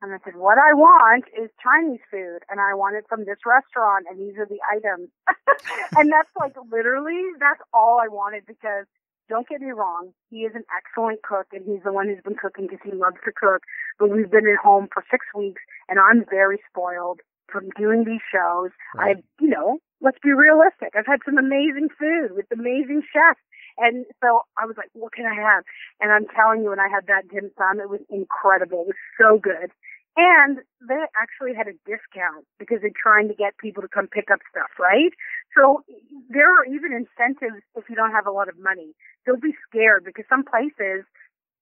And 0.02 0.14
I 0.14 0.18
said, 0.24 0.36
What 0.36 0.58
I 0.58 0.74
want 0.74 1.26
is 1.36 1.50
Chinese 1.62 2.04
food, 2.10 2.48
and 2.50 2.60
I 2.60 2.74
want 2.74 2.96
it 2.96 3.06
from 3.10 3.26
this 3.26 3.44
restaurant, 3.46 4.06
and 4.10 4.20
these 4.20 4.38
are 4.38 4.48
the 4.48 4.62
items. 4.72 5.10
and 5.98 6.12
that's 6.12 6.32
like 6.40 6.56
literally, 6.72 7.20
that's 7.40 7.62
all 7.74 8.00
I 8.00 8.08
wanted 8.08 8.46
because 8.46 8.86
don't 9.30 9.48
get 9.48 9.62
me 9.62 9.72
wrong, 9.72 10.12
he 10.30 10.48
is 10.48 10.56
an 10.56 10.64
excellent 10.72 11.22
cook, 11.22 11.48
and 11.52 11.66
he's 11.66 11.84
the 11.84 11.92
one 11.92 12.08
who's 12.08 12.24
been 12.24 12.36
cooking 12.36 12.68
because 12.68 12.80
he 12.84 12.96
loves 12.96 13.18
to 13.26 13.32
cook. 13.32 13.64
But 14.00 14.10
we've 14.10 14.32
been 14.32 14.48
at 14.48 14.64
home 14.64 14.88
for 14.94 15.04
six 15.12 15.26
weeks, 15.36 15.62
and 15.90 16.00
I'm 16.00 16.24
very 16.30 16.60
spoiled 16.70 17.20
from 17.52 17.70
doing 17.78 18.04
these 18.06 18.24
shows. 18.32 18.72
Right. 18.96 19.18
I've, 19.18 19.24
you 19.40 19.50
know, 19.50 19.80
let's 20.02 20.20
be 20.24 20.32
realistic. 20.32 20.96
I've 20.96 21.06
had 21.08 21.20
some 21.26 21.38
amazing 21.38 21.90
food 22.00 22.36
with 22.36 22.46
amazing 22.52 23.04
chefs. 23.12 23.44
And 23.78 24.06
so 24.24 24.42
I 24.58 24.66
was 24.66 24.76
like, 24.78 24.90
what 24.94 25.14
can 25.14 25.26
I 25.26 25.36
have? 25.36 25.64
And 26.02 26.12
I'm 26.12 26.26
telling 26.34 26.64
you, 26.64 26.70
when 26.70 26.80
I 26.80 26.90
had 26.90 27.08
that 27.08 27.30
dim 27.30 27.52
sum, 27.58 27.80
it 27.80 27.90
was 27.90 28.02
incredible. 28.10 28.90
It 28.90 28.98
was 28.98 29.04
so 29.18 29.38
good. 29.38 29.70
And 30.18 30.66
they 30.82 30.98
actually 31.14 31.54
had 31.54 31.70
a 31.70 31.78
discount 31.86 32.50
because 32.58 32.82
they're 32.82 32.98
trying 32.98 33.30
to 33.30 33.36
get 33.38 33.54
people 33.62 33.84
to 33.84 33.88
come 33.88 34.08
pick 34.08 34.32
up 34.34 34.40
stuff, 34.50 34.74
right? 34.80 35.14
So 35.54 35.86
there 36.30 36.50
are 36.50 36.66
even 36.66 36.90
incentives 36.90 37.62
if 37.78 37.86
you 37.88 37.96
don't 37.96 38.12
have 38.12 38.26
a 38.26 38.32
lot 38.32 38.50
of 38.50 38.58
money. 38.58 38.98
Don't 39.28 39.42
be 39.42 39.54
scared 39.70 40.06
because 40.06 40.26
some 40.28 40.44
places 40.44 41.06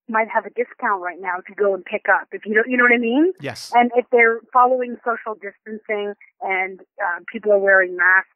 might 0.07 0.29
have 0.31 0.45
a 0.45 0.51
discount 0.55 1.01
right 1.01 1.19
now 1.19 1.43
to 1.47 1.53
go 1.55 1.73
and 1.73 1.83
pick 1.83 2.05
up 2.07 2.27
if 2.31 2.45
you 2.45 2.53
don't, 2.53 2.69
you 2.69 2.77
know 2.77 2.85
what 2.85 2.93
I 2.93 3.01
mean? 3.01 3.33
Yes. 3.41 3.71
And 3.73 3.91
if 3.95 4.05
they're 4.11 4.39
following 4.53 4.95
social 5.03 5.35
distancing 5.35 6.13
and 6.41 6.79
uh, 7.01 7.19
people 7.27 7.51
are 7.51 7.59
wearing 7.59 7.97
masks, 7.97 8.29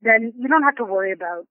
then 0.00 0.32
you 0.38 0.48
don't 0.48 0.62
have 0.62 0.76
to 0.76 0.84
worry 0.84 1.12
about 1.12 1.44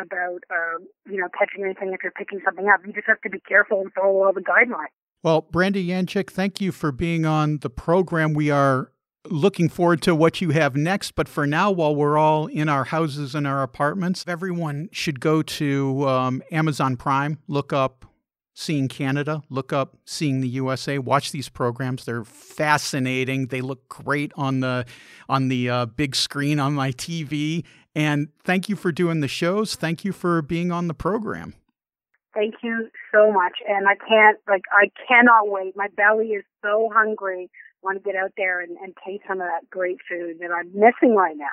about 0.00 0.40
uh, 0.50 0.78
you 1.06 1.20
know 1.20 1.28
catching 1.38 1.64
anything 1.64 1.92
if 1.92 2.02
you're 2.02 2.12
picking 2.12 2.40
something 2.44 2.68
up. 2.68 2.80
You 2.86 2.92
just 2.92 3.06
have 3.06 3.20
to 3.22 3.30
be 3.30 3.40
careful 3.40 3.80
and 3.80 3.92
follow 3.92 4.22
all 4.22 4.32
the 4.32 4.40
guidelines. 4.40 4.92
Well, 5.22 5.42
Brandy 5.42 5.86
Yanchyk, 5.86 6.30
thank 6.30 6.60
you 6.60 6.70
for 6.70 6.92
being 6.92 7.26
on 7.26 7.58
the 7.58 7.70
program. 7.70 8.34
We 8.34 8.50
are 8.50 8.92
looking 9.30 9.68
forward 9.68 10.02
to 10.02 10.14
what 10.14 10.40
you 10.40 10.50
have 10.50 10.76
next. 10.76 11.14
But 11.14 11.28
for 11.28 11.46
now, 11.46 11.70
while 11.70 11.94
we're 11.94 12.18
all 12.18 12.46
in 12.46 12.68
our 12.68 12.84
houses 12.84 13.34
and 13.34 13.46
our 13.46 13.62
apartments, 13.62 14.24
everyone 14.26 14.88
should 14.92 15.20
go 15.20 15.42
to 15.42 16.08
um, 16.08 16.42
Amazon 16.50 16.96
Prime, 16.96 17.38
look 17.46 17.72
up 17.72 18.04
Seeing 18.54 18.88
Canada, 18.88 19.42
look 19.50 19.72
up 19.72 19.96
Seeing 20.04 20.40
the 20.40 20.48
USA, 20.48 20.98
watch 20.98 21.30
these 21.30 21.48
programs. 21.48 22.04
They're 22.04 22.24
fascinating. 22.24 23.46
They 23.46 23.60
look 23.60 23.88
great 23.88 24.32
on 24.36 24.60
the 24.60 24.84
on 25.28 25.48
the 25.48 25.70
uh, 25.70 25.86
big 25.86 26.16
screen 26.16 26.58
on 26.58 26.74
my 26.74 26.90
TV. 26.92 27.64
And 27.98 28.28
thank 28.44 28.68
you 28.68 28.76
for 28.76 28.92
doing 28.92 29.18
the 29.18 29.26
shows. 29.26 29.74
Thank 29.74 30.04
you 30.04 30.12
for 30.12 30.40
being 30.40 30.70
on 30.70 30.86
the 30.86 30.94
program. 30.94 31.54
Thank 32.32 32.54
you 32.62 32.90
so 33.12 33.32
much. 33.32 33.54
And 33.68 33.88
I 33.88 33.96
can't 33.96 34.38
like 34.46 34.62
I 34.70 34.88
cannot 35.08 35.48
wait. 35.48 35.76
My 35.76 35.88
belly 35.96 36.28
is 36.28 36.44
so 36.62 36.88
hungry. 36.94 37.50
I 37.50 37.78
want 37.82 37.98
to 37.98 38.04
get 38.04 38.14
out 38.14 38.30
there 38.36 38.60
and, 38.60 38.76
and 38.76 38.94
taste 39.04 39.24
some 39.26 39.40
of 39.40 39.48
that 39.48 39.68
great 39.68 39.98
food 40.08 40.36
that 40.38 40.52
I'm 40.52 40.68
missing 40.72 41.16
right 41.16 41.36
now. 41.36 41.46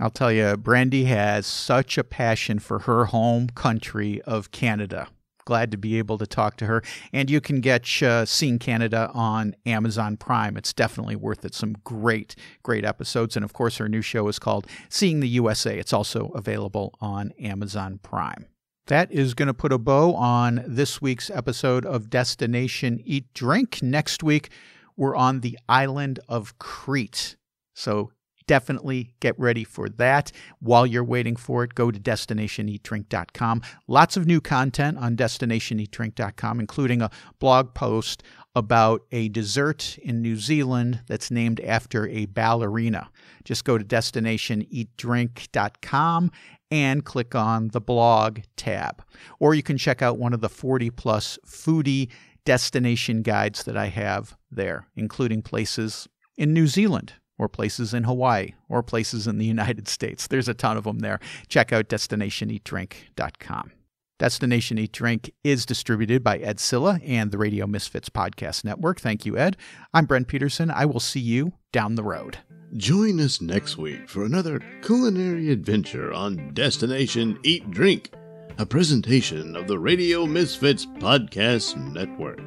I'll 0.00 0.10
tell 0.10 0.32
you, 0.32 0.56
Brandy 0.56 1.04
has 1.04 1.46
such 1.46 1.96
a 1.96 2.02
passion 2.02 2.58
for 2.58 2.80
her 2.80 3.04
home 3.04 3.48
country 3.48 4.20
of 4.22 4.50
Canada 4.50 5.06
glad 5.48 5.70
to 5.70 5.78
be 5.78 5.96
able 5.96 6.18
to 6.18 6.26
talk 6.26 6.58
to 6.58 6.66
her. 6.66 6.82
And 7.10 7.30
you 7.30 7.40
can 7.40 7.62
get 7.62 8.02
uh, 8.02 8.26
Seeing 8.26 8.58
Canada 8.58 9.10
on 9.14 9.56
Amazon 9.64 10.18
Prime. 10.18 10.58
It's 10.58 10.74
definitely 10.74 11.16
worth 11.16 11.42
it. 11.42 11.54
Some 11.54 11.72
great, 11.84 12.36
great 12.62 12.84
episodes. 12.84 13.34
And 13.34 13.42
of 13.46 13.54
course, 13.54 13.78
her 13.78 13.88
new 13.88 14.02
show 14.02 14.28
is 14.28 14.38
called 14.38 14.66
Seeing 14.90 15.20
the 15.20 15.28
USA. 15.28 15.78
It's 15.78 15.94
also 15.94 16.28
available 16.34 16.94
on 17.00 17.32
Amazon 17.40 17.98
Prime. 18.02 18.44
That 18.88 19.10
is 19.10 19.32
going 19.32 19.46
to 19.46 19.54
put 19.54 19.72
a 19.72 19.78
bow 19.78 20.14
on 20.14 20.62
this 20.66 21.00
week's 21.00 21.30
episode 21.30 21.86
of 21.86 22.10
Destination 22.10 23.00
Eat 23.02 23.32
Drink. 23.32 23.82
Next 23.82 24.22
week, 24.22 24.50
we're 24.98 25.16
on 25.16 25.40
the 25.40 25.58
island 25.66 26.20
of 26.28 26.58
Crete. 26.58 27.36
So 27.74 28.12
definitely 28.48 29.14
get 29.20 29.38
ready 29.38 29.62
for 29.62 29.88
that. 29.90 30.32
While 30.58 30.84
you're 30.84 31.04
waiting 31.04 31.36
for 31.36 31.62
it, 31.62 31.76
go 31.76 31.92
to 31.92 32.00
destinationeatdrink.com. 32.00 33.62
Lots 33.86 34.16
of 34.16 34.26
new 34.26 34.40
content 34.40 34.98
on 34.98 35.16
destinationeatdrink.com, 35.16 36.58
including 36.58 37.00
a 37.00 37.12
blog 37.38 37.74
post 37.74 38.24
about 38.56 39.02
a 39.12 39.28
dessert 39.28 39.96
in 39.98 40.20
New 40.20 40.34
Zealand 40.34 41.02
that's 41.06 41.30
named 41.30 41.60
after 41.60 42.08
a 42.08 42.26
ballerina. 42.26 43.08
Just 43.44 43.64
go 43.64 43.78
to 43.78 43.84
destinationeatdrink.com 43.84 46.32
and 46.70 47.02
click 47.04 47.34
on 47.34 47.68
the 47.68 47.80
blog 47.80 48.40
tab. 48.56 49.02
Or 49.38 49.54
you 49.54 49.62
can 49.62 49.78
check 49.78 50.02
out 50.02 50.18
one 50.18 50.32
of 50.32 50.40
the 50.40 50.48
40 50.48 50.90
plus 50.90 51.38
foodie 51.46 52.08
destination 52.44 53.22
guides 53.22 53.62
that 53.64 53.76
I 53.76 53.86
have 53.86 54.36
there, 54.50 54.88
including 54.96 55.42
places 55.42 56.08
in 56.36 56.52
New 56.52 56.66
Zealand 56.66 57.14
or 57.38 57.48
places 57.48 57.94
in 57.94 58.04
Hawaii 58.04 58.52
or 58.68 58.82
places 58.82 59.26
in 59.26 59.38
the 59.38 59.46
United 59.56 59.88
States. 59.88 60.26
There's 60.26 60.48
a 60.48 60.54
ton 60.54 60.76
of 60.76 60.84
them 60.84 60.98
there. 60.98 61.20
Check 61.48 61.72
out 61.72 61.88
destinationeatdrink.com. 61.88 63.72
Destination 64.18 64.78
Eat 64.78 64.90
Drink 64.92 65.30
is 65.44 65.64
distributed 65.64 66.24
by 66.24 66.38
Ed 66.38 66.56
Cilla 66.58 67.00
and 67.06 67.30
the 67.30 67.38
Radio 67.38 67.68
Misfits 67.68 68.08
Podcast 68.08 68.64
Network. 68.64 69.00
Thank 69.00 69.24
you, 69.24 69.38
Ed. 69.38 69.56
I'm 69.94 70.06
Brent 70.06 70.26
Peterson. 70.26 70.72
I 70.72 70.86
will 70.86 70.98
see 70.98 71.20
you 71.20 71.52
down 71.70 71.94
the 71.94 72.02
road. 72.02 72.38
Join 72.76 73.20
us 73.20 73.40
next 73.40 73.78
week 73.78 74.08
for 74.08 74.24
another 74.24 74.60
culinary 74.82 75.52
adventure 75.52 76.12
on 76.12 76.52
Destination 76.52 77.38
Eat 77.44 77.70
Drink, 77.70 78.10
a 78.58 78.66
presentation 78.66 79.54
of 79.54 79.68
the 79.68 79.78
Radio 79.78 80.26
Misfits 80.26 80.84
Podcast 80.84 81.76
Network. 81.76 82.40